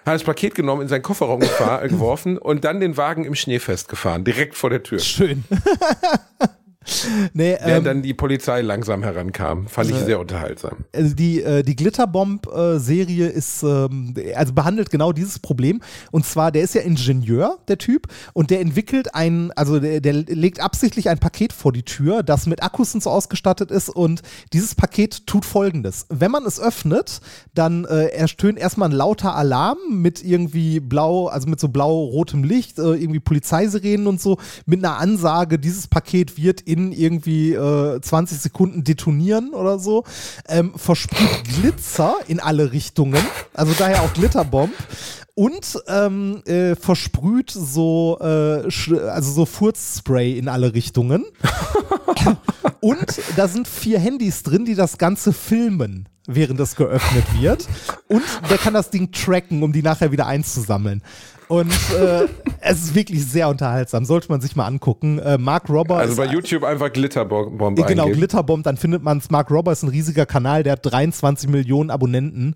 [0.05, 3.59] hat das Paket genommen, in seinen Kofferraum gefahr, geworfen und dann den Wagen im Schnee
[3.59, 4.99] festgefahren, direkt vor der Tür.
[4.99, 5.43] Schön.
[7.33, 9.67] nee, Während ähm, dann die Polizei langsam herankam.
[9.67, 10.85] Fand ich sehr unterhaltsam.
[10.93, 15.81] also die, äh, die Glitterbomb-Serie ist, ähm, also behandelt genau dieses Problem.
[16.11, 20.13] Und zwar, der ist ja Ingenieur, der Typ, und der entwickelt ein, also der, der
[20.13, 23.89] legt absichtlich ein Paket vor die Tür, das mit Akkus und so ausgestattet ist.
[23.89, 24.21] Und
[24.53, 26.05] dieses Paket tut folgendes.
[26.09, 27.21] Wenn man es öffnet,
[27.53, 32.79] dann äh, ertönt erstmal ein lauter Alarm mit irgendwie blau, also mit so blau-rotem Licht,
[32.79, 38.39] äh, irgendwie Polizeisirenen und so, mit einer Ansage, dieses Paket wird in irgendwie äh, 20
[38.39, 40.03] Sekunden detonieren oder so,
[40.47, 43.23] ähm, versprüht Glitzer in alle Richtungen,
[43.53, 44.73] also daher auch Glitterbomb.
[45.35, 48.63] Und ähm, äh, versprüht so, äh,
[49.07, 51.25] also so Furzspray in alle Richtungen.
[52.79, 57.67] Und da sind vier Handys drin, die das Ganze filmen, während es geöffnet wird.
[58.07, 61.03] Und der kann das Ding tracken, um die nachher wieder einzusammeln.
[61.47, 62.27] Und äh,
[62.59, 64.03] es ist wirklich sehr unterhaltsam.
[64.05, 65.19] Sollte man sich mal angucken.
[65.19, 68.19] Äh, Mark Robber Also bei YouTube einfach Glitterbomb Genau, eingeben.
[68.19, 69.29] Glitterbomb, dann findet man es.
[69.29, 72.55] Mark Robber ist ein riesiger Kanal, der hat 23 Millionen Abonnenten.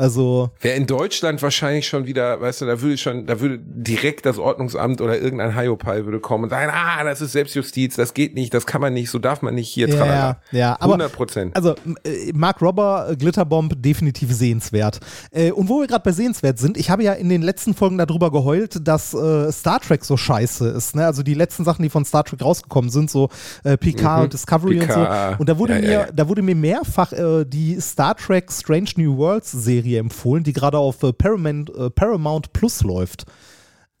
[0.00, 4.24] Also, Wäre in Deutschland wahrscheinlich schon wieder, weißt du, da würde schon, da würde direkt
[4.24, 8.34] das Ordnungsamt oder irgendein Hiopai würde kommen und sagen, ah, das ist Selbstjustiz, das geht
[8.34, 10.40] nicht, das kann man nicht, so darf man nicht hier ja, tralala.
[10.52, 10.72] ja, ja.
[10.80, 11.56] Aber, 100 Prozent.
[11.56, 11.74] Also,
[12.04, 15.00] äh, Mark Robber, äh, Glitterbomb, definitiv sehenswert.
[15.32, 17.98] Äh, und wo wir gerade bei sehenswert sind, ich habe ja in den letzten Folgen
[17.98, 20.96] darüber geheult, dass Star Trek so scheiße ist.
[20.96, 21.04] Ne?
[21.04, 23.28] Also die letzten Sachen, die von Star Trek rausgekommen sind, so
[23.64, 25.34] äh, Picard und Discovery und Picard.
[25.34, 25.40] so.
[25.40, 26.06] Und da wurde Ja, mir, ja.
[26.12, 30.78] da wurde mir mehrfach äh, die Star Trek Strange New Worlds Serie empfohlen, die gerade
[30.78, 33.24] auf äh, Paramount, äh, Paramount Plus läuft.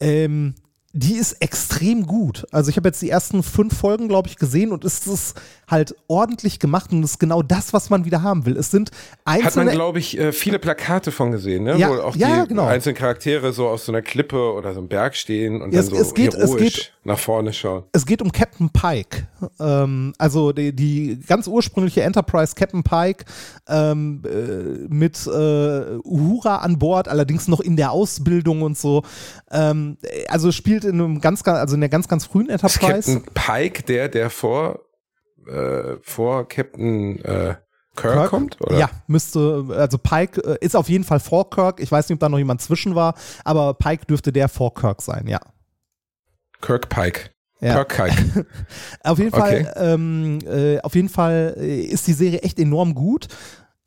[0.00, 0.54] Ähm,
[0.92, 2.46] die ist extrem gut.
[2.50, 5.94] Also ich habe jetzt die ersten fünf Folgen, glaube ich, gesehen und es ist halt
[6.08, 8.56] ordentlich gemacht und es ist genau das, was man wieder haben will.
[8.56, 8.90] Es sind
[9.24, 11.76] Hat man, einzelne glaube ich, äh, viele Plakate von gesehen, ne?
[11.78, 12.66] Ja, Wo auch ja, die genau.
[12.66, 15.92] einzelnen Charaktere so auf so einer Klippe oder so einem Berg stehen und Ja, dann
[15.92, 17.84] es- so es geht- es heroisch geht- nach vorne schauen.
[17.92, 19.28] es geht um Captain Pike.
[19.60, 23.24] Ähm, also die, die ganz ursprüngliche Enterprise Captain Pike
[23.68, 29.04] ähm, äh, mit äh, Uhura an Bord, allerdings noch in der Ausbildung und so.
[29.52, 32.62] Ähm, äh, also spielt in einem ganz, ganz, also in der ganz, ganz frühen Ist
[32.62, 33.20] Enterprise.
[33.20, 34.80] Captain Pike der, der vor,
[35.46, 37.54] äh, vor Captain äh,
[37.96, 38.60] Kirk, kommt?
[38.60, 38.78] Oder?
[38.78, 41.80] Ja, müsste, also Pike äh, ist auf jeden Fall vor Kirk.
[41.80, 43.14] Ich weiß nicht, ob da noch jemand zwischen war,
[43.44, 45.40] aber Pike dürfte der vor Kirk sein, ja.
[46.60, 47.30] Kirk Pike.
[47.60, 47.74] Ja.
[47.84, 48.46] Kirk Pike.
[49.04, 49.64] Auf jeden Okay.
[49.64, 53.28] Fall, ähm, äh, auf jeden Fall äh, ist die Serie echt enorm gut.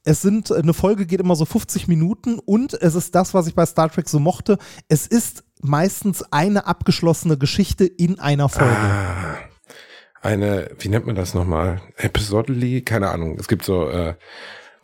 [0.03, 3.55] Es sind, eine Folge geht immer so 50 Minuten und es ist das, was ich
[3.55, 4.57] bei Star Trek so mochte.
[4.89, 8.75] Es ist meistens eine abgeschlossene Geschichte in einer Folge.
[8.75, 9.37] Ah,
[10.21, 11.81] eine, wie nennt man das nochmal?
[11.97, 12.81] Episodally?
[12.81, 13.37] Keine Ahnung.
[13.39, 14.15] Es gibt so äh,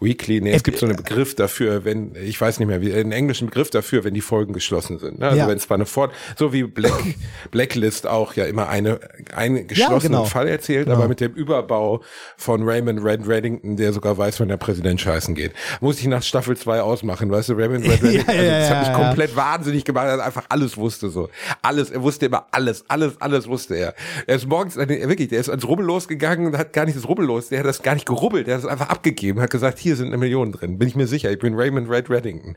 [0.01, 3.11] Weekly, nee, es gibt so einen Begriff dafür, wenn, ich weiß nicht mehr, wie, einen
[3.11, 5.19] englischen Begriff dafür, wenn die Folgen geschlossen sind.
[5.19, 5.25] Ne?
[5.25, 5.47] Also Ja.
[5.47, 6.93] wenn es zwar eine Fort, so wie Black,
[7.51, 8.99] Blacklist auch ja immer eine,
[9.35, 10.23] einen geschlossenen genau.
[10.25, 10.97] Fall erzählt, Genau.
[10.99, 12.01] aber mit dem Überbau
[12.37, 15.51] von Raymond Red Reddington, der sogar weiß, wann der Präsident scheißen geht.
[15.81, 18.69] Muss ich nach Staffel 2 ausmachen, weißt du, Raymond Red Reddington, Ja, also, ja, das
[18.69, 19.05] hat mich ja, ja.
[19.05, 21.29] komplett wahnsinnig gemacht, er einfach alles wusste so.
[21.61, 23.93] Alles, er wusste immer alles, alles, alles wusste er.
[24.27, 27.07] Er ist morgens, äh, wirklich, der ist ans Rubbel losgegangen und hat gar nicht das
[27.07, 29.77] Rubbel los, der hat das gar nicht gerubbelt, der hat es einfach abgegeben, hat gesagt,
[29.79, 32.55] hier sind eine Million drin, bin ich mir sicher, ich bin Raymond Red Reddington.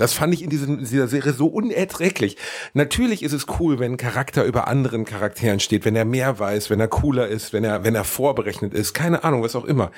[0.00, 2.38] Das fand ich in, diesem, in dieser Serie so unerträglich.
[2.72, 6.70] Natürlich ist es cool, wenn ein Charakter über anderen Charakteren steht, wenn er mehr weiß,
[6.70, 9.90] wenn er cooler ist, wenn er, wenn er vorberechnet ist, keine Ahnung, was auch immer.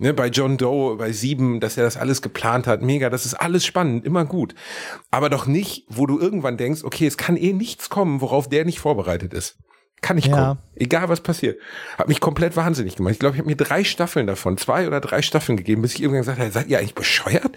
[0.00, 3.34] Ne, bei John Doe, bei Sieben, dass er das alles geplant hat, mega, das ist
[3.34, 4.56] alles spannend, immer gut.
[5.12, 8.64] Aber doch nicht, wo du irgendwann denkst, okay, es kann eh nichts kommen, worauf der
[8.64, 9.56] nicht vorbereitet ist.
[10.00, 10.36] Kann ich Ja.
[10.48, 10.58] gucken.
[10.76, 11.56] Egal was passiert.
[11.96, 13.12] Hat mich komplett wahnsinnig gemacht.
[13.12, 16.00] Ich glaube, ich habe mir drei Staffeln davon, zwei oder drei Staffeln gegeben, bis ich
[16.02, 17.52] irgendwann gesagt habe, seid ihr eigentlich bescheuert?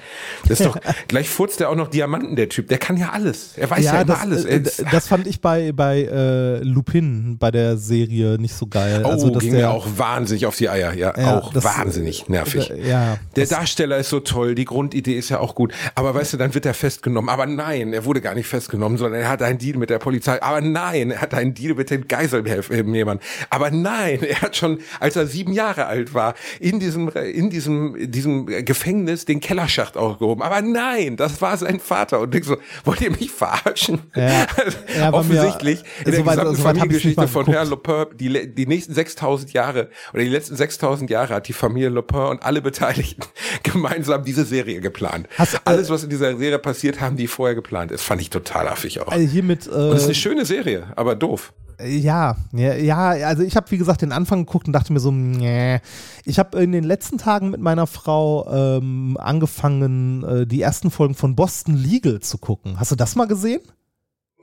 [0.48, 0.78] Das ist doch,
[1.08, 2.68] gleich furzt er auch noch Diamanten, der Typ.
[2.68, 3.58] Der kann ja alles.
[3.58, 4.46] Er weiß ja, immer das, alles.
[4.46, 4.62] äh,
[4.92, 9.02] das fand ich bei, bei äh, Lupin, bei der Serie, nicht so geil.
[9.04, 10.94] Oh, also, dass ging der, mir auch wahnsinnig auf die Eier.
[10.94, 12.70] Ja, Ja, auch das- wahnsinnig nervig.
[12.70, 15.74] äh, ja, Der Darsteller ist so toll, die Grundidee ist ja auch gut.
[15.96, 17.30] Aber weißt du, dann wird er festgenommen.
[17.32, 20.40] Aber nein, er wurde gar nicht festgenommen, sondern er hat einen Deal mit der Polizei.
[20.40, 22.08] Aber nein, er hat einen Deal mit den
[22.44, 23.20] Geiselnehmern.
[23.50, 27.96] Aber nein, er hat schon, als er sieben Jahre alt war, in diesem, in diesem,
[27.96, 30.42] in diesem Gefängnis den Kellerschacht aufgehoben.
[30.42, 32.20] Aber nein, das war sein Vater.
[32.20, 34.02] Und ich so, wollt ihr mich verarschen?
[34.16, 34.48] Ja,
[34.98, 37.46] ja, war mir- Offensichtlich in der soweit- gesamten nicht Familiengeschichte von.
[37.48, 41.90] Herrn Lopin, die, die nächsten 6000 Jahre oder die letzten 6000 Jahre hat die Familie
[41.90, 43.24] Lopin und alle Beteiligten
[43.64, 45.28] gemeinsam diese Serie geplant.
[45.38, 47.92] Hast, äh, Alles, was in dieser Serie passiert, haben die vorher geplant.
[47.92, 49.08] Das fand ich total affig auch.
[49.08, 51.54] also hier mit, und es ist äh, eine schöne Serie, aber doof.
[51.86, 52.98] Ja, ja, ja,
[53.28, 55.80] also ich habe wie gesagt den Anfang geguckt und dachte mir so, nee.
[56.26, 61.14] Ich habe in den letzten Tagen mit meiner Frau ähm, angefangen, äh, die ersten Folgen
[61.14, 62.80] von Boston Legal zu gucken.
[62.80, 63.62] Hast du das mal gesehen?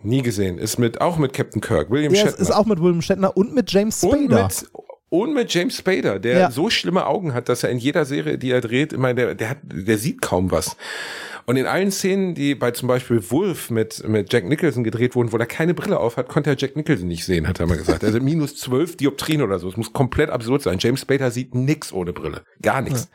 [0.02, 0.58] Nie gesehen.
[0.58, 2.38] Ist mit, auch mit Captain Kirk, William Ja, Shatner.
[2.40, 4.44] ist auch mit William Shatner und mit James und Spader.
[4.44, 4.70] mit,
[5.08, 6.50] und mit James Spader, der Ja.
[6.50, 9.50] so schlimme Augen hat, dass er in jeder Serie, die er dreht, immer der, der
[9.50, 10.76] hat, der sieht kaum was.
[11.46, 15.30] Und in allen Szenen, die bei zum Beispiel Wolf mit, mit Jack Nicholson gedreht wurden,
[15.32, 17.76] wo er keine Brille auf hat, konnte er Jack Nicholson nicht sehen, hat er mal
[17.76, 18.02] gesagt.
[18.02, 19.68] Also minus zwölf Dioptrien oder so.
[19.68, 20.78] Es muss komplett absurd sein.
[20.80, 22.42] James Spader sieht nix ohne Brille.
[22.62, 23.08] Gar nichts.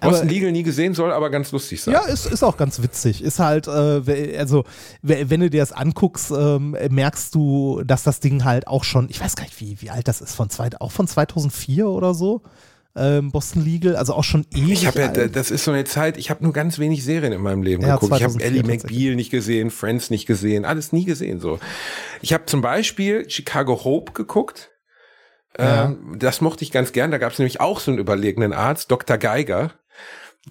[0.00, 1.94] Boston Legal nie gesehen, soll aber ganz lustig sein.
[1.94, 3.22] Ja, ist, ist auch ganz witzig.
[3.22, 4.64] Ist halt, äh, also,
[5.02, 9.08] we- wenn du dir das anguckst, ähm, merkst du, dass das Ding halt auch schon,
[9.08, 12.12] ich weiß gar nicht, wie, wie alt das ist, von zwei, auch von 2004 oder
[12.12, 12.42] so.
[12.96, 14.72] Ähm, Boston Legal, also auch schon ewig.
[14.72, 17.40] Ich habe ja, das ist so eine Zeit, ich habe nur ganz wenig Serien in
[17.42, 18.16] meinem Leben Ja, geguckt.
[18.16, 18.62] Ich habe 2004 Ellie.
[18.62, 21.58] McBeal nicht gesehen, Friends nicht gesehen, alles nie gesehen so.
[22.22, 24.70] Ich habe zum Beispiel Chicago Hope geguckt.
[25.56, 27.10] Ähm, das mochte ich ganz gern.
[27.10, 29.18] Da gab es nämlich auch so einen überlegenen Arzt, Dr.
[29.18, 29.72] Geiger,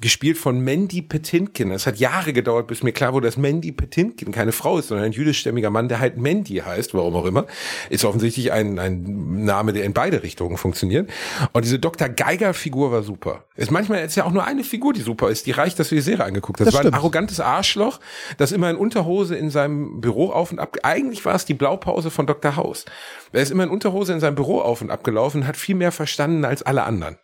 [0.01, 1.69] gespielt von Mandy Petinkin.
[1.69, 5.05] Es hat Jahre gedauert, bis mir klar wurde, dass Mandy Petinkin keine Frau ist, sondern
[5.05, 7.45] ein jüdischstämmiger Mann, der halt Mandy heißt, warum auch immer.
[7.89, 11.11] Ist offensichtlich ein, ein Name, der in beide Richtungen funktioniert.
[11.51, 12.09] Und diese Dr.
[12.09, 13.45] Geiger-Figur war super.
[13.55, 15.45] Ist manchmal ist ja auch nur eine Figur, die super ist.
[15.45, 16.67] Die reicht, dass du die Serie angeguckt hast.
[16.67, 17.99] Das war ein arrogantes Arschloch,
[18.37, 20.75] das immer in Unterhose in seinem Büro auf und ab.
[20.81, 22.55] Eigentlich war es die Blaupause von Dr.
[22.55, 22.85] House.
[23.31, 25.75] Er ist immer in Unterhose in seinem Büro auf und ab gelaufen und hat viel
[25.75, 27.17] mehr verstanden als alle anderen.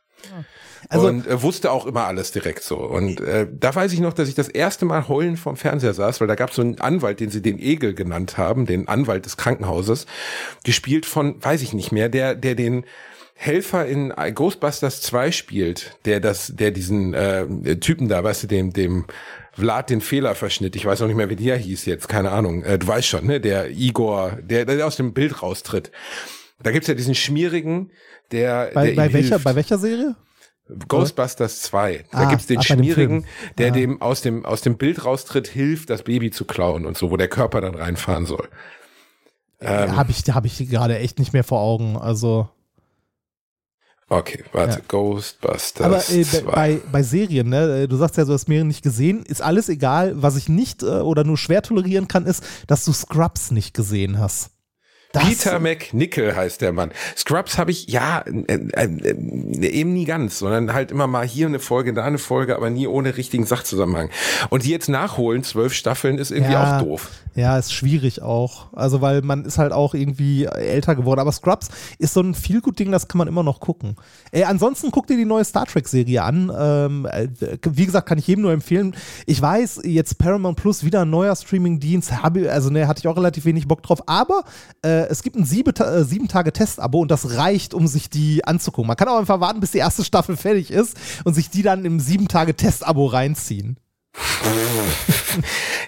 [0.87, 2.77] Also- und äh, wusste auch immer alles direkt so.
[2.77, 6.21] Und äh, da weiß ich noch, dass ich das erste Mal heulend vorm Fernseher saß,
[6.21, 9.25] weil da gab es so einen Anwalt, den sie den Egel genannt haben, den Anwalt
[9.25, 10.05] des Krankenhauses,
[10.63, 12.85] gespielt von, weiß ich nicht mehr, der, der den
[13.35, 18.73] Helfer in Ghostbusters 2 spielt, der das, der diesen äh, Typen da, weißt du, dem,
[18.73, 19.05] dem
[19.53, 20.75] Vlad den Fehler verschnitt.
[20.75, 22.63] Ich weiß auch nicht mehr, wie der hieß jetzt, keine Ahnung.
[22.63, 23.39] Äh, du weißt schon, ne?
[23.39, 25.91] Der Igor, der, der aus dem Bild raustritt.
[26.61, 27.91] Da gibt's ja diesen schmierigen,
[28.31, 29.43] der, bei, der bei, welcher, hilft.
[29.45, 30.15] bei welcher Serie?
[30.87, 32.05] Ghostbusters 2.
[32.11, 33.25] Da Ah, gibt's den dem Schmierigen,
[33.57, 33.73] der Ah.
[33.73, 37.17] dem aus dem aus dem Bild raustritt, hilft, das Baby zu klauen und so, wo
[37.17, 38.47] der Körper dann reinfahren soll.
[39.61, 41.97] Ähm, Habe ich, hab ich gerade echt nicht mehr vor Augen.
[41.97, 42.47] Also.
[44.07, 44.81] okay, warte, Ja.
[44.87, 46.41] Ghostbusters Aber äh, 2.
[46.43, 49.67] bei, bei Serien, ne, äh, du sagst ja, du hast mehrere nicht gesehen, ist alles
[49.69, 50.21] egal.
[50.21, 54.17] Was ich nicht äh, oder nur schwer tolerieren kann, ist, dass du Scrubs nicht gesehen
[54.19, 54.51] hast.
[55.11, 56.91] Das, Peter McNichol heißt der Mann.
[57.17, 61.47] Scrubs habe ich ja äh, äh, äh, eben nie ganz, sondern halt immer mal hier
[61.47, 64.09] eine Folge, da eine Folge, aber nie ohne richtigen Sachzusammenhang.
[64.51, 66.77] Und die jetzt nachholen, zwölf Staffeln, ist irgendwie Ja.
[66.77, 67.09] auch doof.
[67.35, 68.67] Ja, ist schwierig auch.
[68.73, 71.19] Also, weil man ist halt auch irgendwie älter geworden.
[71.19, 73.95] Aber Scrubs ist so ein viel gut Ding, das kann man immer noch gucken.
[74.31, 76.51] Äh, ansonsten guck dir die neue Star Trek-Serie an.
[76.55, 77.27] Ähm, äh,
[77.71, 78.95] wie gesagt, kann ich jedem nur empfehlen.
[79.25, 82.11] Ich weiß, jetzt Paramount Plus wieder ein neuer Streaming-Dienst.
[82.49, 84.03] Also, ne, hatte ich auch relativ wenig Bock drauf.
[84.07, 84.43] Aber
[84.81, 88.45] äh, es gibt ein sieben, äh, sieben Tage Testabo und das reicht, um sich die
[88.45, 88.87] anzugucken.
[88.87, 91.85] Man kann auch einfach warten, bis die erste Staffel fertig ist und sich die dann
[91.85, 93.77] im sieben Tage Testabo reinziehen.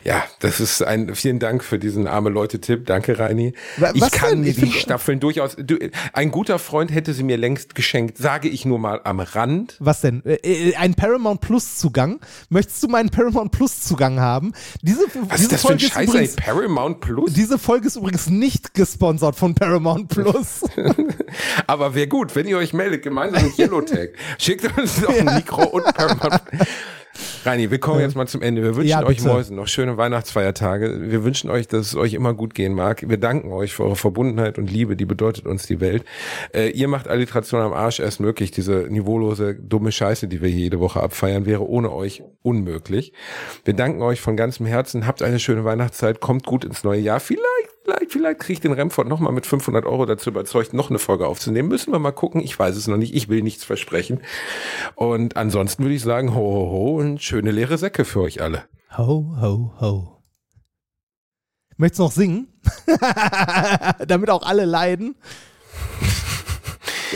[0.04, 2.86] Ja, das ist ein, vielen Dank für diesen arme Leute-Tipp.
[2.88, 3.54] Danke, Reini.
[3.78, 4.56] Wa- Ich was kann denn?
[4.56, 5.78] die Staffeln durchaus, du,
[6.14, 9.76] ein guter Freund hätte sie mir längst geschenkt, sage ich nur mal am Rand.
[9.80, 10.24] Was denn?
[10.26, 10.36] Äh,
[10.70, 12.20] äh, ein Paramount Plus Zugang?
[12.50, 14.54] Möchtest du meinen Paramount Plus Zugang haben?
[14.82, 16.06] Diese, Was diese ist das für ein Folge ist Scheiß, ey?
[16.16, 17.34] übrigens, Paramount Plus?
[17.34, 20.62] Diese Folge ist übrigens nicht gesponsert von Paramount Plus.
[21.68, 24.10] Aber wäre gut, wenn ihr euch meldet, gemeinsam mit Yellowtag.
[24.40, 26.42] Schickt uns doch ein Mikro und Paramount.
[27.44, 28.62] Reini, wir kommen jetzt mal zum Ende.
[28.62, 29.22] Wir wünschen Ja, euch.
[29.24, 31.10] Mäusen noch schöne Weihnachtsfeiertage.
[31.12, 33.08] Wir wünschen euch, dass es euch immer gut gehen mag.
[33.08, 36.04] Wir danken euch für eure Verbundenheit und Liebe, die bedeutet uns die Welt.
[36.54, 38.52] Äh, ihr macht Alliteration am Arsch erst möglich.
[38.52, 43.14] Diese niveaulose, dumme Scheiße, die wir hier jede Woche abfeiern, wäre ohne euch unmöglich.
[43.66, 45.06] Wir danken euch von ganzem Herzen.
[45.08, 46.20] Habt eine schöne Weihnachtszeit.
[46.20, 47.20] Kommt gut ins neue Jahr.
[47.20, 51.00] Vielleicht Vielleicht, vielleicht kriege ich den Remford nochmal mit 500 Euro dazu überzeugt, noch eine
[51.00, 51.68] Folge aufzunehmen.
[51.68, 52.42] Müssen wir mal gucken.
[52.42, 53.16] Ich weiß es noch nicht.
[53.16, 54.22] Ich will nichts versprechen.
[54.96, 58.66] Und ansonsten würde ich sagen, ho, ho, ho und schöne leere Säcke für euch alle.
[58.98, 60.18] Ho, ho, ho.
[61.78, 62.48] Möchtest du noch singen?
[64.08, 65.16] Damit auch alle leiden.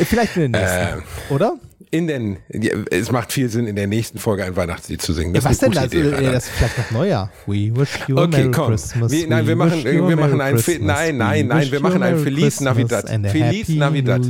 [0.06, 1.58] Vielleicht in den nächsten, oder?
[1.96, 5.34] In den, ja, es macht viel Sinn, in der nächsten Folge ein Weihnachtslied zu singen.
[5.34, 5.94] Ja, Das was ist eine denn das?
[5.94, 6.32] Idee, Äh, Rainer.
[6.34, 7.32] das ist vielleicht noch Neujahr.
[7.46, 8.68] We wish you a Okay, Merry komm.
[8.68, 9.12] Christmas.
[9.12, 13.08] Wir- nein, wir machen- wir machen ein nein, nein, nein, wir machen ein Feliz Navidad.
[13.32, 14.22] Feliz Navidad.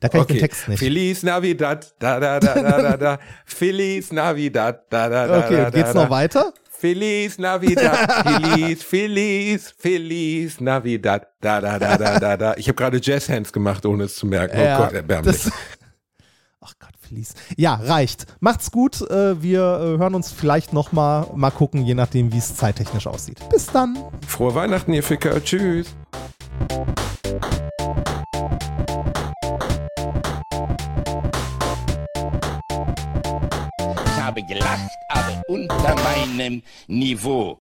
[0.00, 0.78] Da kann ich den Text nicht.
[0.78, 3.18] Feliz Navidad, da da da da da da.
[3.44, 6.52] Feliz Navidad, da da da Okay, da geht's da, noch weiter?
[6.70, 12.54] Feliz Navidad, Feliz, Feliz, Feliz Navidad, da da da da da da.
[12.56, 14.56] Ich habe gerade Jazzhands gemacht, ohne es zu merken.
[14.60, 15.42] Oh Ja, Gott, erbärmlich.
[15.42, 15.52] das-
[16.60, 17.34] Ach Gott, Felice.
[17.56, 18.26] Ja, reicht.
[18.40, 19.00] Macht's gut.
[19.10, 23.06] Äh, Wir äh, hören uns vielleicht noch mal, mal gucken, je nachdem, wie es zeittechnisch
[23.06, 23.38] aussieht.
[23.50, 23.96] Bis dann.
[24.26, 25.42] Frohe Weihnachten, ihr Ficker.
[25.42, 25.94] Tschüss.
[34.06, 37.58] Ich habe gelacht, aber unter meinem Niveau.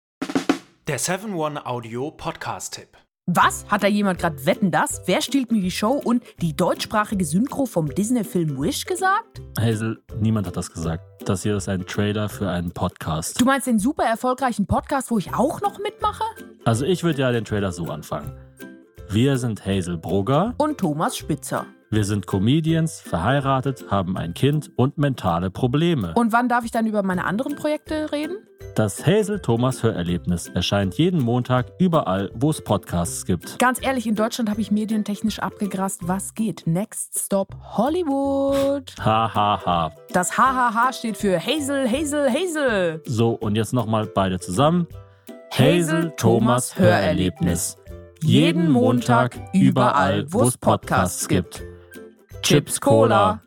[0.88, 2.98] Der 7-One Audio Podcast-Tipp.
[3.30, 3.66] Was?
[3.68, 5.02] Hat da jemand gerade Wetten das?
[5.06, 9.42] Wer stiehlt mir die Show und die deutschsprachige Synchro vom Disney-Film Wish gesagt?
[9.60, 11.04] Hazel, niemand hat das gesagt.
[11.26, 13.42] Das hier ist ein Trailer für einen Podcast.
[13.42, 16.24] Du meinst den super erfolgreichen Podcast, wo ich auch noch mitmache?
[16.64, 18.32] Also ich würde ja den Trailer so anfangen.
[19.10, 21.66] Wir sind Hazel Brugger, Und Thomas Spitzer.
[21.90, 26.14] Wir sind Comedians, verheiratet, haben ein Kind und mentale Probleme.
[26.16, 28.36] Und wann darf ich dann über meine anderen Projekte reden?
[28.76, 33.58] Das Hazel Thomas Hörerlebnis erscheint jeden Montag überall, wo es Podcasts gibt.
[33.58, 36.08] Ganz ehrlich, in Deutschland habe ich medientechnisch abgegrast.
[36.10, 36.64] Was geht?
[36.68, 38.94] Next Stop Hollywood.
[39.00, 39.92] Ha ha ha.
[40.12, 43.02] Das HHH steht für Hazel, Hazel, Hazel.
[43.06, 44.88] So, und jetzt nochmal beide zusammen.
[45.52, 47.78] Hazel Thomas Hörerlebnis.
[48.22, 51.64] Jeden Montag überall, wo es Podcasts gibt.
[52.48, 53.47] Chips Cola.